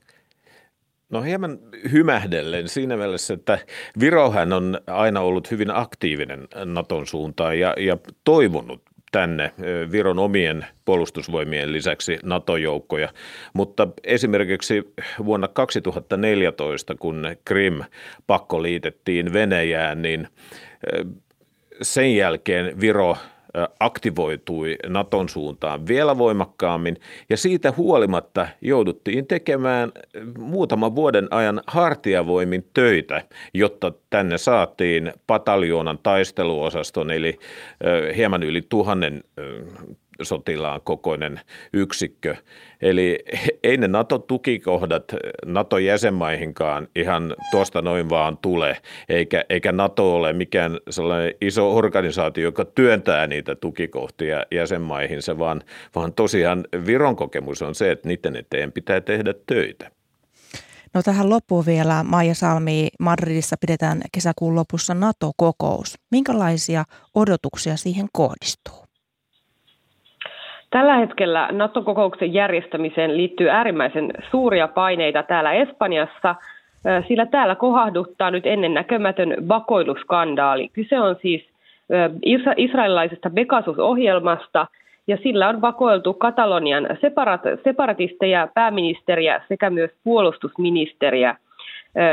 No 1.11 1.21
hieman 1.21 1.59
hymähdellen 1.91 2.67
siinä 2.67 2.97
mielessä, 2.97 3.33
että 3.33 3.59
Virohan 3.99 4.53
on 4.53 4.81
aina 4.87 5.19
ollut 5.21 5.51
hyvin 5.51 5.71
aktiivinen 5.75 6.47
Naton 6.65 7.07
suuntaan 7.07 7.59
ja, 7.59 7.73
ja 7.77 7.97
toivonut 8.23 8.81
tänne 9.11 9.51
Viron 9.91 10.19
omien 10.19 10.65
puolustusvoimien 10.85 11.73
lisäksi 11.73 12.19
NATO-joukkoja. 12.23 13.09
Mutta 13.53 13.87
esimerkiksi 14.03 14.93
vuonna 15.25 15.47
2014, 15.47 16.95
kun 16.95 17.23
Krim 17.45 17.83
pakko 18.27 18.63
liitettiin 18.63 19.33
Venäjään, 19.33 20.01
niin 20.01 20.27
sen 21.81 22.15
jälkeen 22.15 22.81
Viro 22.81 23.17
aktivoitui 23.79 24.75
Naton 24.87 25.29
suuntaan 25.29 25.87
vielä 25.87 26.17
voimakkaammin. 26.17 26.97
Ja 27.29 27.37
siitä 27.37 27.73
huolimatta 27.77 28.47
jouduttiin 28.61 29.27
tekemään 29.27 29.91
muutaman 30.37 30.95
vuoden 30.95 31.27
ajan 31.31 31.61
hartiavoimin 31.67 32.65
töitä, 32.73 33.23
jotta 33.53 33.91
tänne 34.09 34.37
saatiin 34.37 35.13
pataljoonan 35.27 35.99
taisteluosaston 36.03 37.11
eli 37.11 37.39
hieman 38.15 38.43
yli 38.43 38.61
tuhannen 38.69 39.23
sotilaan 40.21 40.81
kokoinen 40.83 41.39
yksikkö. 41.73 42.35
Eli 42.81 43.19
ei 43.63 43.77
ne 43.77 43.87
NATO-tukikohdat 43.87 45.03
NATO-jäsenmaihinkaan 45.45 46.87
ihan 46.95 47.35
tuosta 47.51 47.81
noin 47.81 48.09
vaan 48.09 48.37
tule, 48.37 48.77
eikä, 49.09 49.45
eikä 49.49 49.71
NATO 49.71 50.15
ole 50.15 50.33
mikään 50.33 50.77
sellainen 50.89 51.33
iso 51.41 51.75
organisaatio, 51.75 52.43
joka 52.43 52.65
työntää 52.65 53.27
niitä 53.27 53.55
tukikohtia 53.55 54.45
jäsenmaihinsa, 54.51 55.39
vaan, 55.39 55.61
vaan 55.95 56.13
tosiaan 56.13 56.65
Viron 56.85 57.15
kokemus 57.15 57.61
on 57.61 57.75
se, 57.75 57.91
että 57.91 58.07
niiden 58.07 58.35
eteen 58.35 58.71
pitää 58.71 59.01
tehdä 59.01 59.33
töitä. 59.47 59.91
No 60.93 61.03
tähän 61.03 61.29
loppuun 61.29 61.65
vielä, 61.65 62.03
Maija 62.03 62.35
Salmi, 62.35 62.87
Madridissa 62.99 63.55
pidetään 63.61 64.01
kesäkuun 64.11 64.55
lopussa 64.55 64.93
NATO-kokous. 64.93 65.97
Minkälaisia 66.11 66.83
odotuksia 67.15 67.77
siihen 67.77 68.07
kohdistuu? 68.13 68.80
Tällä 70.71 70.95
hetkellä 70.95 71.49
NATO-kokouksen 71.51 72.33
järjestämiseen 72.33 73.17
liittyy 73.17 73.49
äärimmäisen 73.49 74.13
suuria 74.31 74.67
paineita 74.67 75.23
täällä 75.23 75.53
Espanjassa, 75.53 76.35
sillä 77.07 77.25
täällä 77.25 77.55
kohahduttaa 77.55 78.31
nyt 78.31 78.45
ennennäkemätön 78.45 79.35
vakoiluskandaali. 79.47 80.69
Kyse 80.73 80.99
on 80.99 81.15
siis 81.21 81.49
israelilaisesta 82.57 83.29
Pegasus-ohjelmasta, 83.29 84.67
ja 85.07 85.17
sillä 85.23 85.49
on 85.49 85.61
vakoiltu 85.61 86.13
Katalonian 86.13 86.87
separat, 87.01 87.41
separatisteja, 87.63 88.47
pääministeriä 88.53 89.41
sekä 89.47 89.69
myös 89.69 89.91
puolustusministeriä. 90.03 91.35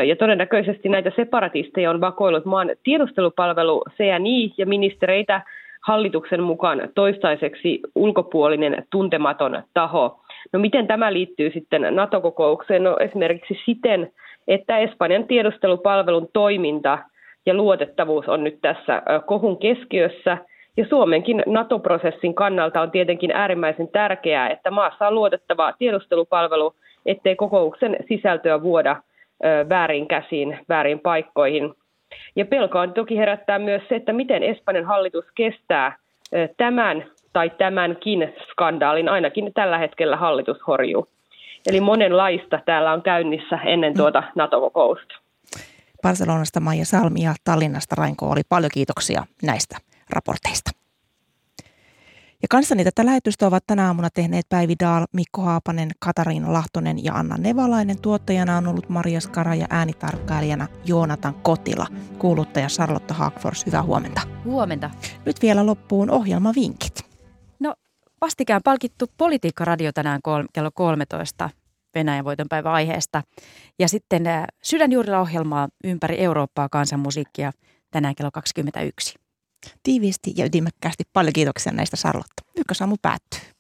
Ja 0.07 0.17
todennäköisesti 0.17 0.89
näitä 0.89 1.13
separatisteja 1.17 1.91
on 1.91 2.01
vakoillut 2.01 2.45
maan 2.45 2.71
tiedustelupalvelu 2.85 3.83
CNI 3.97 4.53
ja 4.59 4.67
ministereitä 4.67 5.43
hallituksen 5.87 6.43
mukaan 6.43 6.89
toistaiseksi 6.95 7.81
ulkopuolinen 7.95 8.87
tuntematon 8.91 9.63
taho. 9.75 10.21
No 10.53 10.59
miten 10.59 10.87
tämä 10.87 11.13
liittyy 11.13 11.51
sitten 11.51 11.87
NATO-kokoukseen? 11.91 12.85
No 12.85 12.97
esimerkiksi 13.01 13.59
siten, 13.65 14.13
että 14.49 14.79
Espanjan 14.79 15.25
tiedustelupalvelun 15.25 16.29
toiminta 16.33 16.99
ja 17.47 17.55
luotettavuus 17.55 18.29
on 18.29 18.45
nyt 18.45 18.59
tässä 18.61 19.03
kohun 19.27 19.59
keskiössä. 19.59 20.39
Ja 20.77 20.87
Suomenkin 20.89 21.43
NATO-prosessin 21.47 22.35
kannalta 22.35 22.81
on 22.81 22.91
tietenkin 22.91 23.31
äärimmäisen 23.31 23.89
tärkeää, 23.89 24.51
että 24.51 24.71
maassa 24.71 25.09
on 25.09 25.15
luotettava 25.15 25.73
tiedustelupalvelu, 25.79 26.75
ettei 27.07 27.37
kokouksen 27.37 27.97
sisältöä 28.09 28.63
vuoda 28.63 28.97
väärin 29.69 30.09
käsiin, 30.09 30.59
väärin 30.69 31.01
paikkoihin. 31.01 31.75
Ja 32.37 32.45
pelkoa 32.45 32.87
toki 32.87 33.17
herättää 33.17 33.59
myös 33.59 33.83
se, 33.89 33.97
että 33.97 34.13
miten 34.13 34.43
Espanjan 34.43 34.85
hallitus 34.85 35.25
kestää 35.35 35.97
tämän 36.57 37.05
tai 37.33 37.51
tämänkin 37.51 38.35
skandaalin, 38.51 39.09
ainakin 39.09 39.53
tällä 39.55 39.79
hetkellä 39.79 40.17
hallitus 40.17 40.59
horjuu. 40.67 41.09
Eli 41.67 41.81
monenlaista 41.81 42.61
täällä 42.67 42.93
on 42.93 43.03
käynnissä 43.03 43.59
ennen 43.65 43.95
tuota 43.97 44.23
NATO-kokousta. 44.35 45.15
Barcelonasta 46.03 46.61
Maija 46.61 46.85
Salmi 46.85 47.23
ja 47.23 47.35
Tallinnasta 47.45 47.95
Rainko 47.99 48.27
oli 48.27 48.41
paljon 48.49 48.71
kiitoksia 48.75 49.25
näistä 49.43 49.77
raporteista. 50.11 50.71
Ja 52.43 52.49
kanssani 52.51 52.85
tätä 52.85 53.05
lähetystä 53.05 53.47
ovat 53.47 53.65
tänä 53.67 53.87
aamuna 53.87 54.09
tehneet 54.15 54.49
Päivi 54.49 54.75
Daal, 54.81 55.07
Mikko 55.13 55.43
Haapanen, 55.43 55.91
Katariina 55.99 56.53
Lahtonen 56.53 57.05
ja 57.05 57.15
Anna 57.15 57.37
Nevalainen. 57.37 58.01
Tuottajana 58.01 58.57
on 58.57 58.67
ollut 58.67 58.89
Maria 58.89 59.21
Skara 59.21 59.55
ja 59.55 59.67
äänitarkkailijana 59.71 60.67
Joonatan 60.85 61.35
Kotila. 61.35 61.87
Kuuluttaja 62.19 62.69
Charlotte 62.69 63.15
Haagfors, 63.15 63.67
hyvää 63.67 63.83
huomenta. 63.83 64.21
Huomenta. 64.45 64.91
Nyt 65.27 65.43
vielä 65.43 65.67
loppuun 65.67 66.11
ohjelmavinkit. 66.11 67.01
No 67.61 67.75
vastikään 68.21 68.61
palkittu 68.65 69.07
Politiikka-radio 69.17 69.93
tänään 69.93 70.21
kol- 70.23 70.47
kello 70.53 70.71
13 70.75 71.51
Venäjän 71.95 72.25
voitonpäivä 72.25 72.73
aiheesta. 72.73 73.23
Ja 73.79 73.89
sitten 73.89 74.27
äh, 74.27 74.45
Sydänjuurilla 74.63 75.21
ohjelmaa 75.21 75.69
ympäri 75.85 76.21
Eurooppaa 76.21 76.69
kansanmusiikkia 76.69 77.53
tänään 77.91 78.15
kello 78.15 78.31
21. 78.31 79.28
Tiiviisti 79.83 80.33
ja 80.37 80.47
ytimekkäästi 80.47 81.05
paljon 81.13 81.33
kiitoksia 81.33 81.73
näistä 81.73 81.97
Charlotte. 81.97 82.43
Ykkösaamu 82.57 82.97
päättyy. 83.03 83.58